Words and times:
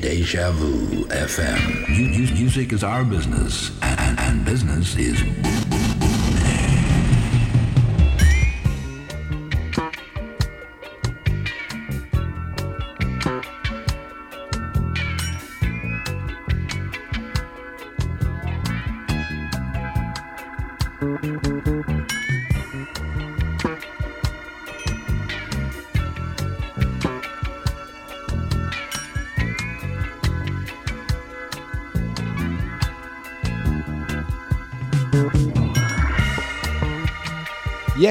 Day 0.00 0.18
Deja 0.18 0.50
Vu 0.50 1.04
FM. 1.06 1.88
Music 2.34 2.72
is 2.72 2.82
our 2.82 3.04
business, 3.04 3.70
and, 3.82 4.44
business 4.44 4.96
is 4.96 5.22
boom, 5.22 5.83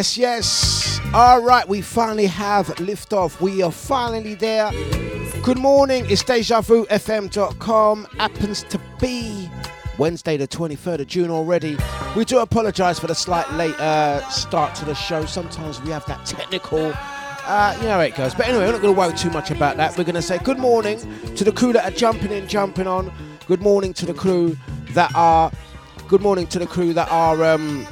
Yes, 0.03 0.17
yes. 0.17 0.99
All 1.13 1.41
right, 1.41 1.65
we 1.65 1.79
finally 1.79 2.25
have 2.25 2.67
liftoff. 2.75 3.39
We 3.39 3.63
are 3.63 3.71
finally 3.71 4.35
there. 4.35 4.69
Good 5.41 5.57
morning. 5.57 6.05
It's 6.09 6.21
DejaVuFM.com. 6.23 8.07
Happens 8.17 8.63
to 8.63 8.81
be 8.99 9.49
Wednesday, 9.97 10.35
the 10.35 10.45
23rd 10.45 10.99
of 10.99 11.07
June 11.07 11.31
already. 11.31 11.77
We 12.17 12.25
do 12.25 12.39
apologise 12.39 12.99
for 12.99 13.07
the 13.07 13.15
slight 13.15 13.49
late 13.53 13.79
uh, 13.79 14.27
start 14.27 14.75
to 14.75 14.83
the 14.83 14.93
show. 14.93 15.23
Sometimes 15.23 15.81
we 15.81 15.91
have 15.91 16.05
that 16.07 16.25
technical. 16.25 16.91
Uh, 17.45 17.73
you 17.77 17.83
know 17.83 17.91
how 17.91 18.01
it 18.01 18.13
goes. 18.13 18.35
But 18.35 18.49
anyway, 18.49 18.65
we're 18.65 18.73
not 18.73 18.81
going 18.81 18.93
to 18.93 18.99
worry 18.99 19.13
too 19.13 19.29
much 19.29 19.51
about 19.51 19.77
that. 19.77 19.97
We're 19.97 20.03
going 20.03 20.15
to 20.15 20.21
say 20.21 20.37
good 20.39 20.59
morning 20.59 20.99
to 21.33 21.45
the 21.45 21.51
crew 21.53 21.71
that 21.71 21.85
are 21.89 21.95
jumping 21.95 22.33
in, 22.33 22.49
jumping 22.49 22.87
on. 22.87 23.09
Good 23.47 23.61
morning 23.61 23.93
to 23.93 24.05
the 24.05 24.13
crew 24.13 24.57
that 24.89 25.15
are. 25.15 25.49
Good 26.09 26.21
morning 26.21 26.45
to 26.47 26.59
the 26.59 26.67
crew 26.67 26.91
that 26.91 27.09
are. 27.09 27.41
Um, 27.45 27.87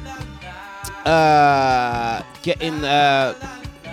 uh, 1.05 2.21
getting 2.41 2.83
uh, 2.83 3.33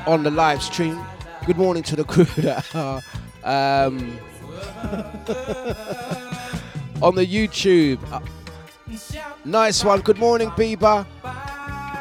on 0.07 0.23
the 0.23 0.31
live 0.31 0.63
stream. 0.63 0.99
Good 1.47 1.57
morning 1.57 1.83
to 1.85 1.97
the 1.97 2.05
crew 2.05 2.25
that 2.43 2.75
are 2.75 3.03
um, 3.45 4.19
on 7.03 7.15
the 7.15 7.27
YouTube. 7.27 7.99
Uh, 8.13 8.21
nice 9.45 9.85
one. 9.85 10.01
Good 10.01 10.19
morning, 10.19 10.51
Bieber. 10.51 11.07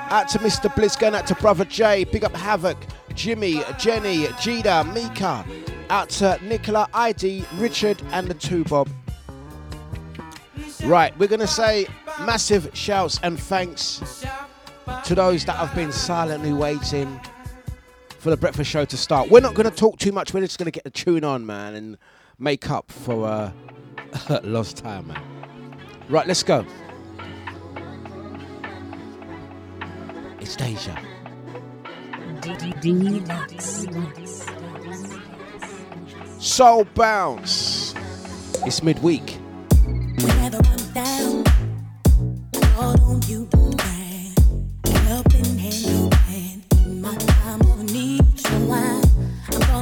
Out 0.09 0.30
to 0.30 0.39
Mr. 0.39 0.73
Bliss, 0.73 0.95
going 0.95 1.16
out 1.16 1.27
to 1.27 1.36
Brother 1.36 1.66
Jay. 1.66 2.05
Big 2.05 2.23
up 2.23 2.33
Havoc, 2.33 2.77
Jimmy, 3.14 3.61
Jenny, 3.77 4.25
Jida, 4.25 4.94
Mika. 4.94 5.45
Out 5.89 6.09
to 6.09 6.39
Nicola, 6.44 6.89
ID, 6.94 7.45
Richard, 7.55 8.02
and 8.11 8.27
the 8.27 8.33
two 8.33 8.64
Bob. 8.66 8.89
Right, 10.83 11.17
we're 11.17 11.27
going 11.27 11.39
to 11.39 11.47
say 11.47 11.88
massive 12.21 12.69
shouts 12.73 13.19
and 13.23 13.39
thanks 13.39 14.25
to 15.05 15.16
those 15.16 15.45
that 15.45 15.55
have 15.57 15.73
been 15.75 15.91
silently 15.91 16.53
waiting 16.53 17.19
for 18.19 18.30
the 18.30 18.38
breakfast 18.38 18.69
show 18.69 18.85
to 18.85 18.97
start. 18.97 19.30
We're 19.30 19.39
not 19.41 19.53
going 19.53 19.69
to 19.69 19.75
talk 19.75 19.99
too 19.99 20.11
much. 20.11 20.33
We're 20.33 20.41
just 20.41 20.57
going 20.57 20.66
to 20.66 20.71
get 20.71 20.83
the 20.83 20.89
tune 20.89 21.23
on, 21.23 21.45
man, 21.45 21.75
and 21.75 21.97
make 22.39 22.69
up 22.69 22.91
for 22.91 23.25
uh, 23.27 23.52
lost 24.43 24.77
time, 24.77 25.08
man. 25.08 25.23
Right, 26.09 26.27
let's 26.27 26.43
go. 26.43 26.65
It's 30.39 30.55
Deja. 30.55 30.97
Soul 36.39 36.86
bounce. 36.95 37.93
It's 38.65 38.81
midweek. 38.83 39.37
Whenever 40.20 40.59
I'm 40.64 40.93
down, 40.93 41.43
on 42.77 43.20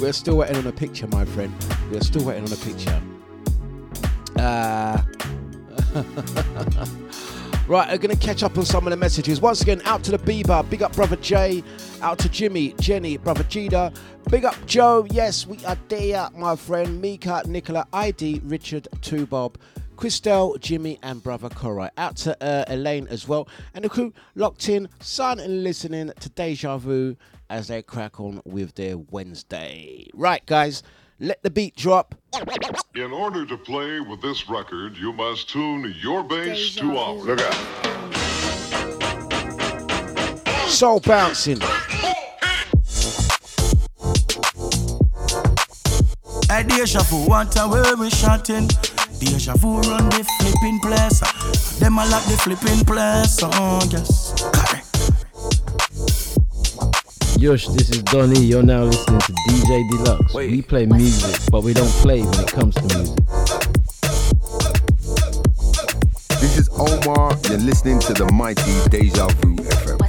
We're 0.00 0.14
still 0.14 0.38
waiting 0.38 0.56
on 0.56 0.66
a 0.66 0.72
picture, 0.72 1.06
my 1.08 1.26
friend. 1.26 1.52
We're 1.90 2.00
still 2.00 2.24
waiting 2.24 2.44
on 2.44 2.52
a 2.52 2.56
picture. 2.56 3.02
Uh, 4.34 5.02
right, 7.68 7.90
we're 7.90 7.98
going 7.98 8.16
to 8.16 8.16
catch 8.16 8.42
up 8.42 8.56
on 8.56 8.64
some 8.64 8.86
of 8.86 8.92
the 8.92 8.96
messages. 8.96 9.42
Once 9.42 9.60
again, 9.60 9.82
out 9.84 10.02
to 10.04 10.10
the 10.10 10.18
Bieber, 10.18 10.68
big 10.70 10.82
up 10.82 10.94
brother 10.94 11.16
Jay, 11.16 11.62
out 12.00 12.18
to 12.20 12.30
Jimmy, 12.30 12.74
Jenny, 12.80 13.18
brother 13.18 13.44
Jida, 13.44 13.94
big 14.30 14.46
up 14.46 14.56
Joe. 14.64 15.06
Yes, 15.10 15.46
we 15.46 15.62
are 15.66 15.76
there, 15.88 16.30
my 16.34 16.56
friend. 16.56 16.98
Mika, 17.02 17.42
Nicola, 17.46 17.86
ID, 17.92 18.40
Richard, 18.44 18.88
Two 19.02 19.26
Bob. 19.26 19.58
Christelle, 19.96 20.58
Jimmy, 20.60 20.98
and 21.02 21.22
brother 21.22 21.50
Korai. 21.50 21.90
Out 21.98 22.16
to 22.16 22.42
uh, 22.42 22.64
Elaine 22.68 23.06
as 23.08 23.28
well. 23.28 23.46
And 23.74 23.84
the 23.84 23.90
crew 23.90 24.14
locked 24.34 24.70
in, 24.70 24.88
son, 25.00 25.38
and 25.38 25.62
listening 25.62 26.10
to 26.20 26.28
Deja 26.30 26.78
Vu 26.78 27.18
as 27.50 27.66
they 27.68 27.82
crack 27.82 28.18
on 28.20 28.40
with 28.46 28.76
their 28.76 28.96
Wednesday. 28.96 30.06
Right, 30.14 30.46
guys, 30.46 30.82
let 31.18 31.42
the 31.42 31.50
beat 31.50 31.76
drop. 31.76 32.14
In 32.94 33.12
order 33.12 33.44
to 33.44 33.58
play 33.58 34.00
with 34.00 34.22
this 34.22 34.48
record, 34.48 34.96
you 34.96 35.12
must 35.12 35.50
tune 35.50 35.92
your 36.00 36.22
bass 36.22 36.76
to 36.76 36.96
ours. 36.96 37.24
Look 37.24 37.40
out. 37.40 37.54
Soul 40.68 41.00
bouncing. 41.00 41.60
Hey, 46.48 46.62
deja 46.64 47.02
vu, 47.02 47.26
want 47.28 47.56
a 47.56 47.68
where 47.68 47.96
we 47.96 48.10
shotting. 48.10 48.68
Deja 49.18 49.54
vu 49.56 49.80
run 49.80 50.08
the 50.10 50.24
flipping 50.38 50.80
place. 50.80 51.20
Them 51.78 51.98
a 51.98 52.06
lock 52.06 52.24
the 52.24 52.36
flipping 52.38 52.84
place. 52.84 53.40
Oh, 53.42 53.80
yes. 53.90 54.69
Correct. 57.40 57.62
Yush, 57.62 57.76
this 57.76 57.90
is 57.90 58.02
Donny. 58.02 58.40
You're 58.40 58.62
now 58.62 58.84
listening 58.84 59.20
to 59.20 59.32
DJ 59.32 59.88
Dlux. 59.90 60.34
Wait. 60.34 60.50
We 60.50 60.62
play 60.62 60.86
music, 60.86 61.40
but 61.50 61.62
we 61.62 61.72
don't 61.72 61.88
play 62.02 62.22
when 62.22 62.40
it 62.40 62.48
comes 62.48 62.74
to 62.74 62.82
music. 62.82 63.16
This 66.40 66.58
is 66.58 66.68
Omar. 66.72 67.38
You're 67.48 67.58
listening 67.58 67.98
to 68.00 68.12
the 68.12 68.30
mighty 68.32 68.88
Deja 68.90 69.26
Vu 69.28 69.56
FM. 69.56 70.00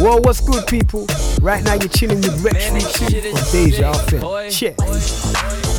Whoa, 0.00 0.16
what's 0.18 0.40
good, 0.40 0.66
people? 0.66 1.06
Right 1.42 1.64
now, 1.64 1.74
you're 1.74 1.88
chilling 1.88 2.20
with 2.20 2.42
Rex 2.44 2.70
Ritchie 2.70 3.30
on 3.30 3.52
Deja 3.52 3.92
FM. 3.92 4.50
Check. 4.50 5.69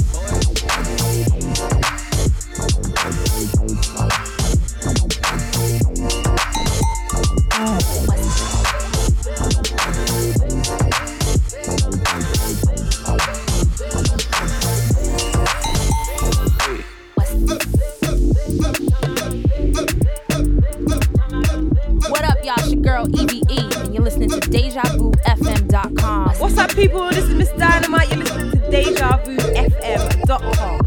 What's 26.42 26.58
up, 26.58 26.72
people? 26.72 27.08
This 27.10 27.26
is 27.26 27.36
Miss 27.36 27.50
Dynamite. 27.50 28.10
You're 28.10 28.18
listening 28.18 28.50
to 28.50 28.58
DejaVuFM.com. 28.58 30.82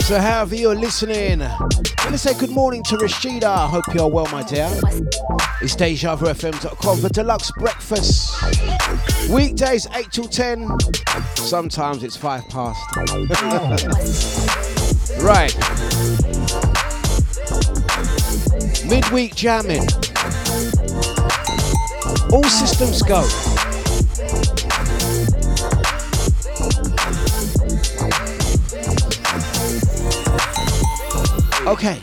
So, 0.00 0.18
however 0.18 0.54
you're 0.54 0.74
listening, 0.74 1.42
I'm 1.42 1.68
going 1.68 2.12
to 2.12 2.18
say 2.18 2.32
good 2.38 2.48
morning 2.48 2.82
to 2.84 2.96
Rashida. 2.96 3.68
Hope 3.68 3.84
you're 3.92 4.08
well, 4.08 4.26
my 4.32 4.42
dear. 4.42 4.70
It's 5.60 5.76
DejaVuFM.com 5.76 6.98
for 6.98 7.08
Dlux 7.10 7.54
breakfast. 7.56 9.30
Weekdays 9.30 9.86
8 9.94 10.10
till 10.10 10.28
10. 10.28 10.66
Sometimes 11.34 12.02
it's 12.02 12.16
5 12.16 12.48
past. 12.48 12.80
right. 15.22 15.54
Midweek 18.90 19.36
jamming. 19.36 19.86
All 22.32 22.42
systems 22.42 23.02
go. 23.02 23.20
Okay. 31.70 32.00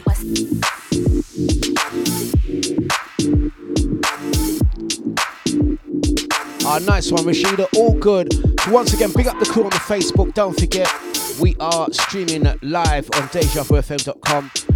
Ah, 6.66 6.80
nice 6.80 7.12
one, 7.12 7.24
Rashida. 7.26 7.68
All 7.76 7.94
good. 7.94 8.34
So 8.62 8.72
once 8.72 8.94
again, 8.94 9.12
big 9.14 9.28
up 9.28 9.38
the 9.40 9.46
crew 9.46 9.66
on 9.66 9.72
the 9.72 9.76
Facebook. 9.76 10.34
Don't 10.34 10.58
forget, 10.58 10.90
we 11.42 11.56
are 11.60 11.92
streaming 11.92 12.44
live 12.62 13.10
on 13.14 13.24
DejaVuFM.com. 13.30 14.67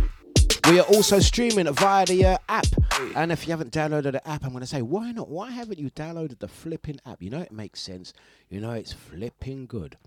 We 0.71 0.79
are 0.79 0.83
also 0.83 1.19
streaming 1.19 1.69
via 1.73 2.05
the 2.05 2.25
uh, 2.25 2.37
app. 2.47 2.65
And 3.13 3.29
if 3.29 3.45
you 3.45 3.51
haven't 3.51 3.73
downloaded 3.73 4.13
the 4.13 4.25
app, 4.25 4.45
I'm 4.45 4.51
going 4.51 4.61
to 4.61 4.65
say, 4.67 4.81
why 4.81 5.11
not? 5.11 5.27
Why 5.27 5.51
haven't 5.51 5.79
you 5.79 5.89
downloaded 5.89 6.39
the 6.39 6.47
flipping 6.47 6.97
app? 7.05 7.21
You 7.21 7.29
know, 7.29 7.41
it 7.41 7.51
makes 7.51 7.81
sense. 7.81 8.13
You 8.49 8.61
know, 8.61 8.71
it's 8.71 8.93
flipping 8.93 9.65
good. 9.65 9.97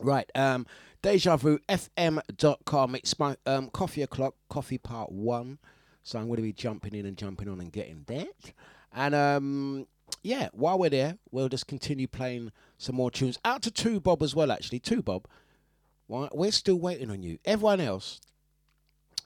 Right, 0.00 0.28
um, 0.34 0.66
DejaVuFM.com. 1.04 2.94
It's 2.96 3.18
my 3.20 3.36
um, 3.46 3.70
coffee 3.70 4.02
o'clock, 4.02 4.34
coffee 4.48 4.78
part 4.78 5.12
one. 5.12 5.58
So 6.02 6.18
I'm 6.18 6.26
going 6.26 6.38
to 6.38 6.42
be 6.42 6.52
jumping 6.52 6.96
in 6.96 7.06
and 7.06 7.16
jumping 7.16 7.48
on 7.48 7.60
and 7.60 7.70
getting 7.70 8.02
that. 8.08 8.52
And 8.92 9.14
um, 9.14 9.86
yeah, 10.24 10.48
while 10.54 10.76
we're 10.76 10.90
there, 10.90 11.18
we'll 11.30 11.48
just 11.48 11.68
continue 11.68 12.08
playing 12.08 12.50
some 12.78 12.96
more 12.96 13.12
tunes. 13.12 13.38
Out 13.44 13.62
to 13.62 13.70
Two 13.70 14.00
Bob 14.00 14.24
as 14.24 14.34
well, 14.34 14.50
actually. 14.50 14.80
Two 14.80 15.02
Bob, 15.02 15.28
Why- 16.08 16.30
we're 16.32 16.50
still 16.50 16.80
waiting 16.80 17.12
on 17.12 17.22
you. 17.22 17.38
Everyone 17.44 17.80
else, 17.80 18.20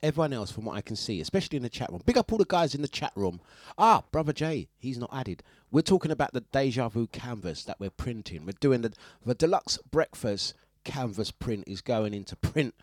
everyone 0.03 0.33
else, 0.33 0.51
from 0.51 0.65
what 0.65 0.77
I 0.77 0.81
can 0.81 0.97
see, 0.97 1.21
especially 1.21 1.57
in 1.57 1.63
the 1.63 1.69
chat 1.69 1.91
room. 1.91 2.03
Big 2.05 2.19
up 2.19 2.33
all 2.33 2.39
the 2.39 2.45
guys 2.45 2.75
in 2.75 2.83
the 2.83 2.89
chat 2.89 3.13
room. 3.15 3.41
Ah, 3.77 4.03
brother 4.11 4.33
Jay, 4.33 4.69
he's 4.79 4.99
not 4.99 5.11
added. 5.13 5.43
We're 5.71 5.83
talking 5.83 6.11
about 6.11 6.33
the 6.33 6.41
Deja 6.53 6.89
Vu 6.89 7.07
canvas 7.09 7.65
that 7.65 7.81
we're 7.81 7.91
printing. 7.91 8.47
We're 8.47 8.53
doing 8.61 8.83
the 8.83 8.93
the 9.25 9.35
Dlux 9.35 9.79
breakfast 9.91 10.55
canvas 10.85 11.31
print 11.31 11.65
is 11.67 11.81
going 11.83 12.15
into 12.15 12.37
print 12.37 12.75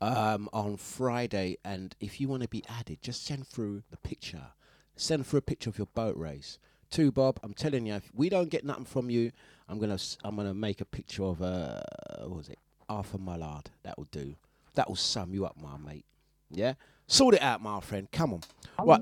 um, 0.00 0.48
on 0.52 0.76
Friday. 0.76 1.56
And 1.64 1.94
if 2.00 2.20
you 2.20 2.28
want 2.28 2.42
to 2.42 2.48
be 2.48 2.64
added, 2.68 3.00
just 3.02 3.24
send 3.24 3.46
through 3.46 3.82
the 3.90 3.96
picture. 3.96 4.48
Send 4.96 5.26
through 5.26 5.38
a 5.38 5.42
picture 5.42 5.70
of 5.70 5.78
your 5.78 5.88
boat 5.94 6.16
race. 6.16 6.58
To 6.90 7.10
Bob, 7.10 7.40
I'm 7.42 7.54
telling 7.54 7.86
you, 7.86 7.94
if 7.94 8.10
we 8.14 8.28
don't 8.28 8.50
get 8.50 8.64
nothing 8.64 8.84
from 8.84 9.10
you, 9.10 9.32
I'm 9.68 9.78
gonna 9.78 9.98
I'm 10.22 10.36
gonna 10.36 10.54
make 10.54 10.80
a 10.80 10.84
picture 10.84 11.24
of 11.24 11.42
uh, 11.42 11.80
what 12.20 12.36
was 12.36 12.48
it, 12.48 12.58
Arthur 12.88 13.18
Mullard. 13.18 13.70
That 13.82 13.98
will 13.98 14.08
do. 14.12 14.36
That 14.74 14.88
will 14.88 14.96
sum 14.96 15.32
you 15.34 15.46
up, 15.46 15.56
my 15.60 15.76
mate. 15.76 16.04
Yeah, 16.50 16.74
sort 17.06 17.34
it 17.34 17.42
out, 17.42 17.62
my 17.62 17.80
friend. 17.80 18.08
Come 18.12 18.34
on. 18.34 18.40
Right, 18.84 19.00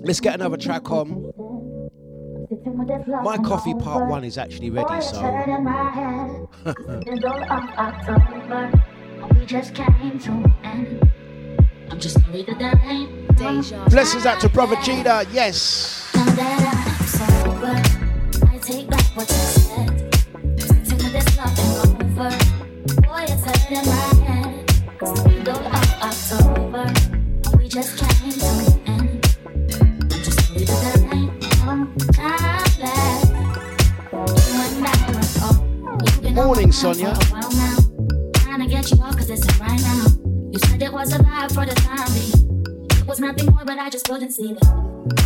let's 0.00 0.20
get 0.20 0.34
another 0.34 0.56
track 0.56 0.90
on. 0.90 1.32
My 3.22 3.38
coffee 3.38 3.74
part 3.74 4.08
one 4.08 4.24
is 4.24 4.36
actually 4.36 4.70
ready, 4.70 5.00
so 5.00 5.20
I'm 11.90 11.98
just 11.98 12.16
worried 12.28 12.46
that 12.46 12.58
there 12.58 12.80
ain't 12.84 13.36
Deja. 13.36 13.84
blessings 13.88 14.26
out 14.26 14.40
to 14.40 14.48
brother 14.48 14.76
Gina. 14.82 15.24
Yes. 15.32 16.10
Now 16.14 16.24
that 16.24 16.98
I'm 17.00 17.06
sober, 17.06 18.46
I 18.50 18.58
take 18.58 18.88
back 18.88 19.04
what 19.16 19.30
I 19.30 19.34
said. 19.34 20.14
Sitting 20.86 21.12
this 21.12 21.36
love 21.36 21.58
and 21.58 22.02
over. 22.18 22.30
Boy, 23.02 23.24
it's 23.28 23.44
hurting 23.44 23.86
my 23.86 24.24
head. 24.24 24.70
It's 25.00 25.81
the 26.10 26.38
middle. 26.72 27.58
We 27.58 27.68
just 27.68 27.96
came 27.96 28.32
to 28.32 28.46
an 28.46 28.88
end. 28.88 29.26
I'm 30.10 30.22
just 30.22 30.40
that 30.66 30.78
there 30.82 31.14
ain't 31.14 31.32
no 31.40 31.86
time 32.12 32.70
left. 32.82 33.30
You 34.12 34.56
and 34.66 34.86
I 34.86 35.12
were 35.12 35.22
you've 36.04 36.22
been 36.22 36.38
on 36.38 36.46
Morning, 36.46 36.72
Sonia. 36.72 37.14
for 37.14 37.38
a 37.38 37.40
gonna 38.46 38.66
get 38.66 38.90
you 38.90 39.00
off 39.02 39.16
'cause 39.16 39.30
it's 39.30 39.46
right 39.60 39.80
now. 39.80 40.06
You 40.50 40.58
said 40.66 40.82
it 40.82 40.92
was 40.92 41.12
a 41.12 41.22
for 41.52 41.64
the 41.66 41.74
time 41.74 42.12
was 43.12 43.20
nothing 43.20 43.46
more, 43.46 43.64
but 43.64 43.78
I 43.78 43.90
just 43.90 44.08
couldn't 44.08 44.32
see 44.32 44.52
it. 44.52 44.58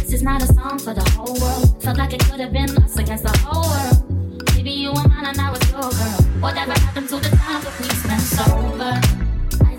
This 0.01 0.13
is 0.13 0.23
not 0.23 0.43
a 0.43 0.47
song 0.47 0.79
for 0.79 0.93
the 0.93 1.09
whole 1.13 1.39
world. 1.41 1.83
Felt 1.83 1.99
like 1.99 2.13
it 2.13 2.25
could 2.29 2.41
have 2.41 2.53
been 2.53 2.69
us 2.83 2.97
against 2.97 3.25
the 3.25 3.39
whole 3.39 3.63
world. 3.63 4.45
Maybe 4.57 4.73
you 4.73 4.91
were 4.91 5.09
mine 5.09 5.25
and 5.25 5.41
I 5.41 5.51
was 5.51 5.63
your 5.71 5.81
girl. 5.81 6.19
Whatever 6.41 6.73
happened 6.73 7.09
to 7.11 7.17
the 7.17 7.31
time 7.37 7.63
that 7.63 7.79
we 7.79 7.89
spent 7.89 8.23
sober? 8.23 9.26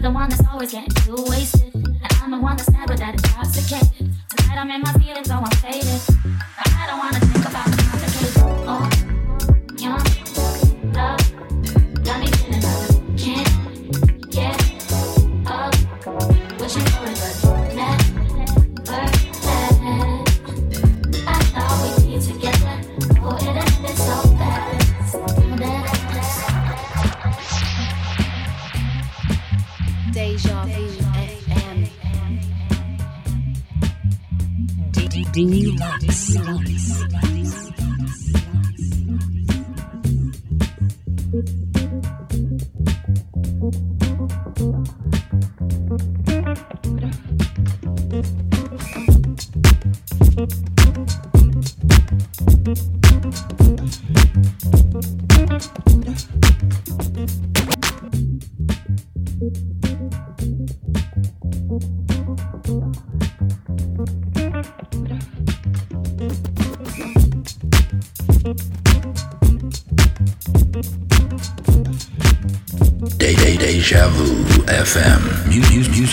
you're 0.00 0.10
the 0.10 0.14
one 0.14 0.30
that's 0.30 0.46
always 0.48 0.72
getting 0.72 0.88
too 1.04 1.16
wasted. 1.28 1.74
And 1.74 2.12
I'm 2.22 2.30
the 2.30 2.38
one 2.38 2.56
that's 2.56 2.70
never 2.70 2.96
that 2.96 3.14
intoxicated. 3.14 4.14
Tonight 4.30 4.56
I'm 4.56 4.70
in 4.70 4.80
my 4.80 4.92
feelings, 4.94 5.28
so 5.28 5.34
I'm 5.34 5.50
faded. 5.58 5.99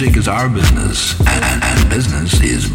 Music 0.07 0.19
is 0.19 0.27
our 0.27 0.49
business, 0.49 1.19
and, 1.19 1.43
and, 1.43 1.63
and 1.63 1.89
business 1.89 2.41
is 2.41 2.69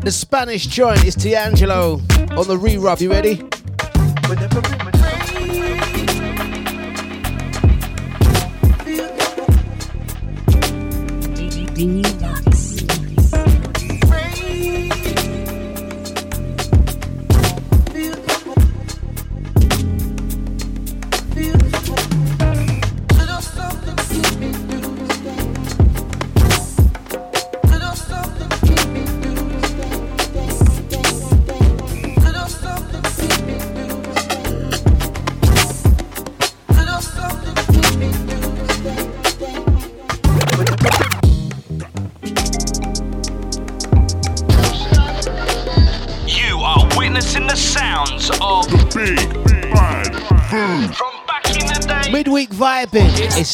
The 0.00 0.10
Spanish 0.10 0.66
joint 0.66 1.04
is 1.04 1.14
D'Angelo 1.14 2.00
on 2.36 2.48
the 2.48 2.58
re-rub. 2.58 3.00
You 3.00 3.10
ready? 3.10 3.51
You 11.82 12.11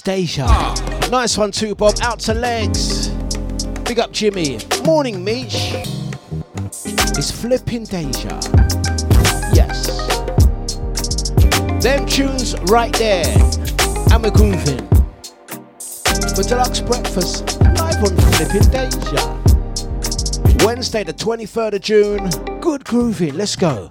Deja. 0.09 0.47
Nice 1.11 1.37
one 1.37 1.53
too, 1.53 1.75
Bob. 1.75 1.97
Out 2.01 2.19
to 2.21 2.33
legs. 2.33 3.09
Big 3.85 3.99
up 3.99 4.11
Jimmy. 4.11 4.59
Morning, 4.83 5.23
Meech. 5.23 5.75
It's 7.19 7.31
flipping 7.31 7.85
Deja. 7.85 8.41
Yes. 9.53 9.87
Them 11.83 12.07
tunes 12.07 12.59
right 12.71 12.91
there. 12.95 13.27
And 14.11 14.23
we're 14.23 14.31
grooving. 14.31 14.79
For 16.33 16.43
Dlux 16.43 16.87
breakfast, 16.87 17.61
live 17.61 18.03
on 18.03 18.17
flipping 18.33 18.71
Deja. 18.71 20.65
Wednesday, 20.65 21.05
the 21.05 21.13
23rd 21.13 21.75
of 21.75 21.81
June. 21.83 22.61
Good 22.61 22.83
grooving. 22.87 23.35
Let's 23.35 23.57
go. 23.57 23.91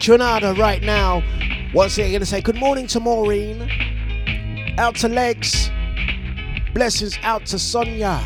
Tronada 0.00 0.56
right 0.56 0.82
now. 0.82 1.22
Once 1.74 1.98
again, 1.98 2.20
to 2.20 2.26
say 2.26 2.40
good 2.40 2.56
morning 2.56 2.86
to 2.86 2.98
Maureen. 2.98 3.68
Out 4.78 4.96
to 4.96 5.08
Legs. 5.08 5.70
Blessings 6.72 7.18
out 7.22 7.44
to 7.44 7.58
Sonia. 7.58 8.18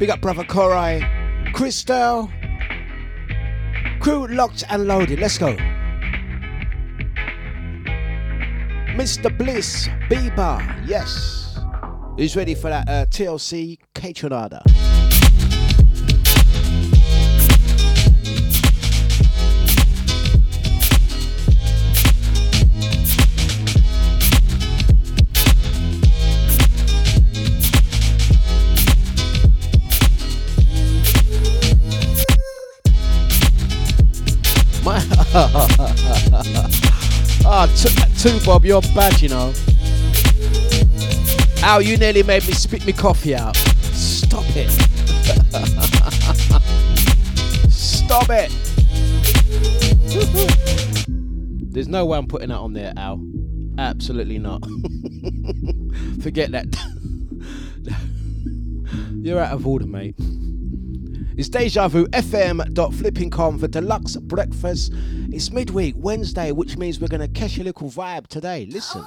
Big 0.00 0.10
up, 0.10 0.20
brother 0.20 0.42
Korai. 0.42 1.00
Christelle. 1.52 2.28
Crew 4.00 4.26
locked 4.26 4.64
and 4.68 4.88
loaded. 4.88 5.20
Let's 5.20 5.38
go. 5.38 5.56
Mr. 8.96 9.36
Bliss. 9.38 9.86
Bieber. 10.10 10.88
Yes. 10.88 11.56
Who's 12.18 12.34
ready 12.34 12.56
for 12.56 12.68
that 12.68 12.88
uh, 12.88 13.06
TLC 13.06 13.78
Kate 13.94 14.16
too, 38.20 38.38
Bob. 38.44 38.66
You're 38.66 38.82
bad, 38.94 39.22
you 39.22 39.30
know. 39.30 39.54
Al, 41.62 41.80
you 41.80 41.96
nearly 41.96 42.22
made 42.22 42.46
me 42.46 42.52
spit 42.52 42.84
me 42.84 42.92
coffee 42.92 43.34
out. 43.34 43.56
Stop 43.56 44.44
it. 44.48 44.70
Stop 47.70 48.26
it. 48.28 48.50
There's 51.72 51.88
no 51.88 52.04
way 52.04 52.18
I'm 52.18 52.26
putting 52.26 52.50
that 52.50 52.58
on 52.58 52.74
there, 52.74 52.92
Al. 52.96 53.24
Absolutely 53.78 54.38
not. 54.38 54.62
Forget 56.22 56.50
that. 56.50 56.66
You're 59.22 59.40
out 59.40 59.54
of 59.54 59.66
order, 59.66 59.86
mate. 59.86 60.16
It's 61.38 61.48
Deja 61.48 61.88
Vu 61.88 62.06
FM.flipping.com 62.08 63.58
for 63.58 63.68
Dlux 63.68 64.20
breakfast. 64.20 64.92
It's 65.40 65.50
midweek, 65.50 65.94
Wednesday, 65.96 66.52
which 66.52 66.76
means 66.76 67.00
we're 67.00 67.08
going 67.08 67.22
to 67.22 67.40
catch 67.40 67.56
a 67.56 67.64
little 67.64 67.88
vibe 67.88 68.26
today. 68.26 68.66
Listen. 68.70 69.02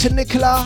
To 0.00 0.14
Nicola. 0.14 0.64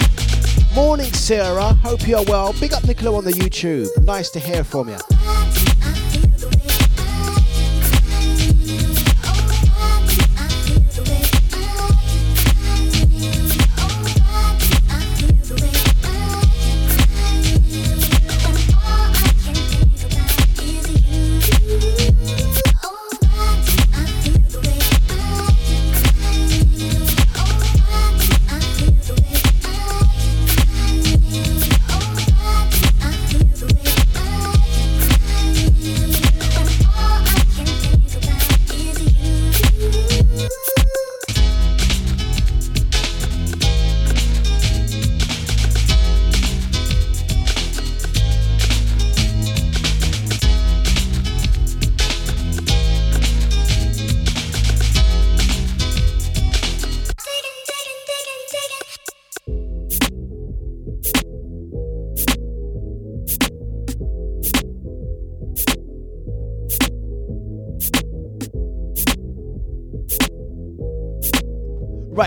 Morning, 0.76 1.12
Sarah. 1.12 1.74
Hope 1.82 2.06
you're 2.06 2.22
well. 2.24 2.52
Big 2.60 2.72
up 2.72 2.84
Nicola 2.84 3.16
on 3.16 3.24
the 3.24 3.32
YouTube. 3.32 3.88
Nice 4.04 4.30
to 4.30 4.38
hear 4.38 4.62
from 4.62 4.88
you. 4.88 5.13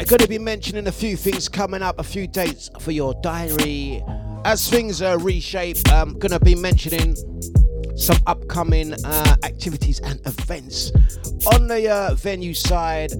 Going 0.07 0.19
to 0.19 0.27
be 0.27 0.39
mentioning 0.39 0.87
a 0.87 0.91
few 0.91 1.17
things 1.17 1.49
coming 1.49 1.81
up, 1.81 1.99
a 1.99 2.03
few 2.03 2.27
dates 2.27 2.69
for 2.79 2.91
your 2.91 3.13
diary. 3.21 4.01
As 4.45 4.69
things 4.69 5.01
are 5.01 5.19
reshaped, 5.19 5.91
I'm 5.91 6.13
going 6.13 6.31
to 6.31 6.39
be 6.39 6.55
mentioning 6.55 7.13
some 7.97 8.15
upcoming 8.25 8.93
uh, 9.03 9.35
activities 9.43 9.99
and 9.99 10.25
events. 10.25 10.93
On 11.53 11.67
the 11.67 11.89
uh, 11.89 12.13
venue 12.15 12.53
side, 12.53 13.11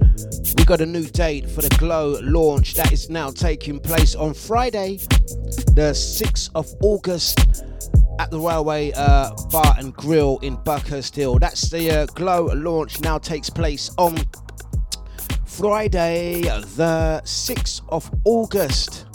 we 0.57 0.63
got 0.63 0.79
a 0.79 0.85
new 0.85 1.03
date 1.03 1.49
for 1.49 1.61
the 1.61 1.75
Glow 1.77 2.19
launch 2.21 2.75
that 2.75 2.93
is 2.93 3.09
now 3.09 3.31
taking 3.31 3.81
place 3.81 4.15
on 4.15 4.33
Friday, 4.33 4.97
the 5.75 5.91
6th 5.91 6.51
of 6.55 6.73
August 6.81 7.65
at 8.19 8.31
the 8.31 8.39
Railway 8.39 8.93
uh, 8.95 9.31
Bar 9.51 9.75
and 9.77 9.93
Grill 9.93 10.39
in 10.41 10.55
Buckhurst 10.63 11.17
Hill. 11.17 11.37
That's 11.37 11.69
the 11.69 11.91
uh, 11.91 12.05
Glow 12.05 12.45
launch 12.45 13.01
now 13.01 13.17
takes 13.17 13.49
place 13.49 13.91
on 13.97 14.17
Friday, 15.57 16.41
the 16.41 17.19
6th 17.25 17.81
of 17.89 18.11
August. 18.25 19.07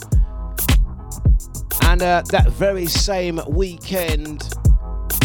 And 1.85 2.01
uh, 2.01 2.21
that 2.31 2.49
very 2.49 2.85
same 2.85 3.39
weekend, 3.47 4.41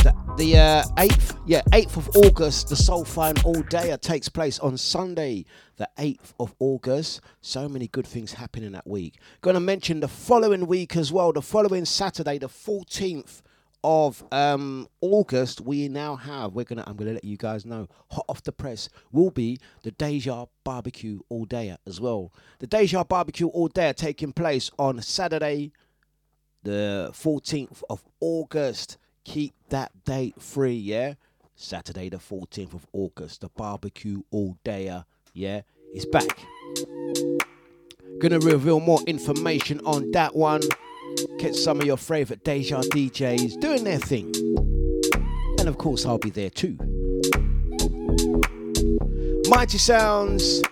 the, 0.04 0.14
the 0.38 0.56
uh, 0.56 0.84
8th, 0.96 1.36
yeah, 1.44 1.62
8th 1.72 1.96
of 1.96 2.08
August, 2.14 2.68
the 2.68 2.76
Soulfire 2.76 3.44
All 3.44 3.62
Day 3.62 3.96
takes 4.00 4.28
place 4.28 4.60
on 4.60 4.76
Sunday, 4.76 5.44
the 5.76 5.88
8th 5.98 6.34
of 6.38 6.54
August. 6.60 7.20
So 7.40 7.68
many 7.68 7.88
good 7.88 8.06
things 8.06 8.34
happening 8.34 8.70
that 8.70 8.86
week. 8.86 9.16
Going 9.40 9.54
to 9.54 9.60
mention 9.60 9.98
the 9.98 10.06
following 10.06 10.68
week 10.68 10.96
as 10.96 11.12
well, 11.12 11.32
the 11.32 11.42
following 11.42 11.84
Saturday, 11.84 12.38
the 12.38 12.48
14th 12.48 13.42
of 13.84 14.24
um, 14.32 14.88
August, 15.00 15.60
we 15.60 15.88
now 15.88 16.16
have. 16.16 16.54
We're 16.54 16.64
gonna. 16.64 16.84
I'm 16.86 16.96
gonna 16.96 17.12
let 17.12 17.24
you 17.24 17.36
guys 17.36 17.64
know. 17.64 17.88
Hot 18.10 18.24
off 18.28 18.42
the 18.42 18.52
press 18.52 18.88
will 19.12 19.30
be 19.30 19.58
the 19.82 19.90
Deja 19.92 20.46
Barbecue 20.64 21.20
All 21.28 21.44
Day 21.44 21.76
as 21.86 22.00
well. 22.00 22.32
The 22.58 22.66
Deja 22.66 23.04
Barbecue 23.04 23.48
All 23.48 23.68
Day 23.68 23.92
taking 23.92 24.32
place 24.32 24.70
on 24.78 25.00
Saturday, 25.02 25.72
the 26.62 27.10
14th 27.12 27.82
of 27.88 28.04
August. 28.20 28.98
Keep 29.24 29.54
that 29.68 30.04
date 30.04 30.40
free, 30.40 30.74
yeah. 30.74 31.14
Saturday, 31.54 32.08
the 32.08 32.18
14th 32.18 32.72
of 32.72 32.86
August, 32.92 33.40
the 33.40 33.48
Barbecue 33.48 34.22
All 34.30 34.56
Day, 34.64 35.02
yeah, 35.34 35.62
is 35.94 36.06
back. 36.06 36.46
Gonna 38.20 38.40
reveal 38.40 38.80
more 38.80 39.00
information 39.06 39.80
on 39.84 40.10
that 40.12 40.34
one. 40.34 40.62
Get 41.38 41.54
some 41.54 41.80
of 41.80 41.86
your 41.86 41.96
favorite 41.96 42.44
Deja 42.44 42.80
DJs 42.80 43.60
doing 43.60 43.84
their 43.84 43.98
thing. 43.98 44.34
And 45.58 45.68
of 45.68 45.78
course, 45.78 46.04
I'll 46.06 46.18
be 46.18 46.30
there 46.30 46.50
too. 46.50 46.76
Mighty 49.48 49.78
sounds 49.78 50.62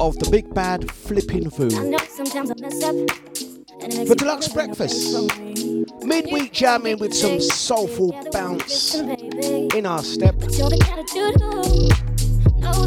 of 0.00 0.18
the 0.18 0.28
big 0.30 0.54
bad 0.54 0.90
flipping 0.90 1.50
food. 1.50 1.72
For 4.06 4.14
Dlux 4.14 4.52
breakfast, 4.52 5.14
midweek 6.04 6.52
jamming 6.52 6.98
with 6.98 7.14
some 7.14 7.40
soulful 7.40 8.12
bounce 8.32 8.94
in 8.94 9.86
our 9.86 10.02
step. 10.02 10.34
Knows 10.36 10.58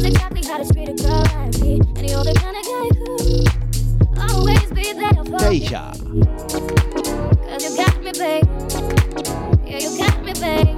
exactly 0.04 0.42
how 0.42 0.58
to 0.58 0.64
treat 0.72 0.88
a 0.88 0.94
girl 0.94 1.10
like 1.10 1.58
me, 1.60 1.80
and 1.96 2.10
you're 2.10 2.24
the 2.24 2.34
kind 2.34 2.56
of 2.56 2.64
guy 2.64 2.88
who 2.96 3.06
Deja. 5.38 5.92
Cause 7.46 7.62
you 7.64 7.76
got 7.76 8.02
me, 8.02 8.12
babe. 8.12 8.44
Yeah, 9.64 9.78
you 9.78 9.96
got 9.96 10.24
me, 10.24 10.32
babe. 10.34 10.76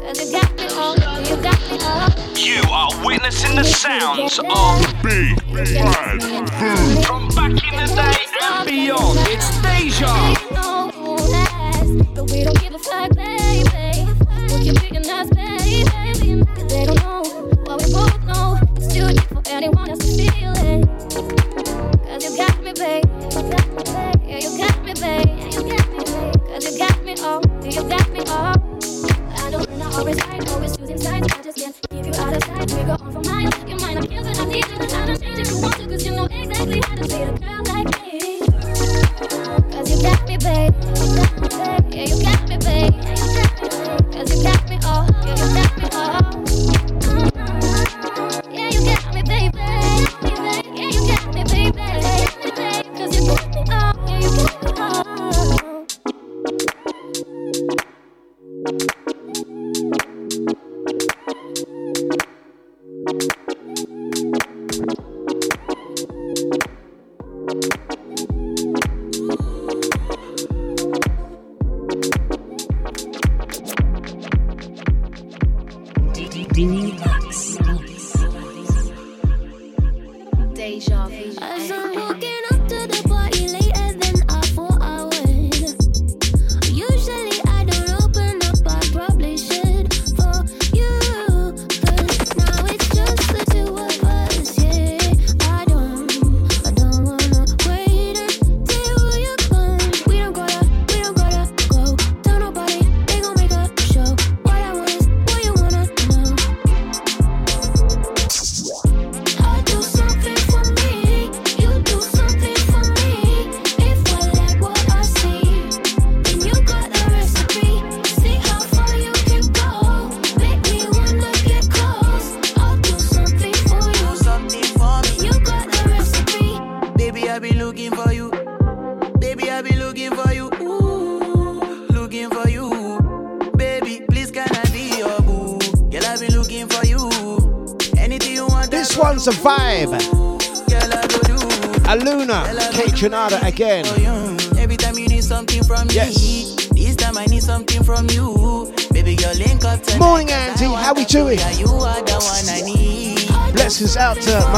Cause 0.00 0.18
you 0.20 0.32
got 0.32 0.56
me 0.56 0.66
all. 0.74 0.96
You 1.22 1.36
got 1.42 1.60
me 1.70 1.78
all. 1.82 2.10
You 2.36 2.62
are 2.70 3.06
witnessing 3.06 3.54
the 3.56 3.64
sounds 3.64 4.38
of 4.38 4.46
the 4.46 4.94
big 5.02 5.36
bad 5.54 6.22
food 6.58 7.04
from 7.04 7.28
back 7.28 7.50
in 7.50 7.76
the 7.76 7.86
day 7.94 8.26
and 8.42 8.66
beyond. 8.66 9.18
It's 9.28 9.50
Deja. 9.62 10.60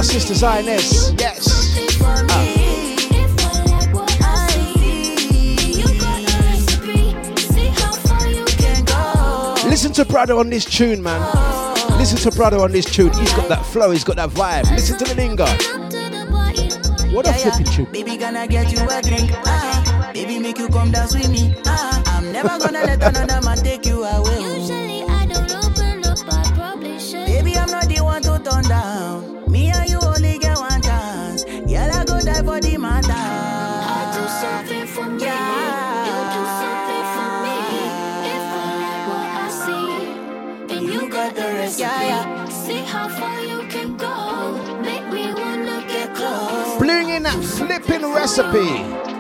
My 0.03 0.07
sister 0.07 0.35
Zioness. 0.35 1.15
Yes. 1.21 1.47
Uh. 8.91 9.69
Listen 9.69 9.93
to 9.93 10.05
brother 10.05 10.35
on 10.35 10.51
this 10.51 10.65
tune, 10.65 11.05
man. 11.05 11.21
Listen 11.99 12.19
to 12.19 12.37
brother 12.37 12.59
on 12.59 12.73
this 12.73 12.85
tune. 12.85 13.13
He's 13.13 13.33
got 13.33 13.49
that 13.49 13.65
flow, 13.65 13.93
he's 13.93 14.03
got 14.03 14.17
that 14.17 14.31
vibe. 14.31 14.69
Listen 14.73 14.99
to 14.99 15.05
the 15.05 15.15
lingo. 15.15 15.47
What 17.15 17.29
a 17.29 17.33
flipping 17.35 17.67
tune. 17.73 17.85
Baby, 17.93 18.17
gonna 18.17 18.49
get 18.49 18.73
you 18.73 18.81
a 18.81 19.03
drink. 19.03 19.31
Ah. 19.47 20.11
Baby, 20.13 20.41
make 20.41 20.59
you 20.59 20.69
come 20.69 20.91
dance 20.91 21.15
with 21.15 21.31
me. 21.31 21.55
Ah. 21.65 22.03
I'm 22.19 22.33
never 22.33 22.59
gonna 22.59 22.83
let 22.85 23.03
another 23.03 23.32
recipe. 48.23 49.12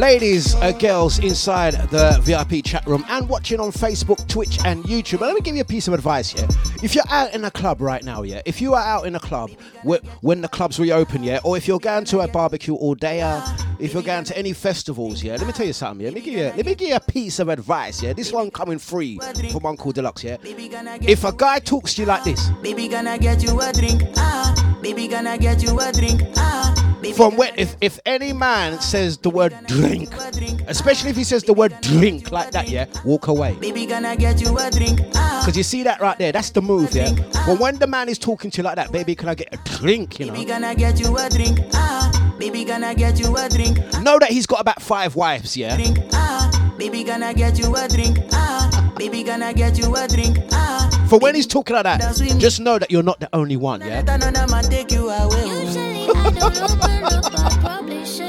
Ladies, 0.00 0.54
uh, 0.54 0.72
girls 0.72 1.18
inside 1.18 1.74
the 1.90 2.18
VIP 2.22 2.64
chat 2.64 2.86
room 2.86 3.04
and 3.10 3.28
watching 3.28 3.60
on 3.60 3.70
Facebook, 3.70 4.26
Twitch, 4.28 4.58
and 4.64 4.82
YouTube. 4.84 5.20
let 5.20 5.34
me 5.34 5.42
give 5.42 5.54
you 5.54 5.60
a 5.60 5.64
piece 5.64 5.88
of 5.88 5.92
advice 5.92 6.30
here. 6.30 6.48
If 6.82 6.94
you're 6.94 7.04
out 7.10 7.34
in 7.34 7.44
a 7.44 7.50
club 7.50 7.82
right 7.82 8.02
now, 8.02 8.22
yeah, 8.22 8.40
if 8.46 8.62
you 8.62 8.72
are 8.72 8.82
out 8.82 9.06
in 9.06 9.14
a 9.14 9.20
club 9.20 9.50
when 10.22 10.40
the 10.40 10.48
clubs 10.48 10.80
reopen, 10.80 11.22
yeah, 11.22 11.40
or 11.44 11.58
if 11.58 11.68
you're 11.68 11.78
going 11.78 12.06
to 12.06 12.20
a 12.20 12.28
barbecue 12.28 12.74
all 12.74 12.94
day, 12.94 13.20
uh, 13.20 13.42
if 13.80 13.94
you're 13.94 14.02
going 14.02 14.24
to 14.24 14.36
any 14.36 14.52
festivals, 14.52 15.22
yeah, 15.22 15.36
let 15.36 15.46
me 15.46 15.52
tell 15.52 15.66
you 15.66 15.72
something, 15.72 16.04
yeah. 16.04 16.10
Let 16.10 16.14
me 16.14 16.20
give 16.20 16.34
you, 16.34 16.44
let 16.44 16.66
me 16.66 16.74
give 16.74 16.88
you 16.88 16.96
a 16.96 17.00
piece 17.00 17.38
of 17.38 17.48
advice, 17.48 18.02
yeah. 18.02 18.12
This 18.12 18.32
one 18.32 18.50
coming 18.50 18.78
free 18.78 19.18
from 19.50 19.66
Uncle 19.66 19.92
Dlux, 19.92 20.22
yeah. 20.22 20.36
If 21.02 21.24
a 21.24 21.32
guy 21.32 21.58
talks 21.60 21.94
to 21.94 22.02
you 22.02 22.06
like 22.06 22.24
this, 22.24 22.50
baby 22.62 22.88
gonna 22.88 23.18
get 23.18 23.42
you 23.42 23.58
a 23.60 23.72
drink, 23.72 24.02
ah, 24.16 24.78
baby 24.82 25.08
gonna 25.08 25.38
get 25.38 25.62
you 25.62 25.78
a 25.78 25.92
drink, 25.92 26.22
ah. 26.36 26.74
From 27.14 27.36
when, 27.36 27.52
if, 27.56 27.76
if 27.80 27.98
any 28.04 28.34
man 28.34 28.78
says 28.80 29.16
the 29.16 29.30
word 29.30 29.54
drink, 29.66 30.12
especially 30.68 31.10
if 31.10 31.16
he 31.16 31.24
says 31.24 31.42
the 31.42 31.54
word 31.54 31.74
drink 31.80 32.30
like 32.30 32.50
that, 32.50 32.68
yeah, 32.68 32.84
walk 33.04 33.28
away. 33.28 33.54
Baby 33.54 33.86
gonna 33.86 34.14
get 34.16 34.40
you 34.40 34.56
a 34.58 34.70
drink. 34.70 35.00
Ah. 35.14 35.42
Cause 35.44 35.56
you 35.56 35.62
see 35.62 35.82
that 35.84 36.00
right 36.02 36.18
there, 36.18 36.30
that's 36.30 36.50
the 36.50 36.60
move, 36.60 36.94
yeah. 36.94 37.14
But 37.46 37.58
when 37.58 37.78
the 37.78 37.86
man 37.86 38.10
is 38.10 38.18
talking 38.18 38.50
to 38.50 38.58
you 38.58 38.64
like 38.64 38.76
that, 38.76 38.92
baby, 38.92 39.14
can 39.14 39.30
I 39.30 39.34
get 39.34 39.48
a 39.52 39.78
drink? 39.78 40.20
You 40.20 40.26
know. 40.26 40.34
Baby 40.34 40.44
gonna 40.44 40.74
get 40.74 41.00
you 41.00 41.16
a 41.16 41.30
drink. 41.30 41.58
Ah. 41.72 42.36
Baby 42.38 42.64
gonna 42.64 42.94
get 42.94 43.18
you 43.18 43.36
a 43.36 43.48
drink. 43.50 43.69
Know 44.02 44.18
that 44.18 44.30
he's 44.30 44.46
got 44.46 44.60
about 44.60 44.80
five 44.82 45.16
wives, 45.16 45.56
yeah. 45.56 45.76
Drink. 45.76 45.98
Ah. 46.12 46.74
Baby 46.78 47.04
gonna 47.04 47.34
get 47.34 47.58
you 47.58 47.74
a 47.74 47.88
drink. 47.88 48.18
Ah. 48.32 48.92
Baby 48.96 49.22
gonna 49.22 49.52
get 49.52 49.78
you 49.78 49.94
a 49.94 50.08
drink. 50.08 50.38
Ah. 50.52 50.88
For 51.08 51.18
when 51.18 51.34
he's 51.34 51.46
talking 51.46 51.74
like 51.74 51.84
that, 51.84 52.16
just 52.38 52.60
know 52.60 52.78
that 52.78 52.90
you're 52.90 53.02
not 53.02 53.20
the 53.20 53.28
only 53.32 53.56
one, 53.56 53.80
yeah. 53.80 54.02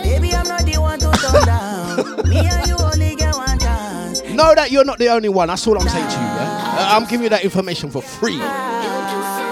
Baby, 0.03 0.35
I'm 0.35 0.47
not 0.47 0.65
the 0.65 0.77
one 0.79 0.99
to 0.99 1.11
turn 1.11 1.45
down. 1.45 2.29
Me 2.29 2.37
and 2.37 2.67
you 2.67 2.75
only 2.77 3.15
get 3.15 3.35
one 3.35 3.59
chance. 3.59 4.21
Know 4.23 4.53
that 4.55 4.71
you're 4.71 4.83
not 4.83 4.97
the 4.97 5.09
only 5.09 5.29
one. 5.29 5.47
That's 5.47 5.65
all 5.67 5.79
I'm 5.79 5.87
saying 5.87 6.07
to 6.07 6.11
you. 6.11 6.19
Yeah? 6.19 6.75
Uh, 6.77 6.97
I'm 6.97 7.03
giving 7.05 7.23
you 7.23 7.29
that 7.29 7.43
information 7.43 7.89
for 7.91 8.01
free. 8.01 8.39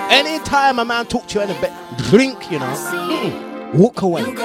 Anytime 0.09 0.79
a 0.79 0.85
man 0.85 1.05
talk 1.05 1.27
to 1.27 1.39
you 1.39 1.45
in 1.45 1.51
a 1.51 1.61
bed, 1.61 1.73
drink, 2.09 2.51
you 2.51 2.59
know, 2.59 2.65
mm, 2.65 3.48
walk 3.73 4.01
away. 4.01 4.23
I'm 4.23 4.35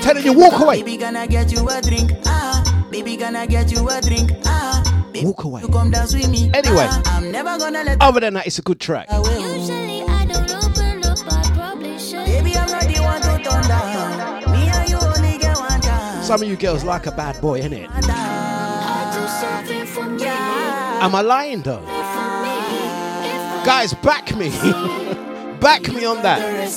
telling 0.00 0.24
you, 0.24 0.32
walk 0.32 0.60
away. 0.60 0.82
Baby, 0.82 0.96
gonna 0.96 1.26
get 1.26 1.52
you 1.52 1.68
a 1.68 1.80
drink. 1.80 2.12
Ah, 2.26 2.86
baby, 2.90 3.16
gonna 3.16 3.46
get 3.46 3.70
you 3.70 3.88
a 3.88 4.00
drink. 4.00 4.30
Ah, 4.44 4.82
walk 5.22 5.44
away. 5.44 5.62
come 5.72 5.90
dance 5.90 6.14
with 6.14 6.28
me. 6.28 6.50
Anyway, 6.54 6.86
ah, 6.88 7.16
I'm 7.16 7.30
never 7.30 7.58
gonna 7.58 7.84
let. 7.84 8.00
Other 8.00 8.20
than 8.20 8.34
that, 8.34 8.46
it's 8.46 8.58
a 8.58 8.62
good 8.62 8.80
track. 8.80 9.08
Usually 9.10 10.02
I 10.02 10.24
don't 10.26 10.50
open 10.50 11.04
up, 11.04 11.18
I 11.32 11.50
probably 11.54 11.98
should. 11.98 12.26
Baby, 12.26 12.56
I'm 12.56 12.70
not 12.70 12.82
the 12.82 13.00
one 13.00 13.20
to 13.22 13.38
turn 13.42 13.62
down. 13.68 14.52
Me 14.52 14.68
and 14.68 14.88
you 14.88 14.98
only 14.98 15.38
get 15.38 15.56
one 15.56 15.80
chance. 15.80 16.26
Some 16.26 16.42
of 16.42 16.48
you 16.48 16.56
girls 16.56 16.84
like 16.84 17.06
a 17.06 17.12
bad 17.12 17.40
boy, 17.40 17.60
innit? 17.60 17.88
I 17.90 19.10
do 19.14 19.26
something 19.28 19.86
for 19.86 20.04
me. 20.04 20.24
Am 20.26 21.14
I 21.14 21.20
lying 21.20 21.62
though? 21.62 21.84
Guys, 23.64 23.94
back 23.94 24.34
me. 24.36 24.50
Back 25.64 25.90
me 25.94 26.04
on 26.04 26.20
that. 26.22 26.68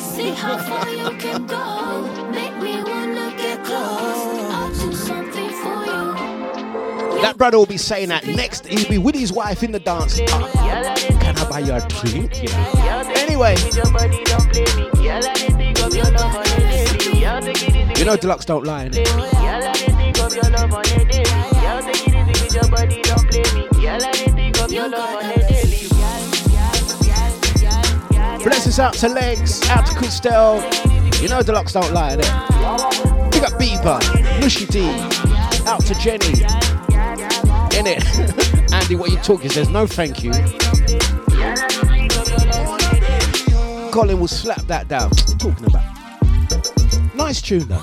See 0.00 0.30
how 0.30 0.56
far 0.56 0.88
you 0.88 1.10
can 1.18 1.46
go. 1.48 2.30
Make 2.30 2.56
me 2.62 2.80
wanna 2.80 3.34
get 3.36 3.64
close. 3.64 4.54
I'll 4.54 4.72
do 4.72 4.92
something 4.92 5.50
for 5.50 5.84
you. 5.84 7.20
That 7.22 7.34
brother 7.36 7.58
will 7.58 7.66
be 7.66 7.76
saying 7.76 8.10
that 8.10 8.24
next. 8.24 8.68
He'll 8.68 8.88
be 8.88 8.98
with 8.98 9.16
his 9.16 9.32
wife 9.32 9.64
in 9.64 9.72
the 9.72 9.80
dance. 9.80 10.20
Ah, 10.28 10.94
can 11.20 11.36
I 11.36 11.50
buy 11.50 11.58
you 11.58 11.72
a 11.72 11.80
drink? 11.88 12.44
Know? 12.44 13.02
Anyway. 13.16 13.56
You 17.98 18.04
know 18.04 18.16
Dlux 18.16 18.46
don't 18.46 18.64
lie, 18.64 18.90
innit? 18.90 19.10
Blessings 28.44 28.78
out 28.78 28.92
to 28.92 29.08
Legs, 29.08 29.66
out 29.70 29.86
to 29.86 29.94
Christelle. 29.94 30.60
You 31.22 31.28
know 31.28 31.40
Dlux 31.40 31.72
don't 31.72 31.94
lie, 31.94 32.14
innit? 32.14 33.32
Big 33.32 33.42
up 33.42 33.52
Bieber, 33.54 33.98
Mushy 34.38 34.66
D, 34.66 34.86
out 35.66 35.80
to 35.86 35.94
Jenny. 35.94 36.44
Innit? 37.72 38.72
Andy, 38.74 38.96
what 38.96 39.10
you 39.10 39.16
talking? 39.16 39.48
Says 39.48 39.70
no 39.70 39.86
thank 39.86 40.22
you. 40.22 40.32
Colin 43.90 44.20
will 44.20 44.28
slap 44.28 44.60
that 44.66 44.88
down. 44.88 45.08
Talking 45.38 45.64
about? 45.64 47.14
Nice 47.14 47.40
tune 47.40 47.66
though. 47.66 47.82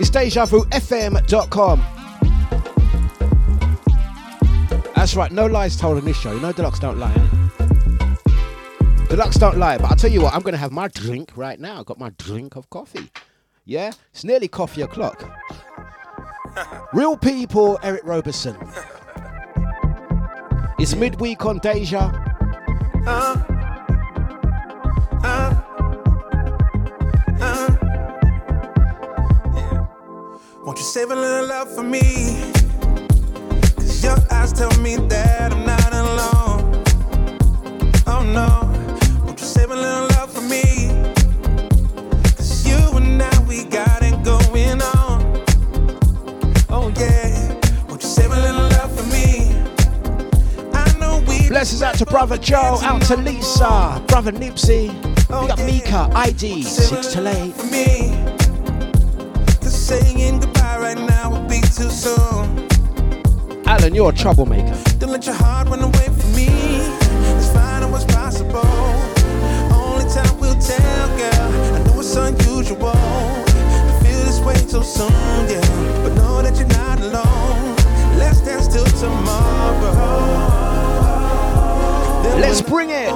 It's 0.00 0.10
DejaVuFM.com. 0.10 1.84
That's 4.96 5.14
right, 5.14 5.30
no 5.30 5.46
lies 5.46 5.76
told 5.76 5.98
on 5.98 6.04
this 6.04 6.16
show. 6.16 6.32
You 6.32 6.40
know 6.40 6.52
Dlux 6.52 6.80
don't 6.80 6.98
lie. 6.98 7.14
Innit? 9.08 9.16
Dlux 9.16 9.38
don't 9.38 9.58
lie, 9.58 9.78
but 9.78 9.90
I'll 9.90 9.96
tell 9.96 10.10
you 10.10 10.20
what, 10.22 10.34
I'm 10.34 10.42
gonna 10.42 10.56
have 10.56 10.72
my 10.72 10.88
drink 10.88 11.32
right 11.36 11.58
now. 11.58 11.80
I've 11.80 11.86
got 11.86 11.98
my 11.98 12.10
drink 12.18 12.56
of 12.56 12.68
coffee. 12.70 13.10
Yeah? 13.64 13.92
It's 14.12 14.24
nearly 14.24 14.48
coffee 14.48 14.82
o'clock. 14.82 15.24
Real 16.92 17.16
people, 17.16 17.78
Eric 17.82 18.02
Roberson. 18.04 18.56
It's 20.78 20.94
midweek 20.94 21.44
on 21.44 21.58
Deja. 21.58 22.12
Uh, 23.06 23.42
uh, 25.24 25.54
uh, 27.40 27.76
yeah. 29.54 29.86
Won't 30.64 30.78
you 30.78 30.84
save 30.84 31.10
a 31.10 31.16
little 31.16 31.48
love 31.48 31.74
for 31.74 31.82
me? 31.82 32.52
Cause 33.76 34.04
your 34.04 34.16
eyes 34.30 34.52
tell 34.52 34.70
me 34.80 34.96
that 34.96 35.52
I'm 35.52 35.64
not 35.66 35.92
alone. 35.92 36.84
Oh 38.06 38.22
no. 38.22 38.65
Blessings 51.66 51.82
out 51.82 51.98
to 51.98 52.06
brother 52.06 52.38
Joe, 52.38 52.78
out 52.82 53.02
to 53.06 53.16
Lisa, 53.16 54.00
brother 54.06 54.30
Nipsey. 54.30 54.86
We 55.42 55.48
got 55.48 55.58
Mika, 55.58 56.08
ID, 56.14 56.62
6 56.62 57.06
to 57.14 57.20
late. 57.20 57.52
for 57.54 57.64
me. 57.64 58.14
Cause 59.60 59.74
saying 59.74 60.38
goodbye 60.38 60.78
right 60.78 60.96
now 60.96 61.32
would 61.32 61.48
be 61.48 61.60
too 61.62 61.90
soon. 61.90 62.68
Alan, 63.66 63.96
you're 63.96 64.10
a 64.10 64.14
troublemaker. 64.14 64.80
Don't 65.00 65.10
let 65.10 65.26
your 65.26 65.34
heart 65.34 65.68
run 65.68 65.82
away 65.82 66.06
from 66.06 66.36
me. 66.36 66.46
Let's 67.34 67.48
find 67.48 67.82
out 67.82 67.90
what's 67.90 68.04
possible. 68.04 68.64
Only 69.74 70.08
time 70.08 70.38
will 70.38 70.54
tell, 70.60 71.08
girl. 71.18 71.74
I 71.74 71.82
know 71.82 71.98
it's 71.98 72.14
unusual. 72.14 72.92
to 72.92 74.04
feel 74.04 74.22
this 74.22 74.38
way 74.38 74.54
so 74.54 74.82
soon, 74.82 75.10
yeah. 75.50 75.60
But 76.04 76.14
know 76.14 76.42
that 76.42 76.56
you're 76.60 76.68
not 76.68 77.00
alone. 77.00 77.74
Let's 78.16 78.40
dance 78.40 78.68
till 78.68 78.84
tomorrow. 78.84 80.65
Let's 82.34 82.62
bring 82.62 82.90
it. 82.90 83.08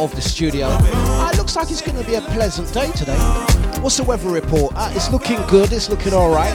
Of 0.00 0.14
the 0.14 0.22
studio, 0.22 0.66
uh, 0.70 1.30
it 1.30 1.36
looks 1.36 1.56
like 1.56 1.70
it's 1.70 1.82
going 1.82 1.98
to 1.98 2.04
be 2.08 2.14
a 2.14 2.22
pleasant 2.22 2.72
day 2.72 2.90
today. 2.92 3.18
What's 3.82 3.98
the 3.98 4.02
weather 4.02 4.30
report? 4.30 4.72
Uh, 4.74 4.90
it's 4.94 5.12
looking 5.12 5.36
good. 5.46 5.70
It's 5.74 5.90
looking 5.90 6.14
all 6.14 6.30
right. 6.30 6.54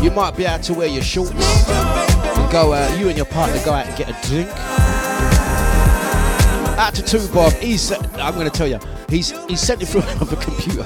You 0.00 0.12
might 0.12 0.36
be 0.36 0.44
able 0.44 0.62
to 0.62 0.74
wear 0.74 0.86
your 0.86 1.02
shorts 1.02 1.32
and 1.32 2.52
go. 2.52 2.72
Uh, 2.72 2.96
you 3.00 3.08
and 3.08 3.16
your 3.16 3.26
partner 3.26 3.60
go 3.64 3.72
out 3.72 3.86
and 3.86 3.96
get 3.96 4.08
a 4.10 4.28
drink. 4.28 4.48
Out 6.78 6.94
to 6.94 7.02
two 7.02 7.26
Bob. 7.34 7.52
He's. 7.54 7.90
I'm 7.90 8.34
going 8.34 8.48
to 8.48 8.56
tell 8.56 8.68
you. 8.68 8.78
He's 9.08 9.32
he's 9.48 9.60
sent 9.60 9.82
it 9.82 9.86
through 9.86 10.02
another 10.06 10.36
computer. 10.36 10.84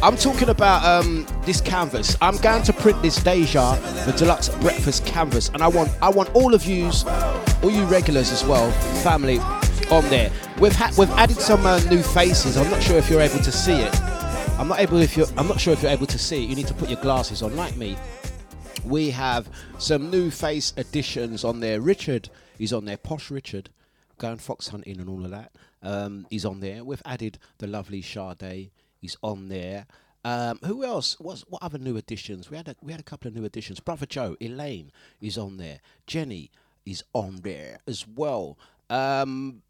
I'm 0.00 0.16
talking 0.16 0.48
about 0.48 0.84
um, 0.84 1.26
this 1.42 1.60
canvas. 1.60 2.16
I'm 2.22 2.36
going 2.36 2.62
to 2.62 2.72
print 2.72 3.02
this 3.02 3.16
Deja, 3.20 3.74
the 4.06 4.12
Dlux 4.12 4.58
breakfast 4.60 5.04
canvas, 5.04 5.48
and 5.48 5.60
I 5.60 5.66
want 5.66 5.90
I 6.00 6.08
want 6.08 6.32
all 6.36 6.54
of 6.54 6.64
yous, 6.66 7.04
all 7.04 7.70
you 7.70 7.84
regulars 7.86 8.30
as 8.30 8.44
well, 8.44 8.70
family, 9.02 9.40
on 9.90 10.08
there. 10.08 10.30
We've 10.58 10.74
had 10.74 10.96
we've 10.96 11.10
added 11.10 11.38
some 11.38 11.66
uh, 11.66 11.80
new 11.90 12.02
faces. 12.02 12.56
I'm 12.56 12.70
not 12.70 12.82
sure 12.82 12.96
if 12.96 13.10
you're 13.10 13.20
able 13.20 13.38
to 13.38 13.52
see 13.52 13.80
it. 13.80 14.00
I'm 14.58 14.68
not 14.68 14.80
able 14.80 14.98
if 14.98 15.16
you're 15.16 15.26
I'm 15.36 15.48
not 15.48 15.60
sure 15.60 15.72
if 15.72 15.82
you're 15.82 15.90
able 15.90 16.06
to 16.06 16.18
see 16.18 16.44
it. 16.44 16.48
You 16.48 16.56
need 16.56 16.68
to 16.68 16.74
put 16.74 16.88
your 16.88 17.00
glasses 17.00 17.42
on, 17.42 17.56
like 17.56 17.76
me. 17.76 17.96
We 18.84 19.10
have 19.10 19.48
some 19.78 20.10
new 20.10 20.30
face 20.30 20.72
additions 20.76 21.44
on 21.44 21.60
there. 21.60 21.80
Richard 21.80 22.30
is 22.58 22.72
on 22.72 22.84
there. 22.84 22.96
Posh 22.96 23.30
Richard, 23.30 23.70
going 24.18 24.38
fox 24.38 24.68
hunting 24.68 25.00
and 25.00 25.08
all 25.08 25.24
of 25.24 25.30
that. 25.30 25.52
Um, 25.82 26.26
he's 26.30 26.44
on 26.44 26.60
there. 26.60 26.84
We've 26.84 27.02
added 27.04 27.38
the 27.58 27.66
lovely 27.66 28.02
Sade. 28.02 28.70
He's 29.00 29.16
on 29.22 29.48
there. 29.48 29.86
Um, 30.24 30.58
who 30.64 30.84
else? 30.84 31.18
What's, 31.18 31.42
what 31.42 31.62
other 31.62 31.78
new 31.78 31.96
additions? 31.96 32.50
We 32.50 32.56
had 32.56 32.68
a, 32.68 32.76
we 32.82 32.92
had 32.92 33.00
a 33.00 33.04
couple 33.04 33.28
of 33.28 33.34
new 33.34 33.44
additions. 33.44 33.80
Brother 33.80 34.06
Joe, 34.06 34.36
Elaine 34.40 34.92
is 35.20 35.38
on 35.38 35.56
there. 35.56 35.80
Jenny 36.06 36.50
is 36.84 37.02
on 37.14 37.40
there 37.42 37.78
as 37.86 38.06
well. 38.06 38.58
Um, 38.90 39.62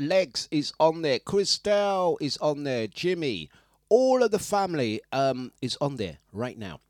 Legs 0.00 0.48
is 0.50 0.72
on 0.80 1.02
there. 1.02 1.18
Christelle 1.18 2.16
is 2.20 2.36
on 2.38 2.64
there. 2.64 2.86
Jimmy, 2.86 3.50
all 3.88 4.22
of 4.22 4.30
the 4.30 4.38
family 4.38 5.00
um, 5.12 5.52
is 5.60 5.76
on 5.80 5.96
there 5.96 6.18
right 6.32 6.56
now. 6.58 6.80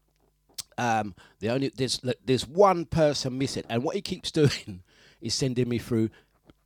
Um, 0.79 1.15
the 1.41 1.51
only 1.51 1.71
there's 1.77 2.01
there's 2.25 2.47
one 2.47 2.87
person 2.87 3.39
missing, 3.39 3.65
and 3.69 3.83
what 3.83 3.97
he 3.97 4.03
keeps 4.03 4.31
doing 4.43 4.83
is 5.21 5.35
sending 5.35 5.69
me 5.69 5.79
through. 5.79 6.11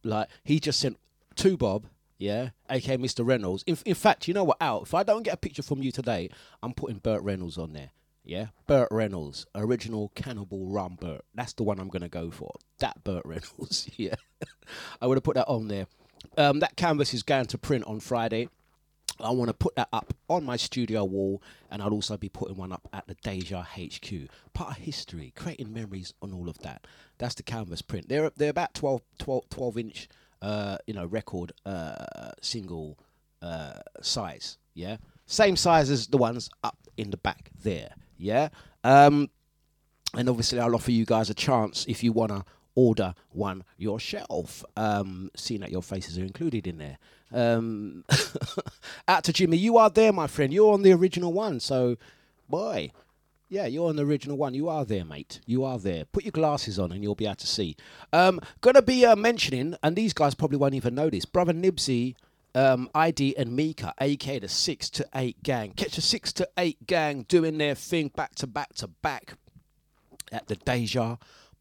Like 0.05 0.29
he 0.45 0.61
just 0.61 0.79
sent 0.79 0.99
two 1.35 1.57
Bob, 1.57 1.87
yeah, 2.19 2.51
aka 2.71 2.97
Mr. 2.97 3.27
Reynolds. 3.27 3.65
In, 3.67 3.77
in 3.85 3.95
fact, 3.95 4.29
you 4.29 4.35
know 4.35 4.45
what? 4.45 4.59
Out 4.61 4.83
if 4.83 4.95
I 4.95 5.03
don't 5.03 5.23
get 5.23 5.35
a 5.35 5.39
picture 5.39 5.63
from 5.63 5.83
you 5.83 5.91
today, 5.91 6.31
I'm 6.63 6.73
putting 6.75 6.99
Burt 6.99 7.23
Reynolds 7.23 7.59
on 7.59 7.73
there. 7.73 7.91
Yeah, 8.25 8.47
Burt 8.67 8.89
Reynolds, 8.91 9.47
original 9.55 10.11
Cannonball 10.15 10.67
Run 10.67 10.97
Burt. 11.01 11.25
That's 11.35 11.53
the 11.53 11.63
one 11.63 11.79
I'm 11.79 11.89
gonna 11.89 12.09
go 12.09 12.31
for. 12.31 12.53
That 12.79 13.03
Burt 13.05 13.23
Reynolds. 13.25 13.89
yeah, 13.97 14.17
I 15.01 15.07
would 15.07 15.17
have 15.17 15.25
put 15.25 15.37
that 15.37 15.49
on 15.49 15.69
there. 15.69 15.87
Um, 16.37 16.61
that 16.61 16.77
canvas 16.77 17.15
is 17.15 17.23
going 17.23 17.47
to 17.47 17.59
print 17.59 17.85
on 17.87 18.01
Friday. 18.01 18.49
I 19.21 19.31
want 19.31 19.49
to 19.49 19.55
put 19.55 19.75
that 19.77 19.89
up 19.93 20.13
on 20.29 20.45
my 20.45 20.57
studio 20.57 21.05
wall, 21.05 21.43
and 21.71 21.81
I'll 21.81 21.93
also 21.93 22.17
be 22.17 22.29
putting 22.29 22.57
one 22.57 22.73
up 22.73 22.87
at 22.93 23.07
the 23.07 23.15
Deja 23.23 23.63
HQ. 23.63 24.29
Part 24.53 24.73
of 24.73 24.77
history, 24.77 25.33
creating 25.35 25.73
memories 25.73 26.13
on 26.21 26.33
all 26.33 26.49
of 26.49 26.59
that. 26.59 26.87
That's 27.19 27.35
the 27.35 27.43
canvas 27.43 27.83
print. 27.83 28.09
They're 28.09 28.31
they're 28.37 28.51
about 28.51 28.75
12, 28.75 29.03
12, 29.19 29.49
12 29.49 29.79
inch, 29.79 30.09
uh, 30.43 30.79
you 30.87 30.95
know, 30.95 31.07
record 31.07 31.53
uh, 31.65 32.33
single 32.43 32.99
uh, 33.41 33.81
size. 34.03 34.59
Yeah, 34.75 34.99
same 35.25 35.57
size 35.57 35.91
as 35.91 36.09
the 36.09 36.19
ones 36.19 36.51
up 36.63 36.77
in 36.99 37.11
the 37.11 37.17
back 37.17 37.51
there. 37.63 37.95
Yeah, 38.19 38.51
um, 38.85 39.31
and 40.15 40.29
obviously 40.29 40.61
I'll 40.61 40.75
offer 40.75 40.91
you 40.91 41.07
guys 41.07 41.31
a 41.31 41.35
chance 41.35 41.87
if 41.89 42.05
you 42.05 42.13
wanna 42.13 42.45
order 42.77 43.15
one 43.31 43.65
yourself, 43.77 44.65
um, 44.77 45.31
seeing 45.35 45.63
that 45.63 45.73
your 45.73 45.83
faces 45.83 46.17
are 46.19 46.23
included 46.23 46.69
in 46.69 46.79
there. 46.79 46.99
Um, 47.33 48.05
out 49.09 49.25
to 49.25 49.33
Jimmy, 49.33 49.57
you 49.57 49.79
are 49.79 49.91
there, 49.91 50.13
my 50.13 50.29
friend. 50.29 50.53
You're 50.53 50.73
on 50.73 50.83
the 50.83 50.93
original 50.93 51.33
one, 51.33 51.59
so 51.59 51.97
boy, 52.49 52.93
yeah, 53.49 53.67
you're 53.67 53.89
on 53.89 53.97
the 53.97 54.05
original 54.05 54.37
one. 54.37 54.55
You 54.55 54.69
are 54.69 54.85
there, 54.85 55.05
mate. 55.05 55.41
You 55.47 55.65
are 55.65 55.79
there. 55.79 56.05
Put 56.05 56.25
your 56.25 56.33
glasses 56.33 56.79
on 56.79 56.93
and 56.93 57.03
you'll 57.03 57.15
be 57.15 57.27
able 57.27 57.37
to 57.37 57.47
see. 57.47 57.77
Um, 58.13 58.41
gonna 58.61 58.83
be 58.83 59.05
uh, 59.05 59.17
mentioning, 59.17 59.77
and 59.83 59.97
these 59.97 60.13
guys 60.13 60.35
probably 60.35 60.59
won't 60.59 60.75
even 60.75 60.95
this. 60.95 61.25
Brother 61.25 61.53
Nibsy, 61.53 62.15
um, 62.55 62.91
ID, 62.95 63.37
and 63.37 63.55
Mika, 63.55 63.95
aka 64.01 64.39
the 64.39 64.49
six 64.49 64.91
to 64.91 65.07
eight 65.15 65.43
gang. 65.43 65.73
Catch 65.73 65.97
the 65.97 66.03
six 66.03 66.33
to 66.35 66.49
eight 66.59 66.87
gang 66.87 67.25
doing 67.29 67.59
their 67.59 67.75
thing 67.75 68.09
back 68.09 68.35
to 68.37 68.47
back 68.47 68.75
to 68.75 68.89
back 68.89 69.35
at 70.33 70.49
the 70.49 70.57
Deja 70.57 71.17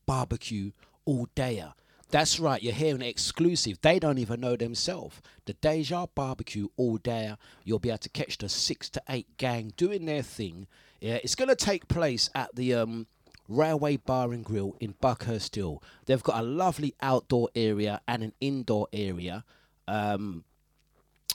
Barbecue 0.05 0.71
all 1.05 1.27
dayer. 1.35 1.73
That's 2.09 2.39
right, 2.39 2.61
you're 2.61 2.73
hearing 2.73 3.01
exclusive. 3.01 3.81
They 3.81 3.99
don't 3.99 4.19
even 4.19 4.39
know 4.39 4.55
themselves. 4.55 5.21
The 5.45 5.53
Deja 5.53 6.05
Barbecue 6.13 6.67
all 6.77 6.97
day. 6.97 7.33
You'll 7.63 7.79
be 7.79 7.89
able 7.89 7.97
to 7.99 8.09
catch 8.09 8.37
the 8.37 8.47
six 8.47 8.89
to 8.91 9.01
eight 9.09 9.37
gang 9.37 9.73
doing 9.75 10.05
their 10.05 10.21
thing. 10.21 10.67
Yeah, 11.01 11.15
it's 11.23 11.35
going 11.35 11.49
to 11.49 11.55
take 11.55 11.87
place 11.87 12.29
at 12.35 12.55
the 12.55 12.75
um, 12.75 13.07
Railway 13.47 13.97
Bar 13.97 14.33
and 14.33 14.45
Grill 14.45 14.75
in 14.79 14.95
Buckhurst 15.01 15.55
Hill. 15.55 15.81
They've 16.05 16.23
got 16.23 16.39
a 16.39 16.43
lovely 16.43 16.95
outdoor 17.01 17.49
area 17.55 18.01
and 18.07 18.23
an 18.23 18.33
indoor 18.39 18.87
area. 18.93 19.43
Um, 19.87 20.43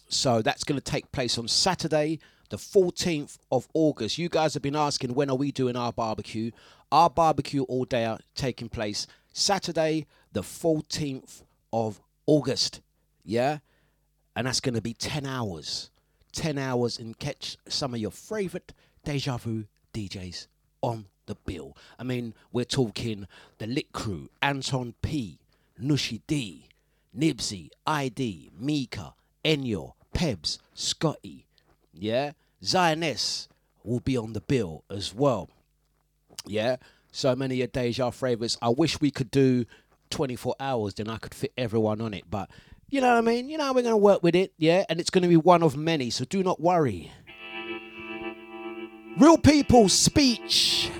so 0.08 0.42
that's 0.42 0.64
going 0.64 0.80
to 0.80 0.84
take 0.84 1.12
place 1.12 1.38
on 1.38 1.46
Saturday, 1.46 2.18
the 2.48 2.56
14th 2.56 3.38
of 3.52 3.68
August. 3.74 4.18
You 4.18 4.28
guys 4.28 4.54
have 4.54 4.62
been 4.62 4.76
asking 4.76 5.14
when 5.14 5.30
are 5.30 5.36
we 5.36 5.52
doing 5.52 5.76
our 5.76 5.92
barbecue? 5.92 6.50
Our 6.90 7.08
barbecue 7.08 7.62
all 7.64 7.84
day 7.84 8.16
taking 8.34 8.68
place 8.68 9.06
Saturday, 9.32 10.06
the 10.32 10.42
14th 10.42 11.42
of 11.72 12.00
August. 12.26 12.80
Yeah? 13.24 13.58
And 14.36 14.46
that's 14.46 14.60
going 14.60 14.74
to 14.74 14.82
be 14.82 14.94
10 14.94 15.26
hours. 15.26 15.90
10 16.32 16.58
hours 16.58 16.98
and 16.98 17.18
catch 17.18 17.56
some 17.68 17.94
of 17.94 18.00
your 18.00 18.10
favorite 18.10 18.72
Deja 19.04 19.36
Vu 19.36 19.64
DJs 19.92 20.46
on 20.82 21.06
the 21.26 21.34
bill. 21.34 21.76
I 21.98 22.04
mean, 22.04 22.34
we're 22.52 22.64
talking 22.64 23.26
the 23.58 23.66
Lit 23.66 23.92
Crew, 23.92 24.30
Anton 24.42 24.94
P, 25.02 25.38
Nushi 25.80 26.20
D, 26.26 26.68
Nibsy, 27.16 27.70
ID, 27.86 28.50
Mika, 28.58 29.14
Enyo, 29.44 29.94
Pebs, 30.14 30.58
Scotty. 30.74 31.46
Yeah? 31.92 32.32
Zioness 32.62 33.48
will 33.82 34.00
be 34.00 34.16
on 34.16 34.32
the 34.32 34.40
bill 34.40 34.84
as 34.90 35.14
well. 35.14 35.50
Yeah? 36.46 36.76
So 37.12 37.34
many 37.34 37.60
of 37.62 37.72
Deja 37.72 38.10
favourites. 38.10 38.56
I 38.62 38.68
wish 38.68 39.00
we 39.00 39.10
could 39.10 39.30
do 39.30 39.64
24 40.10 40.54
hours, 40.60 40.94
then 40.94 41.08
I 41.08 41.18
could 41.18 41.34
fit 41.34 41.52
everyone 41.56 42.00
on 42.00 42.14
it. 42.14 42.24
But 42.30 42.50
you 42.88 43.00
know 43.00 43.08
what 43.08 43.18
I 43.18 43.20
mean? 43.20 43.48
You 43.48 43.58
know, 43.58 43.72
we're 43.72 43.82
going 43.82 43.92
to 43.92 43.96
work 43.96 44.22
with 44.22 44.34
it, 44.34 44.52
yeah? 44.58 44.84
And 44.88 45.00
it's 45.00 45.10
going 45.10 45.22
to 45.22 45.28
be 45.28 45.36
one 45.36 45.62
of 45.62 45.76
many, 45.76 46.10
so 46.10 46.24
do 46.24 46.42
not 46.42 46.60
worry. 46.60 47.12
Real 49.18 49.38
people 49.38 49.88
speech. 49.88 50.90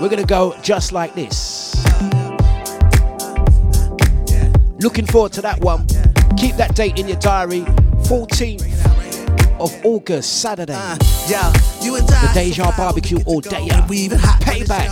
We're 0.00 0.08
going 0.08 0.16
to 0.16 0.26
go 0.26 0.56
just 0.62 0.92
like 0.92 1.14
this. 1.14 1.76
Looking 4.80 5.06
forward 5.06 5.32
to 5.34 5.42
that 5.42 5.60
one. 5.60 5.86
Keep 6.36 6.56
that 6.56 6.74
date 6.74 6.98
in 6.98 7.06
your 7.06 7.18
diary 7.18 7.60
14th 8.02 8.91
of 9.62 9.72
August, 9.86 10.40
Saturday. 10.42 10.74
Uh, 10.74 10.96
yeah, 11.28 11.52
you 11.80 11.94
and 11.94 12.06
the 12.08 12.30
Deja 12.34 12.72
Barbecue 12.76 13.18
all 13.26 13.40
day. 13.40 13.64
Payback. 14.40 14.88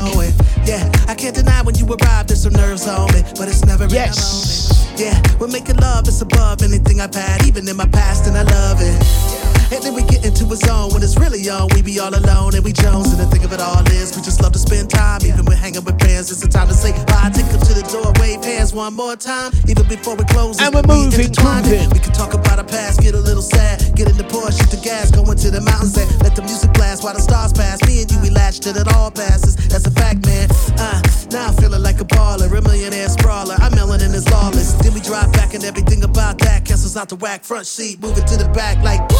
Yeah, 0.64 0.88
I 1.08 1.14
can't 1.16 1.34
deny 1.34 1.62
when 1.62 1.74
you 1.74 1.86
arrived, 1.86 2.28
there's 2.28 2.42
some 2.42 2.52
nerves 2.52 2.86
on 2.86 3.12
me, 3.12 3.22
but 3.36 3.48
it's 3.48 3.64
never 3.64 3.86
yes. 3.86 4.94
Yeah, 4.96 5.20
we're 5.40 5.48
making 5.48 5.76
love, 5.76 6.06
it's 6.06 6.22
above 6.22 6.62
anything 6.62 7.00
I've 7.00 7.14
had, 7.14 7.44
even 7.46 7.68
in 7.68 7.76
my 7.76 7.86
past, 7.86 8.28
and 8.28 8.36
I 8.36 8.42
love 8.42 8.78
it. 8.80 9.49
And 9.70 9.82
then 9.82 9.94
we 9.94 10.02
get 10.02 10.26
into 10.26 10.44
a 10.50 10.56
zone 10.56 10.90
when 10.92 11.02
it's 11.02 11.16
really 11.16 11.48
on. 11.48 11.68
We 11.74 11.82
be 11.82 11.98
all 12.00 12.10
alone 12.10 12.54
and 12.54 12.64
we 12.64 12.72
Jones. 12.72 13.12
And 13.12 13.20
the 13.20 13.26
thing 13.26 13.44
of 13.44 13.52
it 13.52 13.60
all 13.60 13.86
is, 13.88 14.16
we 14.16 14.22
just 14.22 14.42
love 14.42 14.52
to 14.52 14.58
spend 14.58 14.90
time. 14.90 15.22
Even 15.22 15.44
when 15.46 15.56
hanging 15.56 15.84
with 15.84 15.98
friends, 16.00 16.30
it's 16.30 16.40
the 16.40 16.48
time 16.48 16.68
to 16.68 16.74
say 16.74 16.90
bye. 17.06 17.30
Take 17.30 17.46
them 17.46 17.60
to 17.60 17.74
the 17.74 17.86
door, 17.86 18.10
wave 18.18 18.42
hands 18.42 18.74
one 18.74 18.94
more 18.94 19.16
time. 19.16 19.52
Even 19.68 19.86
before 19.86 20.16
we 20.16 20.24
close, 20.24 20.58
and 20.60 20.74
we're 20.74 20.82
moving, 20.82 21.30
moving. 21.30 21.88
We 21.90 22.00
can 22.02 22.12
talk 22.12 22.34
about 22.34 22.58
our 22.58 22.66
past, 22.66 23.00
get 23.00 23.14
a 23.14 23.20
little 23.20 23.42
sad. 23.42 23.94
Get 23.94 24.08
in 24.10 24.16
the 24.16 24.24
Porsche, 24.24 24.58
shoot 24.58 24.70
the 24.70 24.80
gas, 24.82 25.10
go 25.10 25.22
into 25.30 25.50
the 25.50 25.60
mountains 25.60 25.96
and 25.96 26.08
let 26.22 26.34
the 26.34 26.42
music 26.42 26.72
blast 26.72 27.04
while 27.04 27.14
the 27.14 27.20
stars 27.20 27.52
pass. 27.52 27.78
Me 27.86 28.02
and 28.02 28.10
you, 28.10 28.18
we 28.20 28.30
latched 28.30 28.62
till 28.62 28.76
it 28.76 28.88
all 28.94 29.10
passes. 29.10 29.56
That's 29.68 29.86
a 29.86 29.90
fact, 29.90 30.26
man. 30.26 30.48
Uh, 30.78 31.02
now 31.30 31.48
I'm 31.48 31.54
feeling 31.54 31.82
like 31.82 32.00
a 32.00 32.04
baller, 32.04 32.50
a 32.50 32.60
millionaire 32.60 33.08
sprawler. 33.08 33.54
I'm 33.58 33.74
is 34.20 34.30
lawless. 34.30 34.72
Then 34.74 34.94
we 34.94 35.00
drive 35.00 35.32
back 35.32 35.54
and 35.54 35.64
everything 35.64 36.02
about 36.04 36.38
that 36.38 36.64
cancels 36.64 36.96
out 36.96 37.08
the 37.08 37.16
whack 37.16 37.42
front 37.44 37.66
seat, 37.66 38.00
moving 38.00 38.24
to 38.24 38.36
the 38.36 38.48
back 38.50 38.82
like 38.84 39.00
woo. 39.10 39.16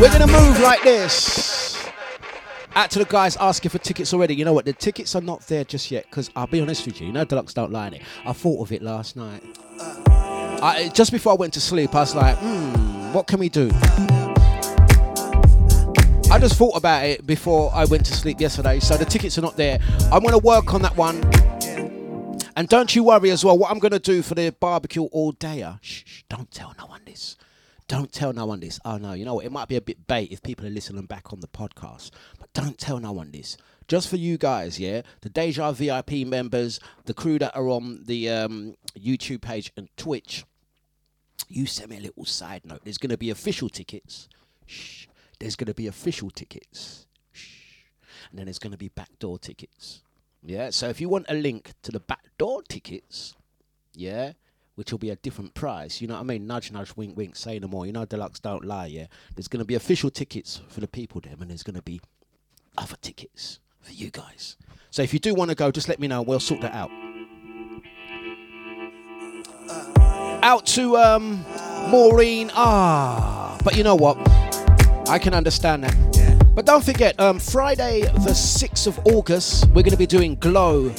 We're 0.00 0.10
gonna 0.10 0.26
move 0.26 0.60
like 0.60 0.82
this. 0.82 1.88
Out 2.74 2.90
to 2.90 2.98
the 2.98 3.04
guys 3.04 3.36
asking 3.36 3.70
for 3.70 3.78
tickets 3.78 4.12
already. 4.12 4.34
You 4.34 4.44
know 4.44 4.52
what? 4.52 4.64
The 4.64 4.72
tickets 4.72 5.14
are 5.14 5.20
not 5.20 5.46
there 5.46 5.62
just 5.62 5.90
yet 5.90 6.04
because 6.10 6.30
I'll 6.34 6.48
be 6.48 6.60
honest 6.60 6.84
with 6.86 7.00
you. 7.00 7.06
You 7.06 7.12
know, 7.12 7.24
Dlux 7.24 7.54
don't 7.54 7.70
lie. 7.70 7.88
It. 7.88 8.02
I 8.26 8.32
thought 8.32 8.60
of 8.60 8.72
it 8.72 8.82
last 8.82 9.16
night. 9.16 9.42
I, 9.78 10.90
just 10.92 11.12
before 11.12 11.32
I 11.32 11.36
went 11.36 11.52
to 11.54 11.60
sleep, 11.60 11.94
I 11.94 12.00
was 12.00 12.14
like, 12.14 12.36
hmm, 12.38 13.12
what 13.12 13.28
can 13.28 13.38
we 13.38 13.48
do? 13.48 13.70
I 16.34 16.38
just 16.40 16.56
thought 16.56 16.76
about 16.76 17.06
it 17.06 17.24
before 17.24 17.70
I 17.72 17.84
went 17.84 18.04
to 18.06 18.12
sleep 18.12 18.40
yesterday, 18.40 18.80
so 18.80 18.96
the 18.96 19.04
tickets 19.04 19.38
are 19.38 19.40
not 19.40 19.56
there. 19.56 19.78
I'm 20.10 20.20
going 20.20 20.32
to 20.32 20.38
work 20.38 20.74
on 20.74 20.82
that 20.82 20.96
one. 20.96 21.22
And 22.56 22.68
don't 22.68 22.92
you 22.96 23.04
worry 23.04 23.30
as 23.30 23.44
well. 23.44 23.56
What 23.56 23.70
I'm 23.70 23.78
going 23.78 23.92
to 23.92 24.00
do 24.00 24.20
for 24.20 24.34
the 24.34 24.50
barbecue 24.50 25.04
all 25.04 25.30
day, 25.30 25.64
shh, 25.80 26.02
shh, 26.04 26.22
don't 26.28 26.50
tell 26.50 26.74
no 26.76 26.86
one 26.86 27.02
this. 27.06 27.36
Don't 27.86 28.12
tell 28.12 28.32
no 28.32 28.46
one 28.46 28.58
this. 28.58 28.80
Oh 28.84 28.96
no, 28.96 29.12
you 29.12 29.24
know 29.24 29.34
what? 29.34 29.44
It 29.44 29.52
might 29.52 29.68
be 29.68 29.76
a 29.76 29.80
bit 29.80 30.08
bait 30.08 30.32
if 30.32 30.42
people 30.42 30.66
are 30.66 30.70
listening 30.70 31.06
back 31.06 31.32
on 31.32 31.38
the 31.38 31.46
podcast, 31.46 32.10
but 32.40 32.52
don't 32.52 32.78
tell 32.78 32.98
no 32.98 33.12
one 33.12 33.30
this. 33.30 33.56
Just 33.86 34.08
for 34.08 34.16
you 34.16 34.36
guys, 34.36 34.80
yeah. 34.80 35.02
The 35.20 35.28
Deja 35.28 35.70
VIP 35.70 36.26
members, 36.26 36.80
the 37.04 37.14
crew 37.14 37.38
that 37.38 37.54
are 37.54 37.68
on 37.68 38.02
the 38.06 38.28
um, 38.30 38.74
YouTube 38.98 39.42
page 39.42 39.70
and 39.76 39.88
Twitch. 39.96 40.44
You 41.46 41.66
send 41.66 41.90
me 41.90 41.98
a 41.98 42.00
little 42.00 42.24
side 42.24 42.62
note. 42.64 42.80
There's 42.82 42.98
going 42.98 43.10
to 43.10 43.16
be 43.18 43.30
official 43.30 43.68
tickets. 43.68 44.28
Shh. 44.66 45.03
There's 45.38 45.56
going 45.56 45.66
to 45.66 45.74
be 45.74 45.86
official 45.86 46.30
tickets. 46.30 47.06
Shh. 47.32 47.84
And 48.30 48.38
then 48.38 48.46
there's 48.46 48.58
going 48.58 48.72
to 48.72 48.78
be 48.78 48.88
backdoor 48.88 49.38
tickets. 49.38 50.02
Yeah. 50.42 50.70
So 50.70 50.88
if 50.88 51.00
you 51.00 51.08
want 51.08 51.26
a 51.28 51.34
link 51.34 51.72
to 51.82 51.92
the 51.92 52.00
backdoor 52.00 52.62
tickets, 52.62 53.34
yeah, 53.94 54.32
which 54.74 54.90
will 54.90 54.98
be 54.98 55.10
a 55.10 55.16
different 55.16 55.54
price. 55.54 56.00
You 56.00 56.08
know 56.08 56.14
what 56.14 56.20
I 56.20 56.24
mean? 56.24 56.46
Nudge, 56.46 56.72
nudge, 56.72 56.96
wink, 56.96 57.16
wink. 57.16 57.36
Say 57.36 57.58
no 57.58 57.68
more. 57.68 57.86
You 57.86 57.92
know, 57.92 58.06
Dlux 58.06 58.40
don't 58.40 58.64
lie. 58.64 58.86
Yeah. 58.86 59.06
There's 59.34 59.48
going 59.48 59.60
to 59.60 59.64
be 59.64 59.74
official 59.74 60.10
tickets 60.10 60.60
for 60.68 60.80
the 60.80 60.88
people 60.88 61.20
there, 61.20 61.34
and 61.38 61.48
there's 61.48 61.62
going 61.62 61.76
to 61.76 61.82
be 61.82 62.00
other 62.76 62.96
tickets 63.00 63.60
for 63.80 63.92
you 63.92 64.10
guys. 64.10 64.56
So 64.90 65.02
if 65.02 65.12
you 65.12 65.18
do 65.18 65.34
want 65.34 65.50
to 65.50 65.54
go, 65.54 65.70
just 65.70 65.88
let 65.88 66.00
me 66.00 66.08
know. 66.08 66.22
We'll 66.22 66.40
sort 66.40 66.60
that 66.62 66.74
out. 66.74 66.90
Out 70.42 70.66
to 70.66 70.96
um, 70.96 71.44
Maureen. 71.88 72.50
Ah, 72.54 73.58
but 73.64 73.76
you 73.76 73.82
know 73.82 73.94
what? 73.94 74.18
I 75.08 75.18
can 75.18 75.34
understand 75.34 75.84
that. 75.84 76.54
But 76.54 76.66
don't 76.66 76.84
forget, 76.84 77.18
um, 77.20 77.38
Friday 77.38 78.02
the 78.02 78.30
6th 78.30 78.86
of 78.86 78.98
August, 79.06 79.66
we're 79.68 79.82
going 79.82 79.90
to 79.90 79.96
be 79.96 80.06
doing 80.06 80.36
Glow 80.36 80.90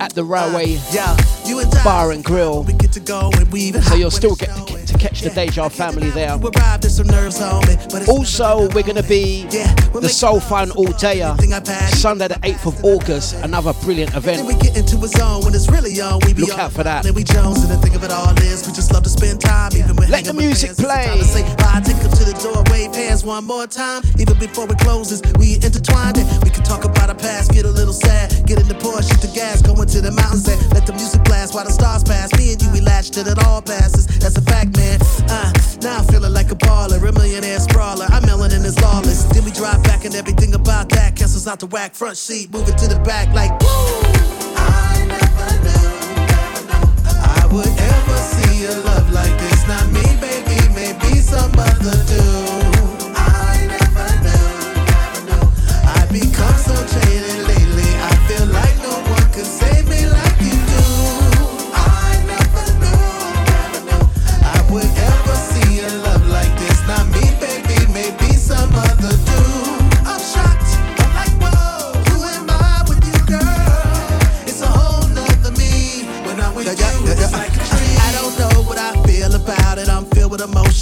at 0.00 0.12
the 0.14 0.24
Railway 0.24 0.74
Bar 1.84 2.12
and 2.12 2.24
Grill. 2.24 2.64
So 3.82 3.94
you'll 3.94 4.10
still 4.10 4.34
get 4.36 4.48
to, 4.66 4.86
to 4.86 4.98
catch 4.98 5.20
the 5.20 5.30
Deja 5.30 5.68
family 5.68 6.10
there. 6.10 6.36
Also, 8.08 8.68
we're 8.74 8.82
going 8.82 8.96
to 8.96 9.02
be 9.08 9.44
the 10.00 10.08
Soul 10.08 10.40
Fun 10.40 10.70
All 10.72 10.92
Day, 10.92 11.22
uh, 11.22 11.36
Sunday 11.88 12.28
the 12.28 12.34
8th 12.36 12.66
of 12.66 12.84
August, 12.84 13.34
another 13.44 13.72
brilliant 13.82 14.14
event. 14.14 14.46
Look 16.40 16.58
out 16.58 16.72
for 16.72 16.82
that. 16.84 17.04
Let 20.10 20.24
the 20.24 20.32
music 20.34 20.70
play. 20.76 21.06
One 23.24 23.44
more 23.46 23.66
time, 23.66 24.02
even 24.18 24.38
before 24.38 24.68
it 24.70 24.78
closes, 24.78 25.22
we 25.38 25.54
intertwined 25.56 26.18
it. 26.18 26.26
We 26.44 26.50
can 26.50 26.62
talk 26.62 26.84
about 26.84 27.08
our 27.08 27.14
past, 27.16 27.52
get 27.52 27.64
a 27.64 27.70
little 27.70 27.94
sad, 27.94 28.46
get 28.46 28.60
in 28.60 28.68
the 28.68 28.74
Porsche, 28.74 29.08
shoot 29.08 29.20
the 29.22 29.32
gas, 29.34 29.62
going 29.62 29.88
to 29.88 30.00
the 30.02 30.10
mountains 30.12 30.46
and 30.48 30.60
let 30.74 30.86
the 30.86 30.92
music 30.92 31.24
blast 31.34 31.54
while 31.54 31.64
the 31.64 31.72
stars 31.72 32.04
pass. 32.04 32.32
Me 32.38 32.52
and 32.52 32.62
you, 32.62 32.70
we 32.70 32.80
latched 32.80 33.14
till 33.14 33.26
it 33.26 33.38
all 33.46 33.60
passes. 33.60 34.06
That's 34.22 34.36
a 34.36 34.42
fact, 34.42 34.76
man. 34.76 34.98
Uh, 35.28 35.52
now 35.82 35.98
I'm 35.98 36.06
feeling 36.06 36.32
like 36.32 36.50
a 36.50 36.54
baller, 36.54 36.98
a 36.98 37.12
millionaire 37.12 37.58
sprawler. 37.58 38.06
I'm 38.08 38.22
melanin 38.22 38.64
is 38.64 38.78
lawless. 38.80 39.24
Then 39.24 39.44
we 39.44 39.50
drive 39.50 39.82
back 39.82 40.04
and 40.04 40.14
everything 40.14 40.54
about 40.54 40.88
that 40.90 41.16
cancels 41.16 41.46
out 41.46 41.58
the 41.60 41.66
whack. 41.66 41.94
Front 41.94 42.16
seat, 42.16 42.52
moving 42.52 42.76
to 42.76 42.86
the 42.86 43.00
back 43.00 43.34
like 43.34 43.52
woo. 43.60 43.68
I 44.56 45.04
never 45.14 45.50
knew, 45.66 45.86
never 46.32 46.62
knew 46.70 46.86
I 47.36 47.42
would 47.52 47.74
ever 47.92 48.18
see 48.34 48.66
a 48.66 48.74
love 48.88 49.10
like 49.12 49.34
this. 49.42 49.60
Not 49.66 49.86
me, 49.90 50.06
baby, 50.20 50.58
maybe 50.74 51.18
some 51.18 51.52
other 51.58 51.98
dude. 52.10 52.53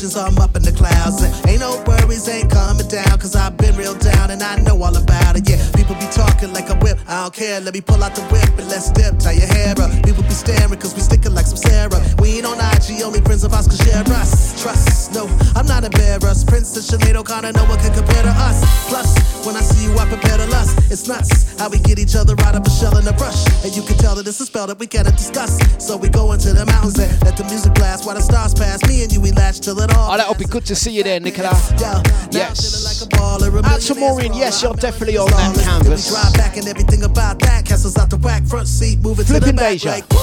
Emotions. 0.02 0.16
I'm 0.16 0.38
up 0.42 0.56
in 0.56 0.62
the 0.62 0.72
clouds. 0.72 1.22
And 1.22 1.48
ain't 1.48 1.60
no 1.60 1.82
worries, 1.86 2.28
ain't 2.28 2.50
coming 2.50 2.88
down. 2.88 3.18
Cause 3.18 3.36
I've 3.36 3.56
been 3.56 3.76
real 3.76 3.94
down 3.94 4.30
and 4.30 4.42
I 4.42 4.56
know 4.62 4.80
all 4.82 4.96
about 4.96 5.36
it. 5.36 5.48
Yeah, 5.48 5.62
people 5.74 5.94
be 5.96 6.06
talking 6.10 6.31
like 6.50 6.68
a 6.70 6.74
whip. 6.82 6.98
I 7.06 7.22
don't 7.22 7.34
care. 7.34 7.60
Let 7.60 7.74
me 7.74 7.80
pull 7.80 8.02
out 8.02 8.16
the 8.16 8.22
whip 8.34 8.50
and 8.58 8.66
let's 8.66 8.90
dip. 8.90 9.18
Tie 9.20 9.38
your 9.38 9.46
hair 9.46 9.78
up. 9.78 9.92
People 10.02 10.24
be 10.24 10.34
staring 10.34 10.74
cause 10.80 10.94
we 10.94 11.00
sticking 11.00 11.34
like 11.34 11.46
some 11.46 11.56
Sarah. 11.56 12.02
We 12.18 12.42
ain't 12.42 12.46
on 12.46 12.58
IG, 12.58 13.02
only 13.06 13.20
friends 13.20 13.44
of 13.44 13.52
us 13.52 13.68
can 13.68 13.78
share 13.86 14.02
us. 14.18 14.60
Trust, 14.62 15.14
no, 15.14 15.28
I'm 15.54 15.66
not 15.66 15.84
embarrassed. 15.84 16.48
Princess 16.48 16.90
Sinead 16.90 17.14
O'Connor, 17.14 17.52
no 17.52 17.64
one 17.66 17.78
can 17.78 17.94
compare 17.94 18.22
to 18.22 18.34
us. 18.48 18.58
Plus, 18.88 19.14
when 19.46 19.54
I 19.54 19.60
see 19.60 19.84
you, 19.86 19.94
I 19.98 20.08
prepare 20.08 20.38
to 20.38 20.46
lust. 20.46 20.78
It's 20.90 21.06
nuts 21.06 21.58
how 21.60 21.68
we 21.68 21.78
get 21.78 21.98
each 21.98 22.16
other 22.16 22.34
out 22.42 22.56
of 22.56 22.66
a 22.66 22.70
shell 22.70 22.96
in 22.98 23.06
a 23.06 23.12
brush. 23.12 23.46
And 23.62 23.74
you 23.76 23.82
can 23.82 23.96
tell 23.98 24.14
that 24.16 24.26
it's 24.26 24.40
a 24.40 24.46
spell 24.46 24.66
that 24.66 24.78
we 24.78 24.86
cannot 24.86 25.16
discuss. 25.16 25.60
So 25.78 25.96
we 25.96 26.08
go 26.08 26.32
into 26.32 26.52
the 26.52 26.66
mountains 26.66 26.98
and 26.98 27.10
let 27.22 27.36
the 27.36 27.44
music 27.44 27.74
blast 27.74 28.06
while 28.06 28.16
the 28.16 28.22
stars 28.22 28.54
pass. 28.54 28.82
Me 28.88 29.02
and 29.02 29.12
you, 29.12 29.20
we 29.20 29.30
latch 29.32 29.60
till 29.60 29.78
it 29.80 29.94
all. 29.94 30.12
Oh, 30.12 30.16
that'll 30.16 30.34
be 30.34 30.46
good 30.46 30.64
to 30.66 30.74
see 30.74 30.92
you 30.92 31.02
there, 31.02 31.20
Nicola. 31.20 31.52
Yes. 32.30 33.08
Out 33.64 33.80
to 33.80 33.94
Maureen, 33.94 34.32
yes, 34.34 34.62
you're 34.62 34.74
definitely 34.74 35.16
on 35.18 35.30
that 35.30 35.56
canvas. 35.64 36.10
Back 36.34 36.56
and 36.56 36.66
everything 36.68 37.02
about 37.04 37.38
that 37.40 37.64
castles 37.64 37.96
out 37.96 38.10
the 38.10 38.16
whack 38.18 38.44
front 38.44 38.68
seat, 38.68 39.00
moving 39.00 39.24
to 39.26 39.32
the 39.32 39.40
Flipping 39.40 39.56
back 39.56 39.72
Deja. 39.72 39.90
like 39.90 40.10
woo. 40.10 40.18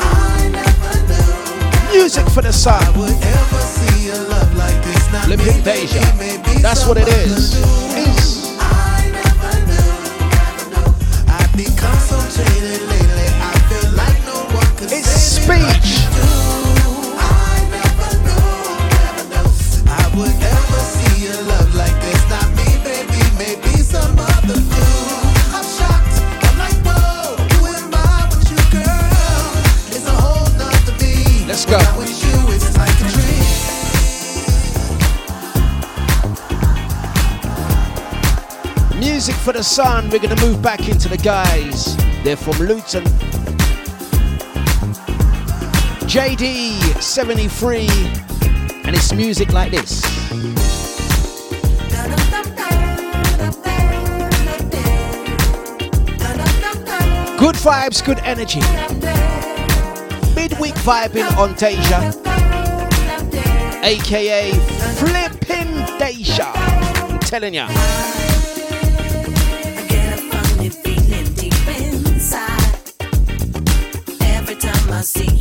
I 0.00 0.48
never 0.50 1.92
knew 1.92 1.98
Music 1.98 2.26
for 2.30 2.42
the 2.42 2.52
sun. 2.52 2.82
I 2.82 2.90
would 2.98 3.10
ever 3.10 3.60
see 3.60 4.10
a 4.10 4.16
love 4.28 4.56
like 4.56 4.76
Flipping 5.24 5.56
me, 5.56 5.62
Deja. 5.62 6.00
That's 6.62 6.86
what 6.86 6.98
it 6.98 7.08
is. 7.08 7.54
other 7.54 7.96
dude. 7.96 8.08
Is 8.08 8.56
I 8.60 9.10
never 9.12 9.52
knew, 9.66 9.90
never 10.34 10.66
knew 10.70 10.90
I've 11.28 11.52
become 11.56 11.98
so 11.98 12.18
jaded 12.36 12.82
lately. 12.90 13.28
I 13.40 13.54
feel 13.68 13.90
like 13.94 14.18
no 14.26 14.36
It's 14.90 15.08
speech. 15.08 16.05
A 31.64 33.08
dream. 33.10 33.36
music 39.00 39.34
for 39.36 39.52
the 39.52 39.62
sun. 39.62 40.10
We're 40.10 40.18
gonna 40.18 40.40
move 40.42 40.60
back 40.60 40.88
into 40.88 41.08
the 41.08 41.16
guys. 41.16 41.96
They're 42.22 42.36
from 42.36 42.58
Luton. 42.58 43.04
JD 46.06 47.00
73, 47.00 47.88
and 48.84 48.94
it's 48.94 49.12
music 49.14 49.52
like 49.52 49.70
this. 49.70 50.02
Good 57.38 57.56
vibes, 57.56 58.04
good 58.04 58.18
energy. 58.20 59.15
Midweek 60.48 60.74
vibing 60.74 61.26
on 61.38 61.54
Deja, 61.54 61.98
aka 63.82 64.52
Flipping 64.94 65.98
Deja. 65.98 66.52
I'm 66.54 67.18
telling 67.18 67.54
ya. 67.54 67.66
I 74.88 75.02
see 75.02 75.35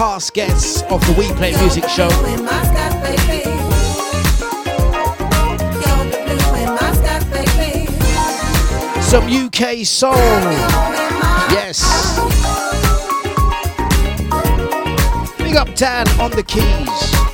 past 0.00 0.32
guests 0.32 0.80
of 0.84 1.06
the 1.06 1.12
We 1.12 1.28
Play 1.34 1.54
Music 1.60 1.86
Show. 1.86 2.08
Some 9.02 9.28
UK 9.28 9.84
soul. 9.84 10.14
Yes. 11.52 12.18
Big 15.36 15.56
up 15.56 15.74
Dan 15.74 16.08
on 16.18 16.30
the 16.30 16.44
keys. 16.44 17.29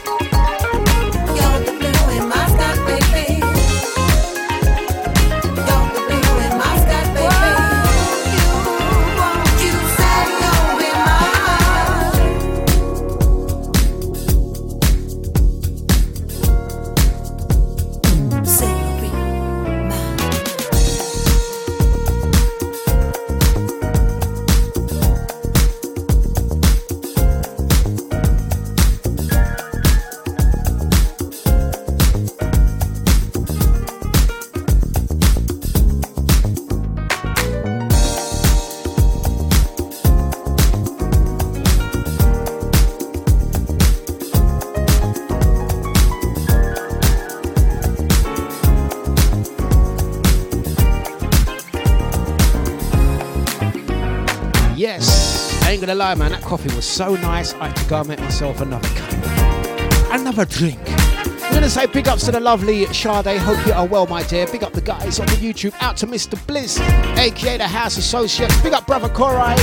Yes, 54.77 55.63
I 55.63 55.71
ain't 55.71 55.81
gonna 55.81 55.95
lie, 55.95 56.15
man. 56.15 56.33
That 56.33 56.43
coffee 56.43 56.75
was 56.77 56.85
so 56.85 57.15
nice. 57.17 57.55
I 57.55 57.69
had 57.69 57.77
to 57.77 57.89
go 57.89 58.01
and 58.01 58.09
make 58.09 58.21
myself 58.21 58.61
another 58.61 58.87
cup, 58.89 60.13
another 60.13 60.45
drink. 60.45 60.79
I'm 60.87 61.55
gonna 61.55 61.71
say 61.71 61.87
big 61.87 62.09
ups 62.09 62.27
to 62.27 62.33
the 62.33 62.41
lovely 62.41 62.85
Sade. 62.93 63.39
Hope 63.39 63.67
you 63.67 63.73
are 63.73 63.87
well, 63.87 64.07
my 64.07 64.23
dear. 64.25 64.47
Big 64.47 64.63
up 64.63 64.75
the 64.75 64.83
guys 64.83 65.19
on 65.19 65.27
the 65.29 65.33
YouTube. 65.33 65.73
Out 65.81 65.97
to 65.99 66.07
Mr. 66.07 66.37
Bliss, 66.47 66.79
aka 67.19 67.57
the 67.57 67.67
House 67.67 67.97
Associates. 67.97 68.61
Big 68.61 68.75
up 68.75 68.87
brother 68.87 69.09
Korai. 69.09 69.57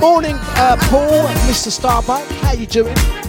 Morning, 0.00 0.34
uh, 0.34 0.76
Paul, 0.90 1.28
Mr. 1.46 1.70
Starbuck. 1.70 2.26
How 2.42 2.54
you 2.54 2.66
doing? 2.66 3.25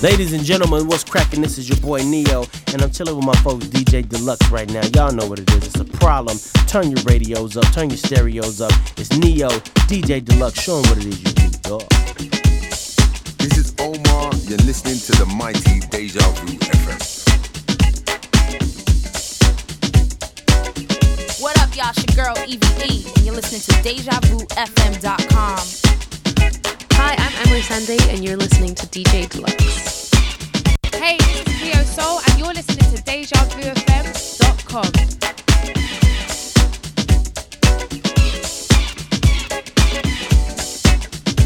Ladies 0.00 0.32
and 0.32 0.44
gentlemen, 0.44 0.86
what's 0.86 1.02
cracking? 1.02 1.42
This 1.42 1.58
is 1.58 1.68
your 1.68 1.76
boy 1.80 2.04
Neo, 2.04 2.44
and 2.72 2.82
I'm 2.82 2.90
chilling 2.92 3.16
with 3.16 3.24
my 3.24 3.34
folks 3.38 3.66
DJ 3.66 4.04
Dlux 4.04 4.48
right 4.48 4.70
now. 4.72 4.86
Y'all 4.94 5.12
know 5.12 5.26
what 5.26 5.40
it 5.40 5.50
is. 5.54 5.66
It's 5.66 5.80
a 5.80 5.84
problem. 5.84 6.38
Turn 6.68 6.92
your 6.92 7.02
radios 7.02 7.56
up, 7.56 7.64
turn 7.72 7.90
your 7.90 7.96
stereos 7.96 8.60
up. 8.60 8.70
It's 8.96 9.10
Neo, 9.16 9.48
DJ 9.88 10.20
Dlux. 10.20 10.60
Show 10.60 10.78
'em 10.78 10.84
what 10.88 10.98
it 10.98 11.06
is 11.06 11.18
you 11.18 11.32
do, 11.32 11.48
dog. 11.62 11.82
This 13.38 13.58
is 13.58 13.74
Omar. 13.80 14.30
You're 14.46 14.58
listening 14.58 15.00
to 15.00 15.12
the 15.18 15.26
mighty 15.26 15.80
Deja 15.90 16.20
Vu 16.30 16.56
FM. 16.60 17.00
What 21.40 21.58
up, 21.58 21.74
y'all? 21.74 21.90
It's 21.90 22.04
your 22.06 22.24
girl 22.24 22.36
EVE, 22.46 23.04
and 23.16 23.24
you're 23.26 23.34
listening 23.34 23.62
to 23.62 23.72
DejaVuFM.com. 23.82 25.58
Hi, 27.00 27.14
I'm 27.16 27.32
Emily 27.46 27.62
Sunday, 27.62 27.96
and 28.10 28.24
you're 28.24 28.36
listening 28.36 28.74
to 28.74 28.84
DJ 28.88 29.28
Dlux. 29.28 30.12
Hey, 30.96 31.16
this 31.16 31.46
is 31.46 31.58
Cleo 31.60 31.84
Sol, 31.84 32.20
and 32.28 32.38
you're 32.38 32.52
listening 32.52 32.90
to 32.90 33.00
DejaVuFM.com. 33.02 34.90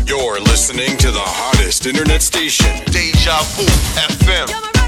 You're 0.06 0.40
listening 0.40 0.96
to 0.96 1.10
the 1.10 1.20
hottest 1.20 1.84
internet 1.84 2.22
station, 2.22 2.74
Deja 2.86 3.42
Vu 3.42 3.66
FM. 4.00 4.81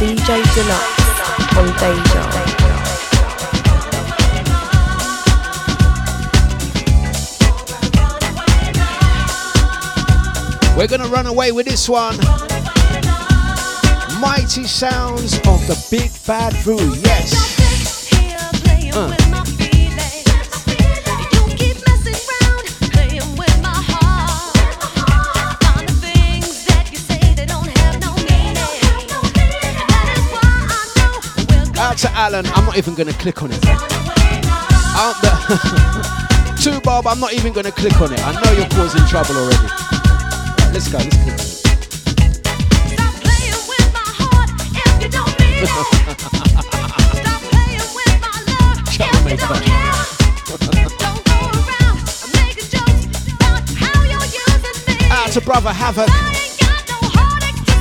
DJ 0.00 0.42
Dlux 0.54 1.58
on 1.58 1.66
Deja. 1.78 2.24
We're 10.74 10.86
gonna 10.86 11.06
run 11.08 11.26
away 11.26 11.52
with 11.52 11.66
this 11.66 11.86
one. 11.86 12.16
Mighty 14.22 14.64
sounds 14.64 15.34
of 15.46 15.66
the 15.66 15.76
Big 15.90 16.10
Bad 16.26 16.56
Brew. 16.64 16.78
Yes. 17.04 17.34
Uh. 18.96 19.29
To 32.00 32.10
Alan. 32.12 32.46
I'm 32.54 32.64
not 32.64 32.78
even 32.78 32.94
gonna 32.94 33.12
click 33.12 33.42
on 33.42 33.50
it. 33.52 33.62
Out 33.66 35.20
the 35.20 36.56
Two 36.62 36.80
Bob. 36.80 37.06
I'm 37.06 37.20
not 37.20 37.34
even 37.34 37.52
gonna 37.52 37.70
click 37.70 38.00
on 38.00 38.10
it. 38.10 38.20
I 38.24 38.32
know 38.40 38.52
you're 38.52 38.68
causing 38.70 39.04
trouble 39.06 39.36
already. 39.36 39.68
Let's 40.72 40.88
go. 40.88 40.96
Let's 40.96 41.16
click 41.16 41.34
on 41.34 41.40
it. 41.40 41.60
Troublemaker. 48.96 49.60
Ah, 55.12 55.24
Out 55.26 55.32
to 55.32 55.40
brother 55.40 55.72
Havoc. 55.72 56.08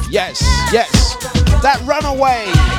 Yes, 0.10 0.42
yes. 0.74 1.16
That 1.62 1.80
runaway. 1.86 2.79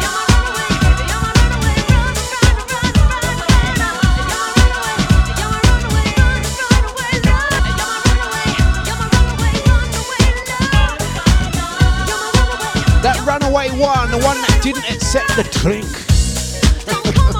Runaway 13.50 13.70
one, 13.80 14.10
the 14.12 14.18
one 14.18 14.36
that 14.42 14.60
didn't 14.62 14.88
accept 14.88 15.34
the 15.34 15.42
drink. 15.58 17.39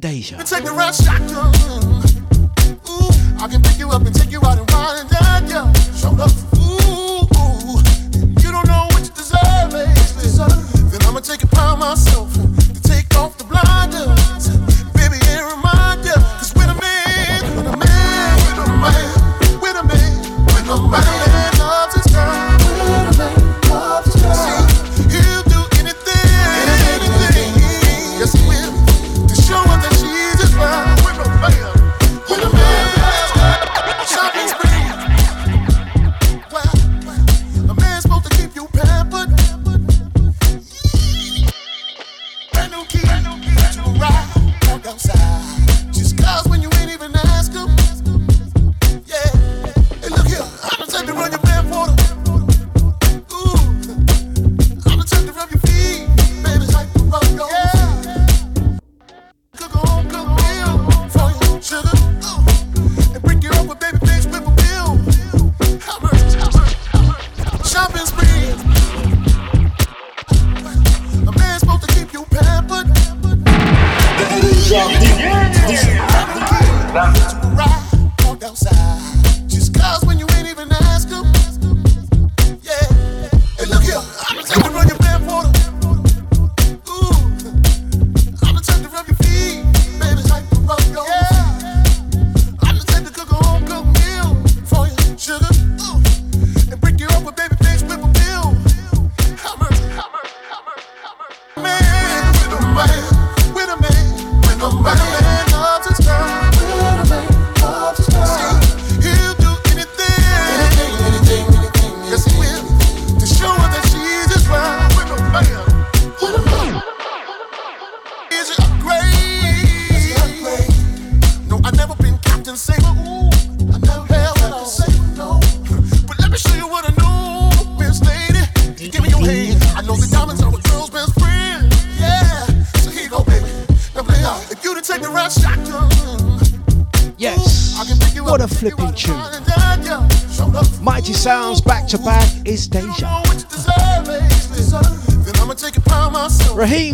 Daisha. 0.00 0.38
Take 0.44 0.64
the 0.64 0.72
rest. 0.72 1.07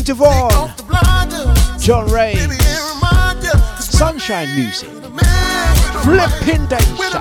Devon, 0.04 0.70
John 1.78 2.10
Ray, 2.12 2.34
Sunshine 3.80 4.54
Music, 4.54 4.90
Flipping 6.02 6.66
Danger, 6.66 7.20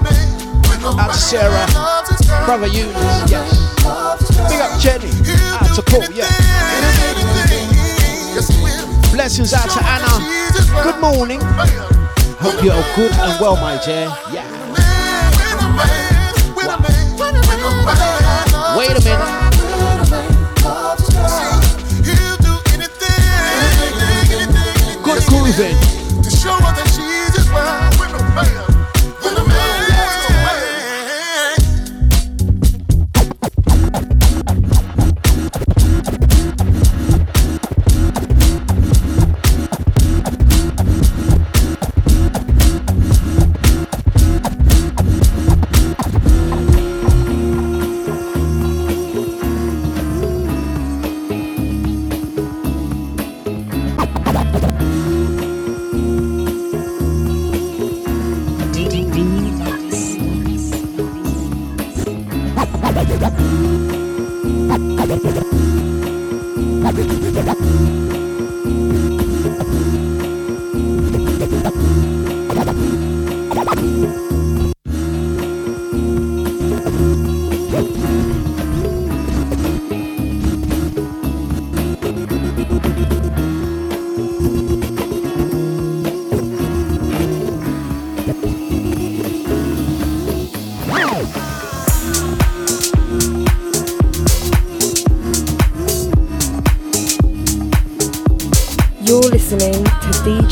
and 0.84 1.14
Sarah, 1.16 1.66
Brother 2.46 2.68
Eunice, 2.68 3.32
yes. 3.32 3.50
Big 4.50 4.60
up 4.60 4.78
Jenny, 4.82 5.08
out 5.54 5.74
to 5.76 5.82
Paul, 5.82 6.12
yeah. 6.14 6.28
Blessings 9.14 9.54
out 9.54 9.70
to 9.70 9.80
Anna. 9.82 10.84
Good 10.84 11.00
morning. 11.00 11.40
Hope 11.42 12.62
you're 12.62 12.84
good 12.96 13.14
and 13.14 13.40
well, 13.40 13.56
my 13.56 13.82
dear. 13.86 14.14
Yeah. 14.34 14.53
moving. 25.58 25.93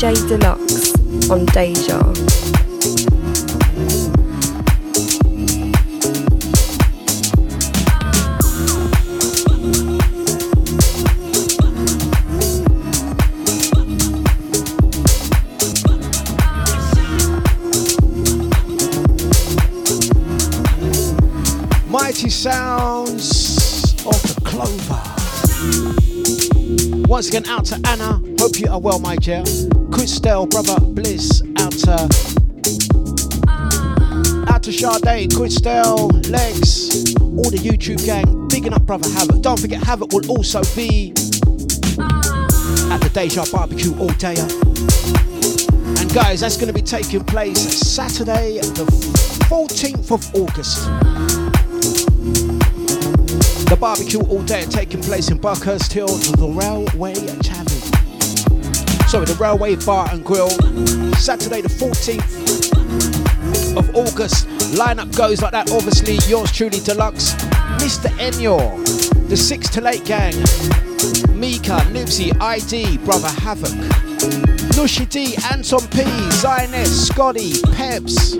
DJ 0.02 0.14
Dlux 0.26 1.30
on 1.30 1.46
Deja. 1.46 2.02
Mighty 21.88 22.28
sounds 22.28 23.94
of 24.04 24.20
the 24.24 24.34
clover. 24.44 25.00
Once 27.06 27.28
again, 27.28 27.46
out 27.46 27.66
to 27.66 27.80
Anna. 27.86 28.20
Hope 28.40 28.58
you 28.58 28.66
are 28.68 28.80
well, 28.80 28.98
my 28.98 29.14
dear. 29.14 29.44
Christelle, 29.92 30.48
brother 30.50 30.80
Bliss, 30.80 31.42
out 31.58 31.72
to 31.72 31.92
out 34.48 34.62
to 34.62 34.72
Sade, 34.72 35.30
Christelle, 35.30 36.10
Legs, 36.30 37.14
all 37.20 37.50
the 37.50 37.58
YouTube 37.58 38.04
gang. 38.04 38.48
Bigging 38.48 38.72
up, 38.72 38.82
brother 38.82 39.08
Havoc. 39.10 39.42
Don't 39.42 39.60
forget, 39.60 39.82
Havoc 39.82 40.12
will 40.12 40.28
also 40.30 40.62
be 40.74 41.10
at 42.90 42.98
the 43.00 43.10
Deja 43.12 43.44
Barbecue 43.52 43.96
all 43.98 44.08
day. 44.14 44.34
And 46.00 46.12
guys, 46.12 46.40
that's 46.40 46.56
going 46.56 46.68
to 46.68 46.74
be 46.74 46.82
taking 46.82 47.22
place 47.24 47.60
Saturday, 47.60 48.58
the 48.58 48.84
14th 49.48 50.10
of 50.10 50.34
August. 50.34 50.86
The 53.68 53.76
barbecue 53.78 54.20
all 54.20 54.42
day 54.42 54.64
taking 54.64 55.00
place 55.00 55.30
in 55.30 55.38
Buckhurst 55.38 55.92
Hill, 55.92 56.08
the 56.08 56.48
Railway 56.48 57.14
Tavern. 57.42 57.71
Sorry, 59.12 59.26
the 59.26 59.34
Railway 59.34 59.76
Bar 59.76 60.08
and 60.10 60.24
Grill. 60.24 60.48
Saturday 61.16 61.60
the 61.60 61.68
14th 61.68 62.16
of 63.76 63.94
August. 63.94 64.48
Lineup 64.72 65.14
goes 65.14 65.42
like 65.42 65.52
that. 65.52 65.70
Obviously, 65.70 66.14
yours 66.30 66.50
truly 66.50 66.78
Dlux. 66.78 67.34
Mr. 67.76 68.08
Enyor, 68.16 68.82
the 69.28 69.36
6 69.36 69.68
to 69.68 69.82
late 69.82 70.06
gang. 70.06 70.32
Mika, 71.38 71.84
Nipsey, 71.92 72.32
ID, 72.40 72.96
Brother 73.04 73.28
Havoc. 73.28 73.68
Nushi 74.72 75.06
D, 75.06 75.36
Anton 75.52 75.86
P, 75.88 76.04
Zionist, 76.30 77.08
Scotty, 77.08 77.60
Peps. 77.74 78.38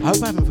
I 0.00 0.06
hope 0.06 0.22
I 0.22 0.26
haven't. 0.26 0.43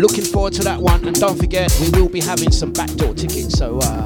Looking 0.00 0.24
forward 0.24 0.54
to 0.54 0.62
that 0.62 0.80
one, 0.80 1.06
and 1.06 1.14
don't 1.20 1.36
forget 1.36 1.70
we 1.78 1.90
will 1.90 2.08
be 2.08 2.20
having 2.20 2.50
some 2.50 2.72
backdoor 2.72 3.12
tickets, 3.12 3.58
so 3.58 3.78
uh, 3.82 4.02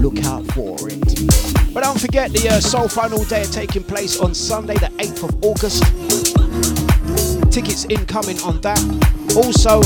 look 0.00 0.24
out 0.24 0.46
for 0.52 0.78
it. 0.88 1.74
But 1.74 1.84
don't 1.84 2.00
forget 2.00 2.32
the 2.32 2.48
uh, 2.48 2.58
Soul 2.58 2.88
Final 2.88 3.22
Day 3.24 3.42
are 3.42 3.52
taking 3.52 3.84
place 3.84 4.18
on 4.18 4.34
Sunday, 4.34 4.76
the 4.76 4.88
8th 4.96 5.28
of 5.28 5.44
August. 5.44 5.82
Tickets 7.52 7.84
incoming 7.90 8.40
on 8.40 8.62
that. 8.62 8.80
Also, 9.36 9.82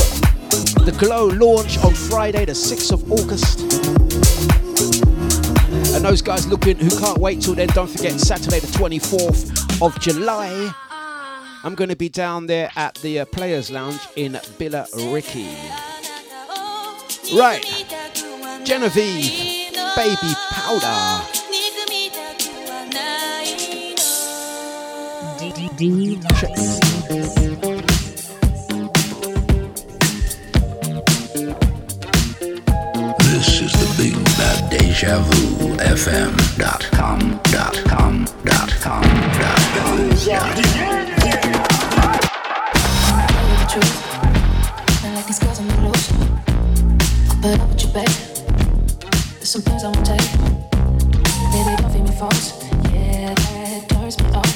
the 0.85 0.95
Glow 0.97 1.25
launch 1.25 1.77
on 1.79 1.95
Friday, 1.95 2.45
the 2.45 2.53
6th 2.53 2.93
of 2.93 3.11
August. 3.11 3.59
And 5.93 6.05
those 6.05 6.21
guys 6.21 6.47
looking 6.47 6.77
who 6.77 6.97
can't 6.97 7.17
wait 7.17 7.41
till 7.41 7.55
then, 7.55 7.67
don't 7.73 7.89
forget 7.89 8.17
Saturday, 8.21 8.61
the 8.61 8.67
24th 8.67 9.81
of 9.85 9.99
July. 9.99 10.73
I'm 11.63 11.75
going 11.75 11.89
to 11.89 11.95
be 11.95 12.09
down 12.09 12.47
there 12.47 12.71
at 12.75 12.95
the 12.95 13.19
uh, 13.19 13.25
Players 13.25 13.69
Lounge 13.69 13.99
in 14.15 14.33
Billericay. 14.57 15.45
Right, 17.37 17.63
Jenevieve, 18.65 19.71
Baby 19.95 20.33
Powder. 20.49 21.27
This 40.39 40.90
Babe. 47.93 48.07
There's 48.07 49.49
some 49.49 49.61
things 49.63 49.83
I 49.83 49.89
won't 49.89 50.05
take. 50.05 50.31
Baby, 51.51 51.75
don't 51.81 51.91
feed 51.91 52.03
me 52.03 52.11
false. 52.11 52.63
Yeah, 52.89 53.33
that 53.33 53.85
turns 53.89 54.17
me 54.17 54.29
off. 54.29 54.50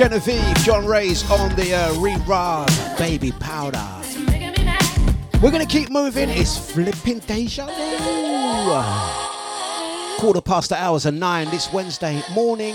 Jenevieve, 0.00 0.56
John 0.64 0.86
Ray's 0.86 1.30
on 1.30 1.54
the 1.56 1.74
uh, 1.74 1.92
re-rub, 2.00 2.70
Baby 2.96 3.32
Powder. 3.32 3.86
We're 5.42 5.50
gonna 5.50 5.66
keep 5.66 5.90
moving. 5.90 6.30
It's 6.30 6.56
flipping 6.56 7.18
deja 7.18 7.66
vu. 7.66 8.72
Quarter 10.18 10.40
past 10.40 10.70
the 10.70 10.76
hours 10.76 11.04
of 11.04 11.12
nine 11.12 11.50
this 11.50 11.70
Wednesday 11.70 12.22
morning, 12.32 12.74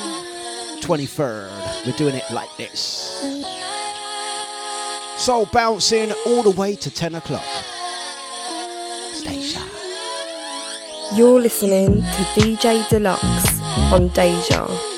23rd. 0.81 1.87
We're 1.87 1.97
doing 1.97 2.13
it 2.13 2.29
like 2.29 2.55
this. 2.57 2.77
Soul 5.17 5.47
bouncing 5.51 6.11
all 6.27 6.43
the 6.43 6.51
way 6.51 6.75
to 6.75 6.91
10 6.91 7.15
o'clock. 7.15 7.43
Station. 9.13 9.63
You're 11.15 11.41
listening 11.41 12.03
to 12.03 12.23
DJ 12.35 12.83
Dlux 12.83 13.59
on 13.91 14.09
Deja. 14.09 14.94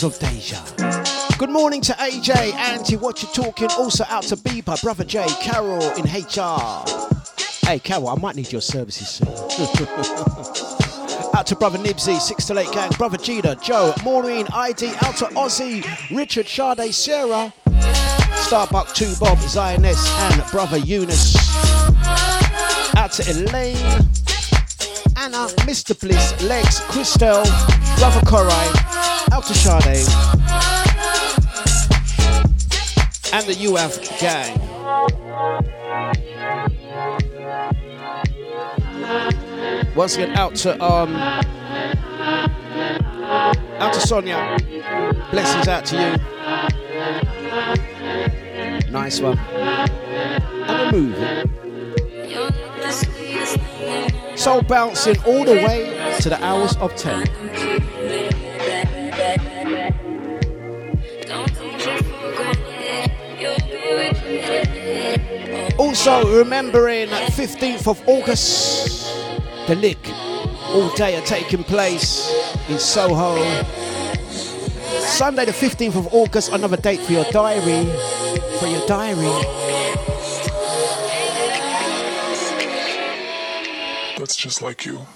Sounds 0.00 0.14
of 0.14 0.18
Deja. 0.18 0.62
Good 1.36 1.50
morning 1.50 1.82
to 1.82 1.92
AJ, 1.92 2.54
Auntie, 2.54 2.96
what 2.96 3.22
you 3.22 3.28
talking? 3.34 3.68
Also 3.78 4.04
out 4.08 4.22
to 4.24 4.36
Bieber, 4.36 4.80
Brother 4.82 5.04
J, 5.04 5.26
Carol 5.40 5.82
in 5.96 6.04
HR. 6.04 6.84
Hey, 7.66 7.78
Carol, 7.78 8.08
I 8.08 8.16
might 8.16 8.36
need 8.36 8.52
your 8.52 8.60
services 8.60 9.08
soon. 9.08 9.28
out 11.34 11.46
to 11.46 11.56
Brother 11.56 11.78
Nibsy, 11.78 12.20
6 12.20 12.46
to 12.46 12.58
8 12.58 12.72
gang, 12.72 12.90
Brother 12.92 13.18
Gita, 13.18 13.58
Joe, 13.62 13.94
Maureen, 14.04 14.46
ID, 14.52 14.88
out 15.02 15.16
to 15.16 15.26
Ozzy, 15.36 15.84
Richard, 16.16 16.48
Sade, 16.48 16.94
Sarah, 16.94 17.52
Starbuck 18.36 18.94
2, 18.94 19.14
Bob, 19.20 19.38
Zioness, 19.38 20.08
and 20.30 20.50
Brother 20.50 20.78
Eunice. 20.78 21.36
Out 22.96 23.12
to 23.12 23.30
Elaine, 23.30 24.09
Anna, 25.20 25.48
Mr. 25.68 25.92
Bliss, 26.00 26.42
Lex, 26.44 26.80
Christelle, 26.80 27.44
Brother 27.98 28.22
to 29.44 29.52
Sade, 29.52 30.08
and 33.34 33.46
the 33.46 33.52
UF 33.68 34.00
gang. 34.18 34.58
Once 39.94 40.14
again, 40.14 40.30
out 40.38 40.54
to 40.54 40.82
um, 40.82 41.14
out 43.78 43.92
to 43.92 44.00
Sonia. 44.00 44.56
Blessings 45.30 45.68
out 45.68 45.84
to 45.84 45.96
you. 45.96 46.16
Nice 48.90 49.20
one. 49.20 49.36
And 49.36 50.92
we're. 50.96 51.59
Soul 54.40 54.62
bouncing 54.62 55.22
all 55.24 55.44
the 55.44 55.52
way 55.52 56.16
to 56.20 56.30
the 56.30 56.42
hours 56.42 56.74
of 56.78 56.96
10. 56.96 57.28
Also, 65.76 66.38
remembering 66.38 67.08
15th 67.08 67.86
of 67.86 68.02
August, 68.08 69.14
the 69.66 69.74
Lick 69.74 69.98
all 70.70 70.88
day 70.94 71.18
are 71.18 71.26
taking 71.26 71.62
place 71.62 72.32
in 72.70 72.78
Soho. 72.78 73.36
Sunday, 75.00 75.44
the 75.44 75.52
15th 75.52 75.96
of 75.96 76.14
August, 76.14 76.50
another 76.50 76.78
date 76.78 77.00
for 77.00 77.12
your 77.12 77.24
diary. 77.24 77.84
For 78.58 78.68
your 78.68 78.86
diary. 78.86 79.59
That's 84.20 84.36
just 84.36 84.60
like 84.60 84.84
you. 84.84 85.06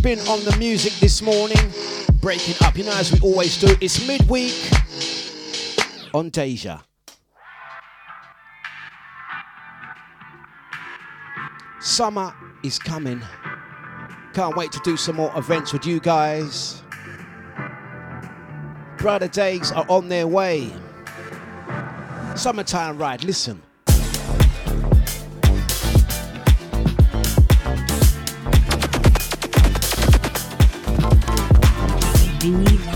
spin 0.01 0.19
on 0.21 0.43
the 0.45 0.55
music 0.57 0.93
this 0.93 1.21
morning. 1.21 1.71
Breaking 2.21 2.55
up, 2.65 2.75
you 2.75 2.83
know, 2.83 2.93
as 2.93 3.11
we 3.11 3.19
always 3.19 3.59
do. 3.59 3.75
It's 3.79 4.07
midweek 4.07 4.55
on 6.11 6.31
Deja. 6.31 6.81
Summer 11.79 12.33
is 12.63 12.79
coming. 12.79 13.21
Can't 14.33 14.57
wait 14.57 14.71
to 14.71 14.79
do 14.83 14.97
some 14.97 15.17
more 15.17 15.31
events 15.35 15.71
with 15.71 15.85
you 15.85 15.99
guys. 15.99 16.81
Brother 18.97 19.27
days 19.27 19.71
are 19.71 19.85
on 19.87 20.09
their 20.09 20.25
way. 20.25 20.73
Summertime 22.35 22.97
ride, 22.97 23.23
listen. 23.23 23.61
Vinícius. 32.41 32.90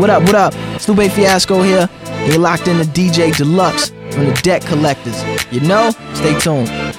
What 0.00 0.08
up, 0.08 0.22
what 0.22 0.34
up? 0.34 0.54
Lupe 0.88 1.12
Fiasco 1.12 1.60
here. 1.60 1.86
You're 2.24 2.38
locked 2.38 2.68
into 2.68 2.84
DJ 2.84 3.32
Dlux 3.32 3.90
from 4.14 4.24
the 4.24 4.32
Deck 4.42 4.62
Collectors. 4.62 5.22
You 5.52 5.60
know? 5.60 5.90
Stay 6.14 6.38
tuned. 6.40 6.89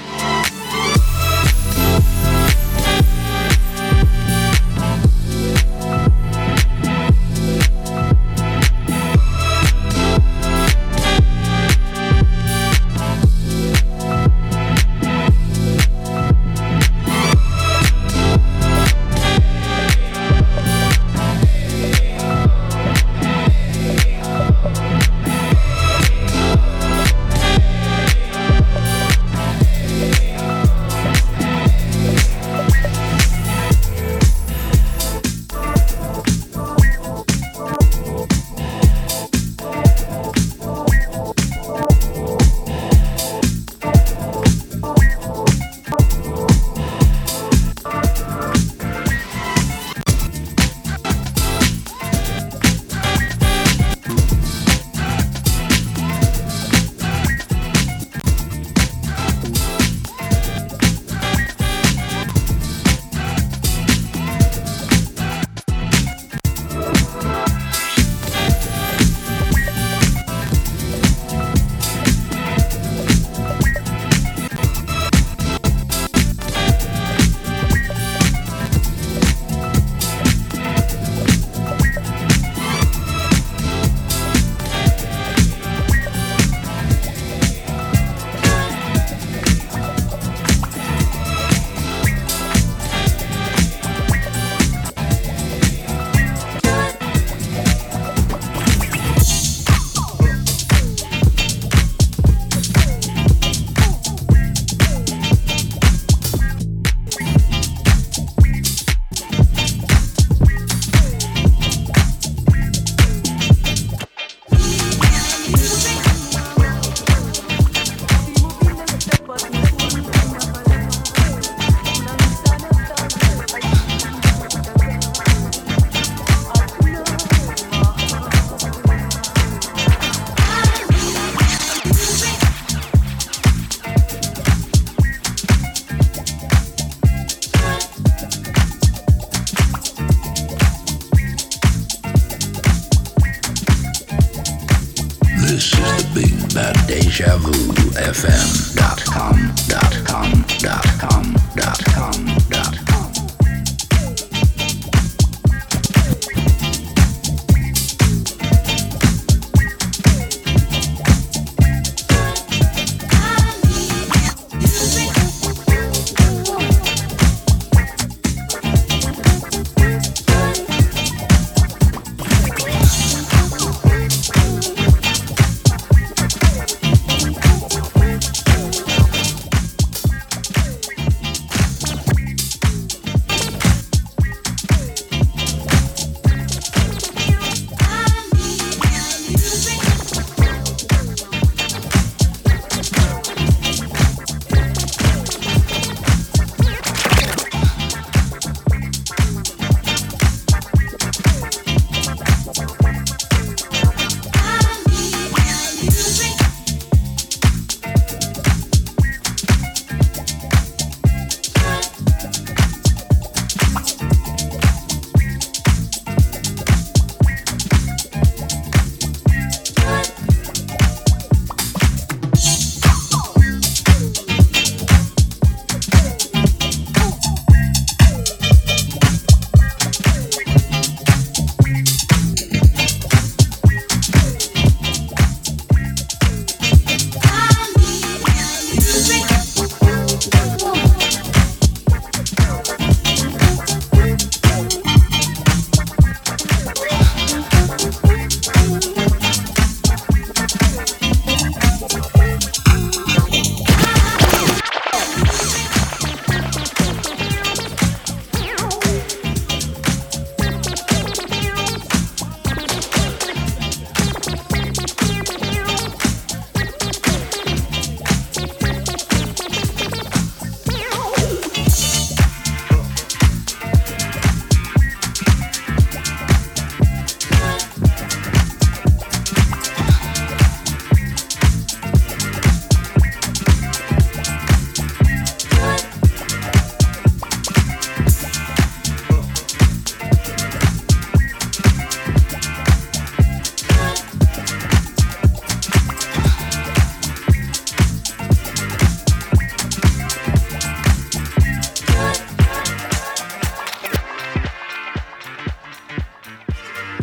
Dot 149.06 149.14
com 149.14 149.36
dot 149.68 150.06
com 150.06 150.46
dot 150.60 151.00
com 151.00 151.11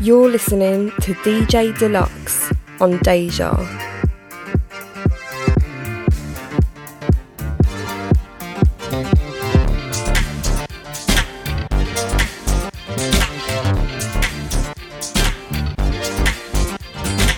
You're 0.09 0.30
listening 0.30 0.90
to 1.02 1.12
DJ 1.16 1.70
Dlux 1.74 2.51
on 2.80 2.97
Deja. 3.02 3.52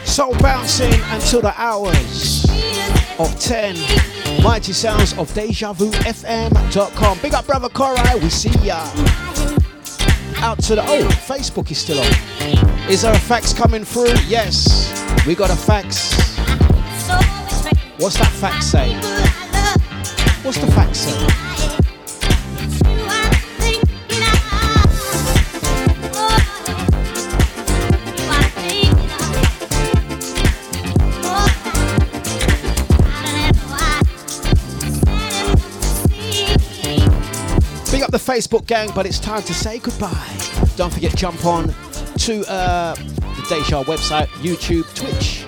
Soul 0.05 0.37
bouncing 0.39 0.93
until 1.11 1.41
the 1.41 1.53
hours 1.57 2.47
of 3.19 3.37
10. 3.41 3.75
Mighty 4.45 4.73
sounds 4.73 5.13
of 5.19 5.29
DejaVuFM.com. 5.33 7.19
Big 7.19 7.35
up, 7.35 7.47
brother 7.49 7.69
Korai. 7.69 8.23
We 8.23 8.31
see 8.31 8.57
ya. 8.65 8.79
Out 10.43 10.59
to 10.65 10.75
the. 10.75 10.83
Oh, 10.83 11.07
Facebook 11.29 11.71
is 11.71 11.79
still 11.79 12.01
on. 12.01 12.91
Is 12.91 13.03
there 13.03 13.13
a 13.13 13.19
fax 13.19 13.53
coming 13.53 13.85
through? 13.85 14.15
Yes. 14.27 14.91
We 15.27 15.35
got 15.35 15.51
a 15.51 15.57
fax. 15.57 16.13
What's 17.99 18.17
that 18.17 18.33
fax 18.41 18.67
say? 18.67 18.95
What's 20.43 20.59
the 20.59 20.67
fax 20.73 21.01
say? 21.01 21.40
Up 38.15 38.25
the 38.25 38.33
Facebook 38.33 38.67
gang, 38.67 38.91
but 38.95 39.07
it's 39.07 39.19
time 39.19 39.43
to 39.43 39.55
say 39.55 39.79
goodbye. 39.79 40.37
Don't 40.77 40.93
forget, 40.93 41.15
jump 41.15 41.45
on 41.45 41.69
to 42.19 42.45
uh, 42.51 42.95
the 42.95 43.47
Deja 43.49 43.85
website, 43.85 44.27
YouTube, 44.43 44.85
Twitch, 44.95 45.43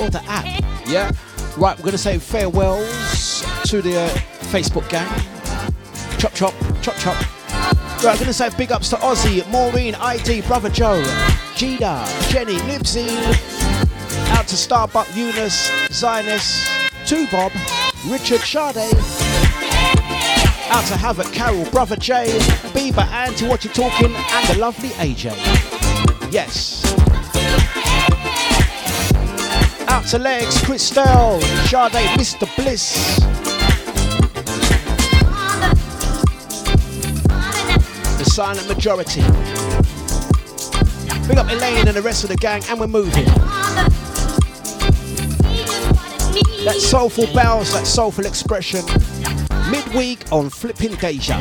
or 0.00 0.10
the 0.10 0.22
app. 0.24 0.46
Yeah? 0.86 1.10
Right, 1.56 1.76
we're 1.76 1.84
going 1.84 1.92
to 1.92 1.98
say 1.98 2.18
farewells 2.18 3.44
to 3.64 3.82
the 3.82 4.00
uh, 4.00 4.08
Facebook 4.52 4.88
gang. 4.88 5.08
Chop, 6.18 6.32
chop, 6.34 6.54
chop, 6.82 6.96
chop. 6.96 7.16
Right, 8.02 8.12
I'm 8.12 8.16
going 8.16 8.26
to 8.26 8.32
say 8.32 8.50
big 8.56 8.72
ups 8.72 8.88
to 8.90 8.96
Ozzy, 8.96 9.46
Maureen, 9.50 9.94
ID, 9.96 10.42
Brother 10.42 10.70
Joe, 10.70 11.02
Gina, 11.56 12.06
Jenny, 12.28 12.56
Nipsey, 12.60 13.08
out 14.30 14.46
to 14.48 14.56
Starbuck, 14.56 15.14
Eunice, 15.14 15.70
Zionist, 15.90 16.66
to 17.06 17.26
Bob, 17.30 17.52
Richard 18.08 18.40
Sade. 18.40 19.23
Out 20.70 20.84
to 20.86 20.96
Havoc, 20.96 21.32
Carol, 21.32 21.64
Brother 21.70 21.96
Jay, 21.96 22.26
Bieber, 22.72 23.06
and 23.06 23.36
to 23.36 23.46
What 23.46 23.64
You 23.64 23.70
Talking, 23.70 24.14
and 24.14 24.48
the 24.48 24.58
lovely 24.58 24.90
AJ. 24.90 25.32
Yes. 26.32 26.82
Out 29.88 30.06
to 30.06 30.18
Legs, 30.18 30.56
Christelle, 30.62 31.40
Sade, 31.68 32.18
Mr. 32.18 32.48
Bliss. 32.56 33.18
The 38.18 38.24
silent 38.24 38.66
majority. 38.68 39.20
Big 41.28 41.38
up 41.38 41.50
Elaine 41.50 41.86
and 41.88 41.96
the 41.96 42.02
rest 42.02 42.24
of 42.24 42.30
the 42.30 42.36
gang, 42.36 42.62
and 42.68 42.80
we're 42.80 42.86
moving. 42.86 43.26
That 46.64 46.76
soulful 46.78 47.26
bounce, 47.34 47.72
that 47.74 47.86
soulful 47.86 48.24
expression. 48.26 48.82
Midweek 49.70 50.30
on 50.30 50.50
Flipping 50.50 50.94
Deja. 50.96 51.38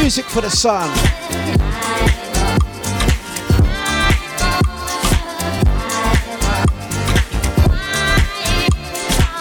Music 0.00 0.24
for 0.26 0.40
the 0.40 0.50
sun. 0.50 0.88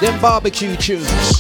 Them 0.02 0.19
barbecue 0.19 0.76
tunes. 0.76 1.39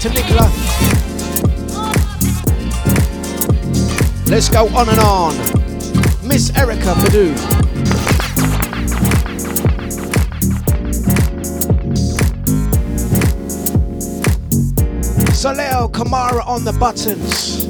To 0.00 0.08
Nicola. 0.08 0.50
Let's 4.28 4.48
go 4.48 4.66
on 4.68 4.88
and 4.88 4.98
on. 5.00 5.36
Miss 6.26 6.50
Erykah 6.52 6.94
Badu. 6.94 7.34
Saleo 15.34 15.90
Kamara 15.92 16.46
on 16.46 16.64
the 16.64 16.72
buttons. 16.72 17.66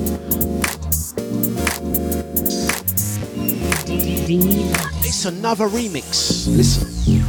It's 5.04 5.24
another 5.24 5.66
remix. 5.66 6.46
Listen. 6.46 7.19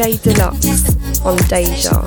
DJ 0.00 0.18
Dlux 0.22 1.26
on 1.26 1.36
Deja. 1.48 2.00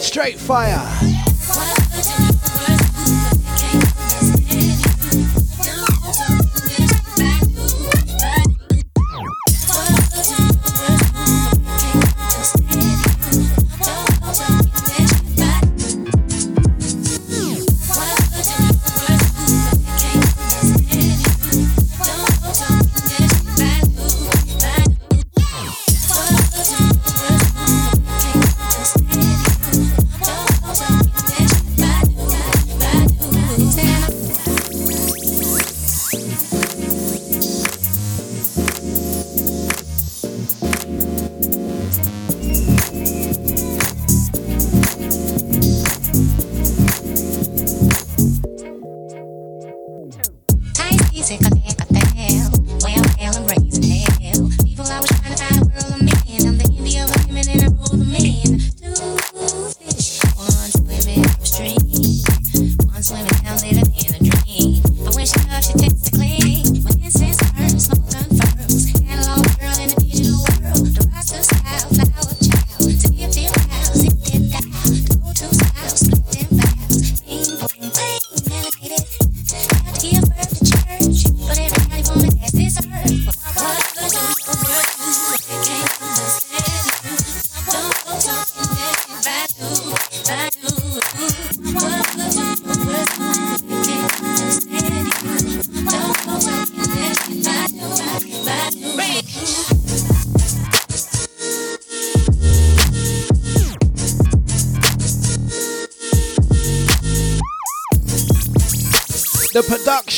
Straight 0.00 0.38
fire. 0.38 1.11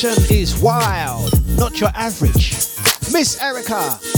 Is 0.03 0.59
wild, 0.61 1.31
not 1.57 1.81
your 1.81 1.91
average. 1.95 2.51
Miss 3.12 3.39
Erykah. 3.41 4.14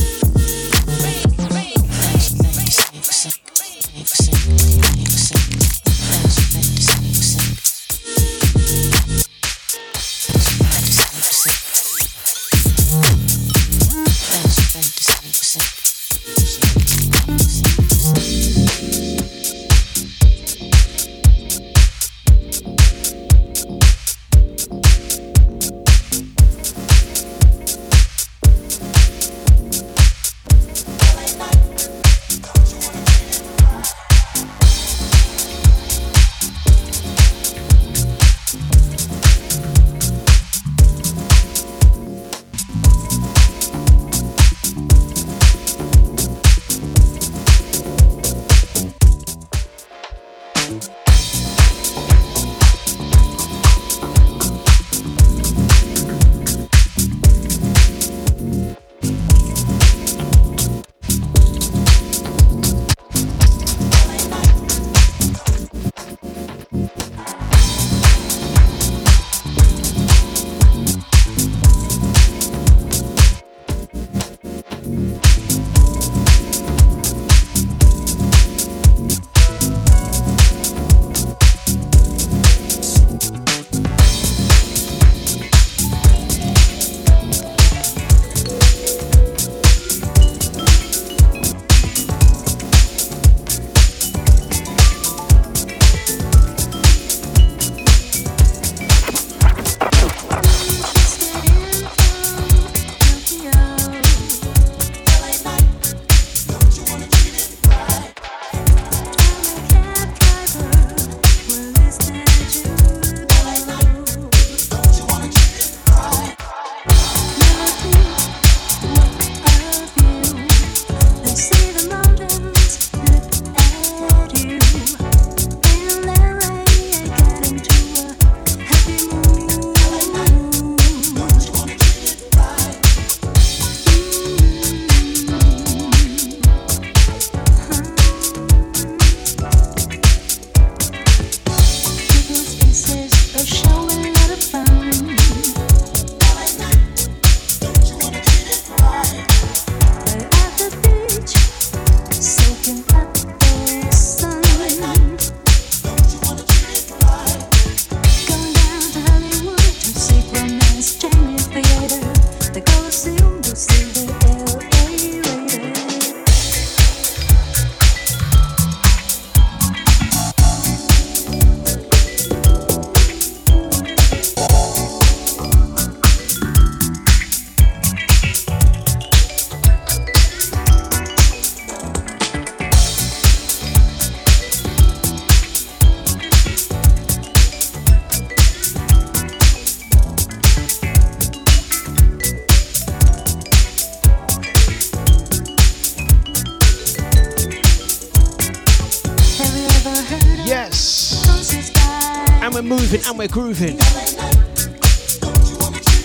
We're 203.27 203.33
grooving. 203.33 203.77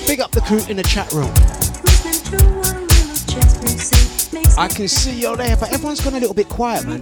Big 0.07 0.21
up 0.21 0.31
the 0.31 0.41
crew 0.45 0.61
in 0.69 0.77
the 0.77 0.83
chat 0.83 1.11
room. 1.13 1.31
I 4.57 4.67
can 4.67 4.87
see 4.87 5.19
you're 5.19 5.35
there, 5.35 5.55
but 5.57 5.71
everyone's 5.71 6.01
gone 6.01 6.15
a 6.15 6.19
little 6.19 6.33
bit 6.33 6.49
quiet, 6.49 6.85
man. 6.85 6.99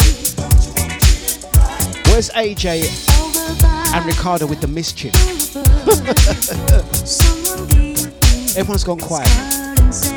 Where's 2.08 2.30
AJ 2.32 2.84
and 3.94 4.06
Ricardo 4.06 4.46
with 4.48 4.60
the 4.62 4.68
mischief? 4.68 5.16
everyone's 8.58 8.84
gone 8.84 9.00
quiet. 9.00 9.30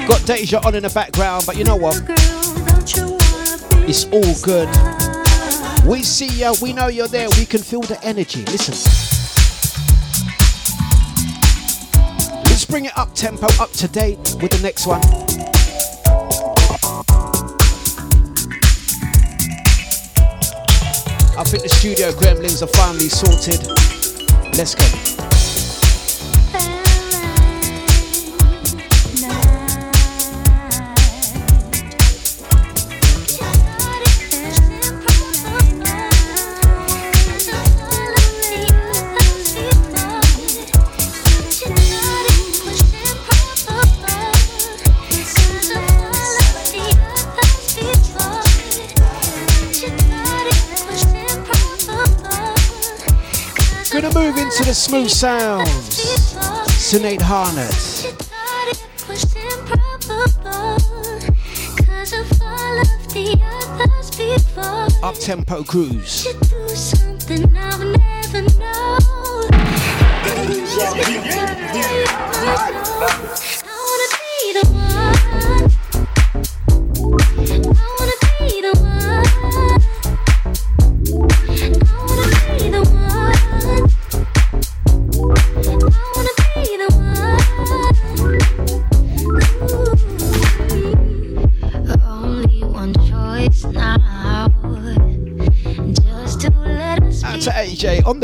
Got 0.09 0.27
Deja 0.27 0.61
on 0.65 0.75
in 0.75 0.83
the 0.83 0.91
background, 0.95 1.45
but 1.47 1.57
you 1.57 1.65
know 1.65 1.77
what? 1.77 2.01
It's 3.89 4.05
all 4.07 4.35
good. 4.43 4.69
We 5.87 6.03
see 6.03 6.29
you, 6.29 6.55
we 6.63 6.73
know 6.73 6.89
you're 6.89 7.09
there, 7.09 7.29
we 7.39 7.47
can 7.47 7.61
feel 7.61 7.83
the 7.83 8.03
energy. 8.03 8.43
Listen. 8.47 9.02
Bring 12.73 12.87
it 12.87 12.97
up 12.97 13.15
tempo, 13.15 13.47
up 13.61 13.71
to 13.73 13.87
date 13.87 14.17
with 14.41 14.51
the 14.51 14.59
next 14.63 14.87
one. 14.87 14.99
I 21.37 21.45
think 21.45 21.65
the 21.65 21.69
studio 21.69 22.13
gremlins 22.13 22.63
are 22.63 22.67
finally 22.69 23.11
sorted. 23.11 23.67
Let's 24.57 24.75
go. 24.75 25.02
Gonna 54.59 54.67
the 54.67 54.75
smooth 54.75 55.09
sounds. 55.09 55.97
Sinead 56.77 57.21
Harnett. 57.21 57.73
Up 65.03 65.15
tempo 65.15 65.65
cruise. 65.65 66.27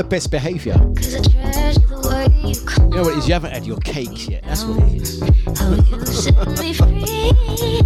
Best 0.08 0.30
behaviour. 0.30 0.74
treasure 0.74 1.80
the 1.80 1.98
way 2.08 2.28
you 2.48 2.88
know 2.88 3.02
what 3.02 3.12
it 3.12 3.18
is? 3.18 3.28
You 3.28 3.34
haven't 3.34 3.52
had 3.52 3.66
your 3.66 3.76
cakes 3.78 4.28
yet. 4.28 4.42
That's 4.44 4.64
what 4.64 4.82
it 4.82 5.02
is. 5.02 5.22
Oh, 5.22 6.04
set 6.04 6.48
me 6.58 6.72
free 6.72 7.82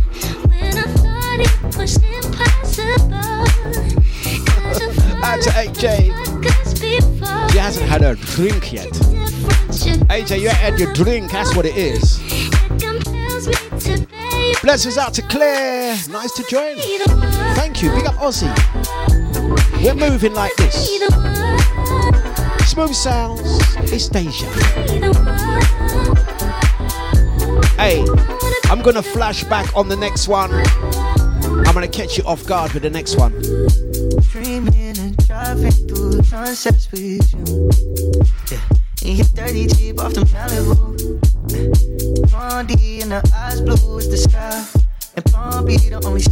when 0.47 0.79
I 0.79 0.83
thought 0.83 1.41
it 1.41 1.77
was 1.77 1.97
impossible. 1.97 3.43
Out 5.25 5.41
to 5.43 5.51
AJ. 5.51 6.13
She 7.53 7.59
hasn't 7.59 7.89
had 7.89 8.03
her 8.03 8.15
drink 8.15 8.73
yet. 8.73 8.89
AJ, 10.09 10.41
you 10.41 10.49
had 10.49 10.79
your 10.79 10.93
drink. 10.93 11.31
That's 11.31 11.57
what 11.57 11.67
it 11.67 11.77
is. 11.77 12.19
Blessings 14.63 14.97
out 14.97 15.13
to 15.15 15.23
Claire. 15.23 15.97
Nice 16.09 16.33
to 16.33 16.45
join. 16.45 16.77
Thank 17.57 17.83
you. 17.83 17.91
Big 17.91 18.07
up 18.07 18.15
Aussie. 18.15 18.53
We're 19.83 19.95
moving 19.95 20.35
like 20.35 20.55
this. 20.57 20.89
Smooth 22.73 22.95
sounds. 22.95 23.43
It's 23.93 24.09
Deja. 24.09 24.47
Hey, 27.77 28.03
I'm 28.71 28.81
gonna 28.81 29.03
flash 29.03 29.45
back 29.45 29.77
on 29.77 29.91
the 29.91 29.97
next 29.97 30.27
one. 30.27 30.51
I'm 31.67 31.75
gonna 31.75 31.87
catch 31.87 32.17
you 32.17 32.25
off 32.25 32.47
guard 32.47 32.73
with 32.73 32.83
the 32.83 32.89
next 32.89 33.17
one. 33.17 33.33
Dreaming 34.31 34.97
and 34.99 35.15
driving 35.27 35.71
through 35.71 36.23
sunsets 36.23 36.91
with 36.91 37.35
you. 37.35 37.71
Yeah. 38.51 39.17
You're 39.17 39.27
30 39.27 39.67
deep 39.67 40.01
off 40.01 40.15
the 40.15 40.23
Malibu. 40.33 41.21
Blondie 42.31 43.03
and 43.03 43.13
eyes 43.13 43.61
blue 43.61 43.99
as 43.99 44.09
the 44.09 44.17
sky. 44.17 44.65
And 45.15 45.25
Palm 45.27 45.67
the 45.67 46.01
only 46.07 46.23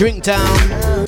drink 0.00 0.24
down. 0.24 1.06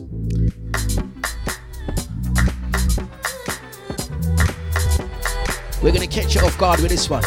We're 5.83 5.93
gonna 5.93 6.07
catch 6.07 6.35
you 6.35 6.43
off 6.43 6.59
guard 6.59 6.81
with 6.81 6.91
this 6.91 7.09
one. 7.09 7.23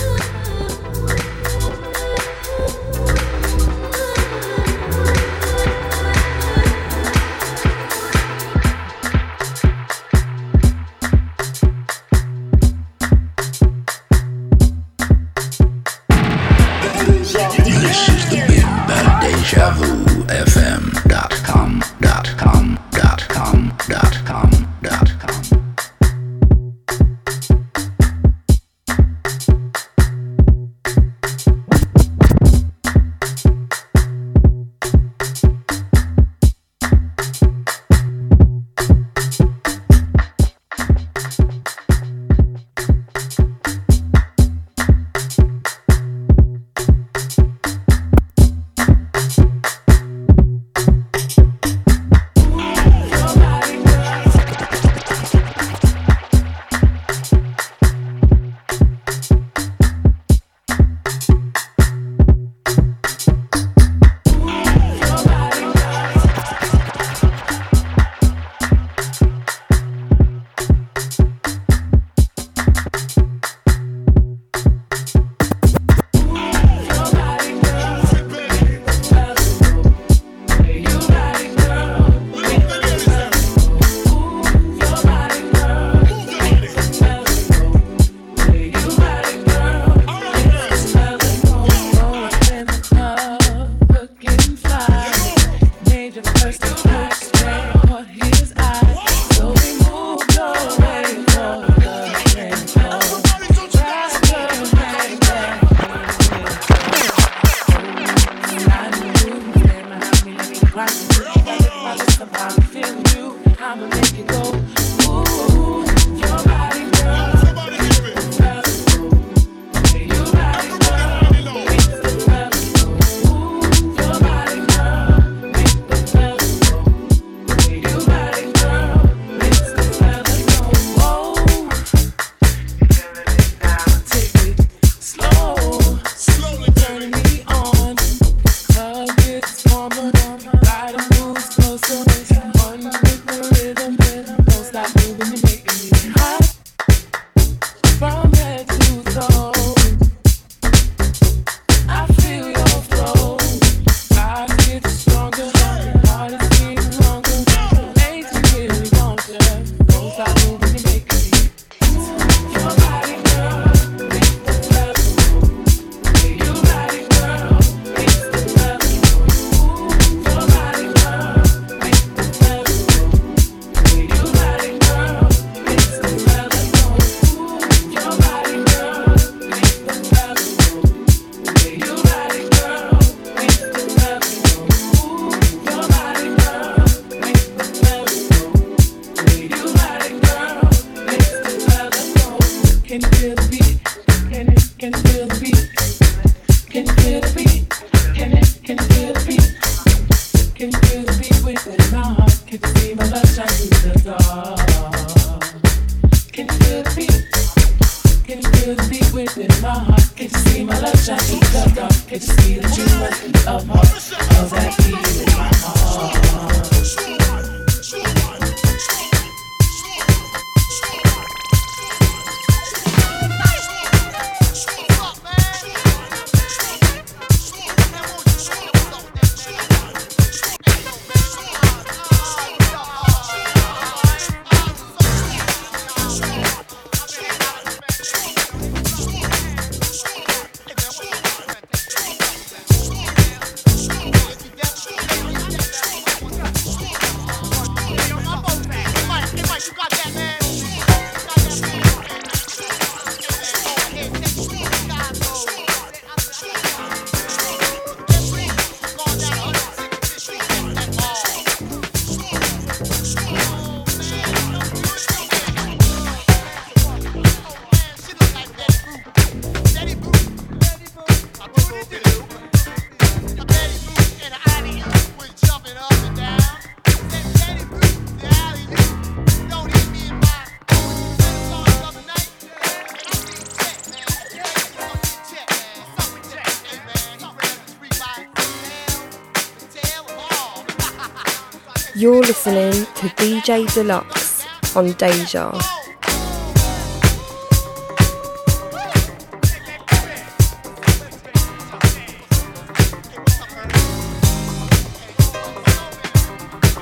You're 291.97 292.19
listening 292.19 292.73
to 292.73 293.07
DJ 293.15 293.65
Dlux 293.67 294.45
on 294.75 294.91
Deja. 294.91 295.51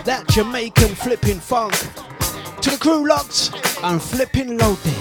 That 0.04 0.28
Jamaican 0.30 0.96
flipping 0.96 1.40
funk. 1.40 1.74
To 2.62 2.72
the 2.72 2.78
crew 2.80 3.08
locked 3.08 3.52
and 3.84 4.02
flipping 4.02 4.58
loaded. 4.58 4.96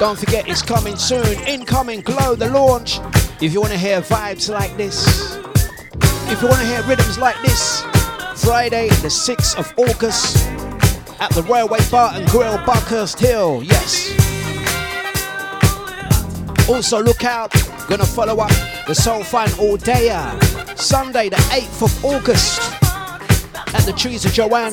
Don't 0.00 0.18
forget 0.18 0.48
it's 0.48 0.62
coming 0.62 0.96
soon. 0.96 1.26
Incoming 1.46 2.00
Glow, 2.00 2.34
the 2.34 2.48
launch. 2.48 3.00
If 3.42 3.52
you 3.52 3.60
want 3.60 3.74
to 3.74 3.78
hear 3.78 4.00
vibes 4.00 4.48
like 4.48 4.74
this, 4.78 5.36
if 6.32 6.40
you 6.40 6.48
want 6.48 6.60
to 6.60 6.66
hear 6.66 6.82
rhythms 6.84 7.18
like 7.18 7.36
this, 7.42 7.84
Friday, 8.48 8.88
the 8.88 9.08
6th 9.08 9.58
of 9.58 9.74
August 9.76 10.38
at 11.20 11.30
the 11.32 11.42
Railway 11.42 11.80
Bar 11.90 12.12
and 12.14 12.26
Grill, 12.30 12.56
Buckhurst 12.64 13.20
Hill. 13.20 13.62
Yes. 13.62 14.08
Also, 16.66 17.02
look 17.02 17.26
out, 17.26 17.52
gonna 17.90 18.06
follow 18.06 18.40
up 18.40 18.50
the 18.86 18.94
Soul 18.94 19.22
Fun 19.22 19.50
All 19.60 19.76
Day. 19.76 20.08
Sunday, 20.76 21.28
the 21.28 21.36
8th 21.36 21.82
of 21.82 22.04
August 22.06 22.62
at 23.74 23.84
the 23.84 23.92
Trees 23.92 24.24
of 24.24 24.32
Joanne. 24.32 24.72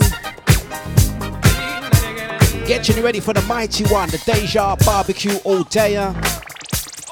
Getting 2.65 3.03
ready 3.03 3.19
for 3.19 3.33
the 3.33 3.41
mighty 3.41 3.83
one, 3.87 4.09
the 4.09 4.23
Deja 4.25 4.77
Barbecue 4.85 5.35
All 5.43 5.63
Day. 5.63 5.95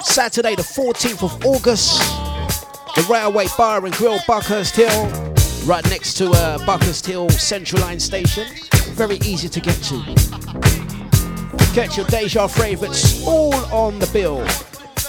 Saturday, 0.02 0.54
the 0.54 0.62
14th 0.62 1.22
of 1.24 1.44
August, 1.44 2.00
the 2.96 3.06
Railway 3.10 3.48
Bar 3.58 3.84
and 3.84 3.94
Grill, 3.96 4.18
Buckhurst 4.26 4.76
Hill, 4.76 5.23
right 5.66 5.84
next 5.88 6.14
to 6.14 6.30
uh, 6.30 6.64
Buckhurst 6.66 7.06
Hill 7.06 7.30
Central 7.30 7.80
Line 7.82 7.98
Station. 7.98 8.46
Very 8.92 9.16
easy 9.16 9.48
to 9.48 9.60
get 9.60 9.76
to. 9.84 9.98
Get 11.74 11.96
your 11.96 12.06
Deja 12.06 12.46
favourites 12.46 13.26
all 13.26 13.54
on 13.72 13.98
the 13.98 14.08
bill. 14.12 14.46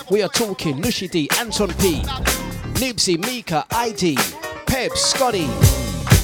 We 0.10 0.23
are 0.23 0.30
talking 0.30 0.82
Nushi 0.82 1.10
D, 1.10 1.27
Anton 1.40 1.69
P, 1.73 2.02
Nibsy, 2.80 3.18
Mika, 3.26 3.65
ID, 3.72 4.15
Peb, 4.65 4.95
Scotty, 4.95 5.45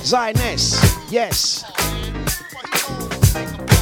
Zyness, 0.02 0.80
yes. 1.12 1.64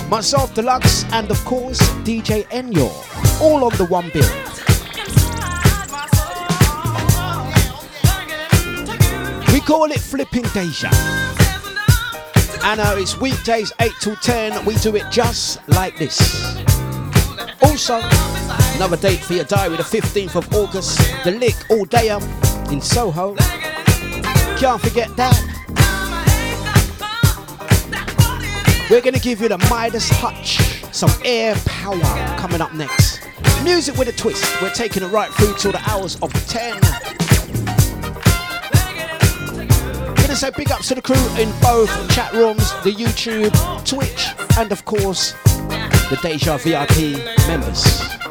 Myself, 0.10 0.56
Dlux, 0.56 1.10
and 1.12 1.30
of 1.30 1.44
course, 1.46 1.80
DJ 2.04 2.44
Enyo. 2.48 2.90
All 3.42 3.64
on 3.64 3.76
the 3.78 3.86
one 3.86 4.10
bill. 4.10 4.49
Call 9.70 9.92
it 9.92 10.00
Flipping 10.00 10.42
Deja. 10.52 10.90
I 12.64 12.74
know 12.76 12.98
it's 12.98 13.20
weekdays 13.20 13.72
8 13.80 13.92
till 14.02 14.16
10. 14.16 14.66
We 14.66 14.74
do 14.78 14.96
it 14.96 15.04
just 15.12 15.60
like 15.70 15.96
this. 15.96 16.20
Also, 17.62 18.02
another 18.78 18.98
date 18.98 19.20
for 19.20 19.34
your 19.34 19.44
diary, 19.44 19.78
the 19.78 19.84
15th 19.84 20.36
of 20.36 20.52
August, 20.56 20.98
the 21.24 21.34
Lick 21.34 21.54
All 21.70 21.86
Day 21.86 22.10
Up 22.10 22.24
in 22.72 22.82
Soho. 22.82 23.36
Can't 24.58 24.82
forget 24.82 25.16
that. 25.18 25.38
We're 28.90 29.02
gonna 29.02 29.20
give 29.20 29.40
you 29.40 29.50
the 29.50 29.60
Midas 29.70 30.10
touch, 30.18 30.84
some 30.92 31.12
air 31.24 31.54
power 31.68 32.02
coming 32.40 32.60
up 32.60 32.74
next. 32.74 33.22
Music 33.64 33.96
with 34.00 34.08
a 34.08 34.14
twist. 34.14 34.44
We're 34.64 34.74
taking 34.74 35.04
it 35.04 35.10
right 35.10 35.32
through 35.34 35.54
till 35.58 35.74
the 35.74 35.82
hours 35.88 36.16
of 36.24 36.34
10. 36.48 37.29
Say 40.40 40.52
big 40.56 40.72
ups 40.72 40.88
to 40.88 40.96
the 40.96 41.02
crew 41.02 41.18
in 41.38 41.52
both 41.60 41.90
chat 42.16 42.32
rooms, 42.32 42.72
the 42.86 42.94
YouTube, 42.94 43.52
Twitch, 43.86 44.30
and 44.58 44.72
of 44.72 44.86
course, 44.86 45.34
the 45.44 46.18
Deja 46.22 46.56
VIP 46.56 47.18
members. 47.46 48.29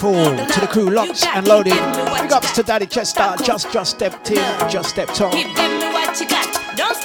Grateful 0.00 0.46
to 0.46 0.60
the 0.60 0.66
crew 0.66 0.90
locked 0.90 1.24
and 1.26 1.46
loaded. 1.46 1.72
Big 1.72 2.32
ups 2.32 2.52
to 2.52 2.62
Daddy 2.62 2.86
Chester, 2.86 3.34
just 3.42 3.70
just 3.72 3.92
stepped 3.96 4.30
in, 4.30 4.70
just 4.70 4.90
stepped 4.90 5.20
on. 5.20 5.32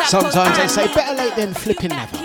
Sometimes 0.06 0.57
they 0.57 0.68
say 0.68 0.88
better 0.94 1.16
late 1.16 1.36
than 1.36 1.53
flipping 1.53 1.90
never. 1.90 2.18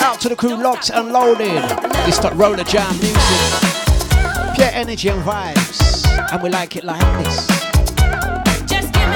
Out 0.00 0.20
to 0.20 0.28
the 0.28 0.36
crew 0.36 0.56
locked 0.56 0.90
and 0.90 1.12
loaded. 1.12 1.62
It's 2.08 2.18
that 2.20 2.32
roller 2.34 2.64
jam 2.64 2.92
music. 2.98 4.56
Pure 4.56 4.70
energy 4.72 5.08
and 5.08 5.22
vibes. 5.22 6.06
And 6.32 6.42
we 6.42 6.50
like 6.50 6.76
it 6.76 6.84
like 6.84 7.00
this. 7.24 7.48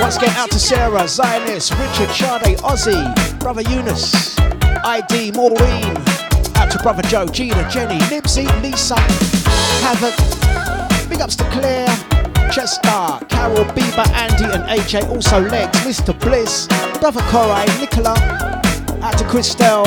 Once 0.01 0.16
again 0.16 0.34
out 0.36 0.51
to 0.51 0.59
Sarah, 0.59 1.06
Zionist, 1.06 1.72
Richard, 1.72 2.10
Sade, 2.10 2.59
Ozzy, 2.59 3.39
Brother 3.40 3.62
Eunice, 3.62 4.39
ID, 4.84 5.32
Maureen. 5.32 5.97
Out 6.56 6.70
to 6.70 6.78
Brother 6.82 7.02
Joe, 7.02 7.26
Gina, 7.26 7.68
Jenny, 7.70 7.98
Nibsy, 8.10 8.47
Lisa, 8.62 8.97
Havoc. 9.82 10.41
Big 11.12 11.20
ups 11.20 11.36
to 11.36 11.44
Claire, 11.51 11.86
Chester, 12.51 13.18
Carol, 13.28 13.66
Bieber, 13.76 14.09
Andy, 14.14 14.44
and 14.44 14.64
AJ. 14.64 15.10
Also 15.10 15.40
Lex, 15.40 15.80
Mr. 15.80 16.18
Bliss, 16.18 16.66
Brother 17.01 17.20
Korai, 17.28 17.66
Nicola. 17.78 18.14
Out 19.02 19.18
to 19.18 19.24
Christelle, 19.24 19.86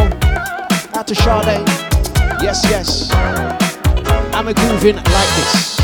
out 0.95 1.07
to 1.07 1.15
Sade. 1.15 1.65
Yes, 2.43 2.63
yes. 2.69 3.09
I'm 4.35 4.47
a 4.47 4.53
grooving 4.53 4.97
like 4.97 5.31
this. 5.35 5.79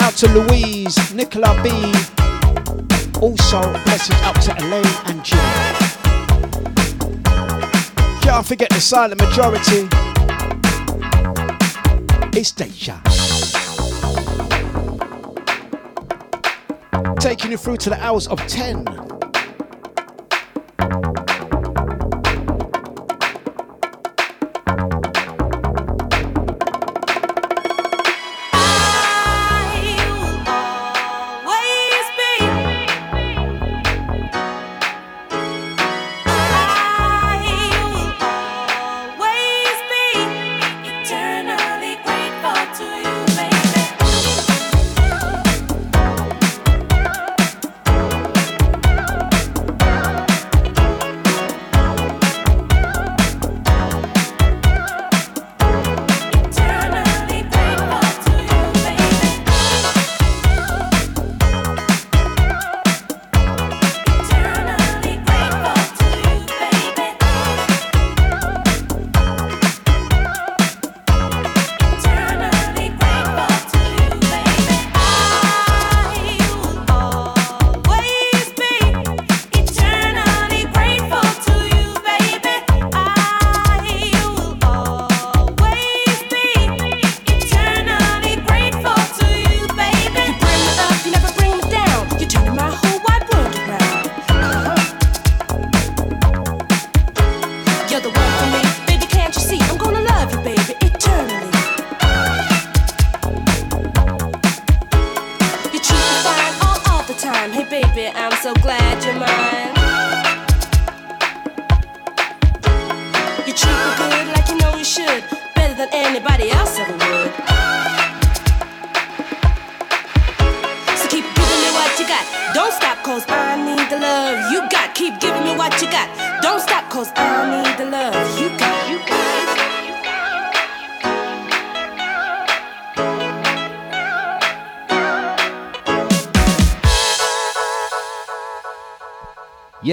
Out 0.00 0.14
to 0.16 0.26
Louise, 0.26 1.14
Nicola 1.14 1.54
B. 1.62 1.70
Also, 3.20 3.60
blessings 3.84 4.20
up 4.22 4.40
to 4.40 4.56
Elaine 4.58 4.84
and 5.06 5.24
Jim. 5.24 5.38
Can't 8.22 8.44
forget 8.44 8.70
the 8.70 8.80
silent 8.80 9.20
majority. 9.20 9.88
It's 12.36 12.50
Deja. 12.50 13.07
Taking 17.20 17.50
you 17.50 17.56
through 17.56 17.78
to 17.78 17.90
the 17.90 18.00
hours 18.00 18.28
of 18.28 18.38
10. 18.46 19.07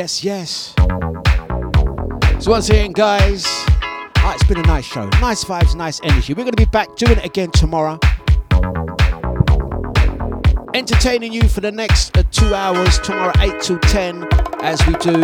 Yes, 0.06 0.24
yes. 0.24 0.74
So 2.38 2.52
once 2.52 2.70
again, 2.70 2.92
guys, 2.92 3.44
ah, 3.48 4.36
it's 4.36 4.44
been 4.44 4.60
a 4.60 4.68
nice 4.68 4.86
show. 4.86 5.10
Nice 5.20 5.44
vibes, 5.44 5.76
nice 5.76 6.00
energy. 6.04 6.36
We're 6.36 6.44
going 6.44 6.54
to 6.56 6.62
be 6.62 6.70
back 6.70 6.96
doing 6.96 7.18
it 7.18 7.26
again 7.26 7.50
tomorrow. 7.50 7.98
Entertaining 10.76 11.34
you 11.34 11.50
for 11.50 11.62
the 11.62 11.72
next 11.72 12.16
uh, 12.16 12.22
two 12.30 12.54
hours, 12.54 13.00
tomorrow 13.00 13.34
8 13.40 13.60
till 13.60 13.80
10, 13.80 14.28
as 14.62 14.86
we 14.86 14.94
do. 14.94 15.16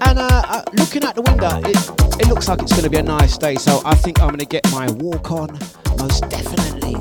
And 0.00 0.18
uh, 0.18 0.42
uh, 0.48 0.64
looking 0.72 1.04
out 1.04 1.16
the 1.16 1.22
window, 1.26 1.60
it, 1.68 2.22
it 2.22 2.28
looks 2.28 2.48
like 2.48 2.62
it's 2.62 2.72
going 2.72 2.84
to 2.84 2.88
be 2.88 2.96
a 2.96 3.02
nice 3.02 3.36
day. 3.36 3.56
So 3.56 3.82
I 3.84 3.94
think 3.94 4.22
I'm 4.22 4.28
going 4.28 4.38
to 4.38 4.46
get 4.46 4.72
my 4.72 4.90
walk 4.92 5.30
on, 5.32 5.50
most 5.98 6.26
definitely. 6.30 6.96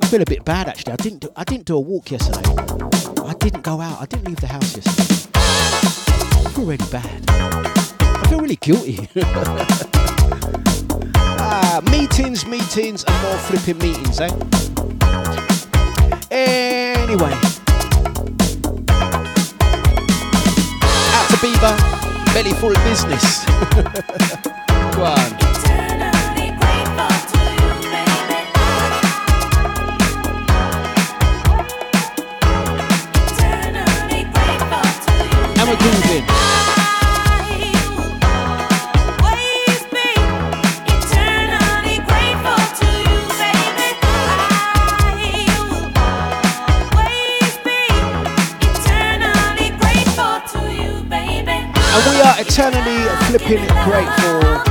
I 0.00 0.06
feel 0.06 0.22
a 0.22 0.24
bit 0.24 0.42
bad 0.46 0.68
actually. 0.68 0.94
I 0.94 0.96
didn't 0.96 1.18
do, 1.18 1.28
I 1.36 1.44
didn't 1.44 1.66
do 1.66 1.76
a 1.76 1.80
walk 1.80 2.10
yesterday. 2.10 2.97
Didn't 3.38 3.62
go 3.62 3.80
out. 3.80 4.00
I 4.00 4.06
didn't 4.06 4.26
leave 4.28 4.40
the 4.40 4.46
house 4.48 4.76
yesterday. 4.76 5.30
I 5.34 6.50
feel 6.50 6.64
really 6.64 6.90
bad. 6.90 7.24
I 7.30 8.26
feel 8.28 8.40
really 8.40 8.56
guilty. 8.56 9.08
ah, 11.16 11.80
meetings, 11.90 12.46
meetings, 12.46 13.04
and 13.04 13.22
more 13.22 13.38
flipping 13.38 13.78
meetings, 13.78 14.20
eh? 14.20 14.30
Anyway. 16.30 17.32
Out 21.14 21.30
to 21.30 21.38
Beaver, 21.40 21.76
belly 22.34 22.52
full 22.54 22.72
of 22.76 22.84
business. 22.84 23.44
Go 24.94 25.47
And 51.98 52.14
we 52.14 52.20
are 52.20 52.34
eternally 52.38 53.08
flipping 53.26 53.66
grateful 53.82 54.62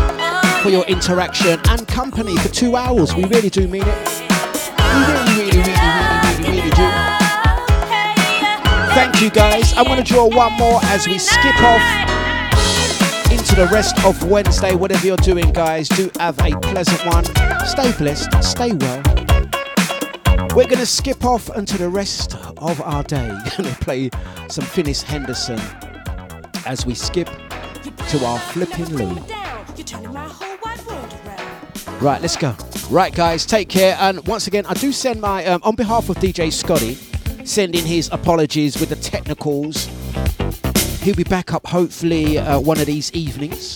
for 0.62 0.70
your 0.70 0.86
interaction 0.86 1.60
and 1.68 1.86
company 1.86 2.38
for 2.38 2.48
two 2.48 2.78
hours. 2.78 3.14
We 3.16 3.26
really 3.26 3.50
do 3.50 3.68
mean 3.68 3.84
it. 3.86 4.24
We 4.80 5.00
really, 5.04 5.36
really, 5.36 5.58
really, 5.58 5.74
really, 5.74 6.20
really, 6.24 6.62
really 6.62 6.70
do. 6.70 6.88
Thank 8.96 9.22
you 9.22 9.30
guys. 9.30 9.74
I'm 9.76 9.84
going 9.84 10.02
to 10.02 10.06
draw 10.06 10.28
one 10.28 10.54
more 10.54 10.80
as 10.84 11.06
we 11.06 11.18
skip 11.18 11.62
off 11.64 11.84
into 13.30 13.56
the 13.56 13.68
rest 13.74 14.02
of 14.06 14.24
Wednesday. 14.24 14.76
Whatever 14.76 15.08
you're 15.08 15.18
doing, 15.18 15.52
guys, 15.52 15.90
do 15.90 16.10
have 16.20 16.40
a 16.40 16.58
pleasant 16.62 17.06
one. 17.06 17.26
Stay 17.66 17.92
blessed, 17.98 18.42
stay 18.42 18.72
well. 18.72 19.04
We're 20.56 20.64
going 20.64 20.78
to 20.78 20.86
skip 20.86 21.26
off 21.26 21.54
into 21.58 21.78
the 21.78 21.90
rest 21.90 22.38
of 22.56 22.82
our 22.82 23.04
day. 23.04 23.28
Going 23.58 23.70
to 23.70 23.78
play 23.82 24.12
some 24.48 24.64
Finis 24.64 25.02
Henderson 25.02 25.60
as 26.68 26.86
we 26.86 26.94
skip 26.94 27.30
to 28.10 28.26
our 28.26 28.38
flipping 28.40 28.94
loo. 28.94 29.16
You're 29.76 29.86
turning 29.86 30.12
my 30.12 30.28
whole 30.28 30.58
wide 30.64 30.86
world 30.86 31.16
around. 31.26 32.02
Right, 32.02 32.22
let's 32.22 32.36
go. 32.36 32.56
Right, 32.90 33.16
guys, 33.16 33.46
take 33.46 33.70
care. 33.70 33.96
And 34.00 34.26
once 34.28 34.48
again, 34.48 34.66
I 34.66 34.74
do 34.74 34.92
send 34.92 35.22
my, 35.22 35.46
um, 35.46 35.62
on 35.64 35.76
behalf 35.76 36.10
of 36.10 36.18
DJ 36.18 36.52
Scotty, 36.52 36.96
sending 37.46 37.86
his 37.86 38.10
apologies 38.12 38.80
with 38.80 38.90
the 38.90 38.98
technicals. 38.98 39.86
He'll 41.02 41.16
be 41.16 41.24
back 41.24 41.54
up 41.54 41.66
hopefully 41.66 42.38
uh, 42.38 42.60
one 42.60 42.80
of 42.80 42.86
these 42.86 43.14
evenings. 43.14 43.74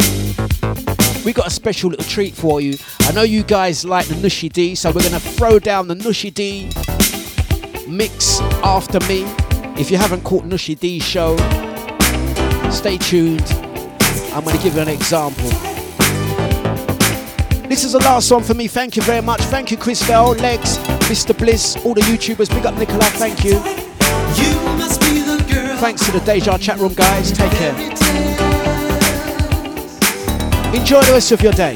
We 1.23 1.31
got 1.31 1.47
a 1.47 1.51
special 1.51 1.91
little 1.91 2.05
treat 2.05 2.35
for 2.35 2.59
you. 2.59 2.77
I 3.01 3.13
know 3.13 3.22
you 3.22 3.43
guys 3.43 3.85
like 3.85 4.07
the 4.07 4.15
Nushi 4.15 4.51
D, 4.51 4.76
so 4.76 4.91
we're 4.91 5.03
gonna 5.03 5.19
throw 5.19 5.59
down 5.59 5.88
the 5.88 5.95
Nushi 5.95 6.34
D 6.34 6.72
mix 7.88 8.41
after 8.63 8.99
me. 9.07 9.23
If 9.80 9.91
you 9.91 9.97
haven't 9.97 10.23
caught 10.23 10.43
Nushi 10.43 10.77
D's 10.77 11.03
show, 11.03 11.38
stay 12.72 12.98
tuned. 12.98 13.45
I'm 14.34 14.43
gonna 14.43 14.61
give 14.61 14.76
you 14.76 14.81
an 14.81 14.88
example. 14.88 15.49
This 17.68 17.84
is 17.84 17.93
the 17.93 17.99
last 17.99 18.31
one 18.31 18.43
for 18.43 18.53
me. 18.53 18.68
Thank 18.68 18.95
you 18.95 19.02
very 19.02 19.22
much. 19.22 19.41
Thank 19.41 19.72
you, 19.72 19.77
Chris 19.77 20.02
Christelle, 20.02 20.39
Lex, 20.41 20.77
Mr. 21.10 21.38
Bliss, 21.38 21.77
all 21.85 21.93
the 21.93 22.02
YouTubers. 22.02 22.49
Big 22.49 22.65
up 22.65 22.76
Nicola. 22.76 23.03
Thank 23.03 23.43
you. 23.43 23.60
Thanks 25.80 26.06
to 26.06 26.11
the 26.11 26.19
Deja 26.19 26.57
chat 26.57 26.80
room, 26.80 26.93
guys. 26.93 27.31
Take 27.31 27.52
care. 27.53 27.73
Enjoy 30.73 31.02
the 31.02 31.11
rest 31.14 31.31
of 31.31 31.41
your 31.41 31.53
day. 31.53 31.76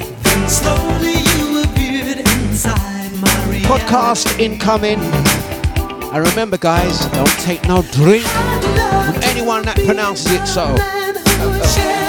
Podcast 3.63 4.39
incoming. 4.39 4.99
And 6.13 6.27
remember, 6.27 6.57
guys, 6.57 7.05
don't 7.07 7.27
take 7.39 7.67
no 7.67 7.81
drink 7.91 8.25
from 9.11 9.23
anyone 9.23 9.63
that 9.63 9.77
pronounces 9.85 10.31
it 10.31 10.45
so. 10.45 10.65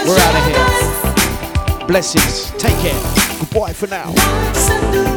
We're 0.06 0.18
out 0.18 0.34
of 0.36 1.78
here. 1.78 1.86
Blessings. 1.86 2.50
Take 2.52 2.76
care. 2.78 3.00
Goodbye 3.40 3.72
for 3.72 3.86
now. 3.86 5.15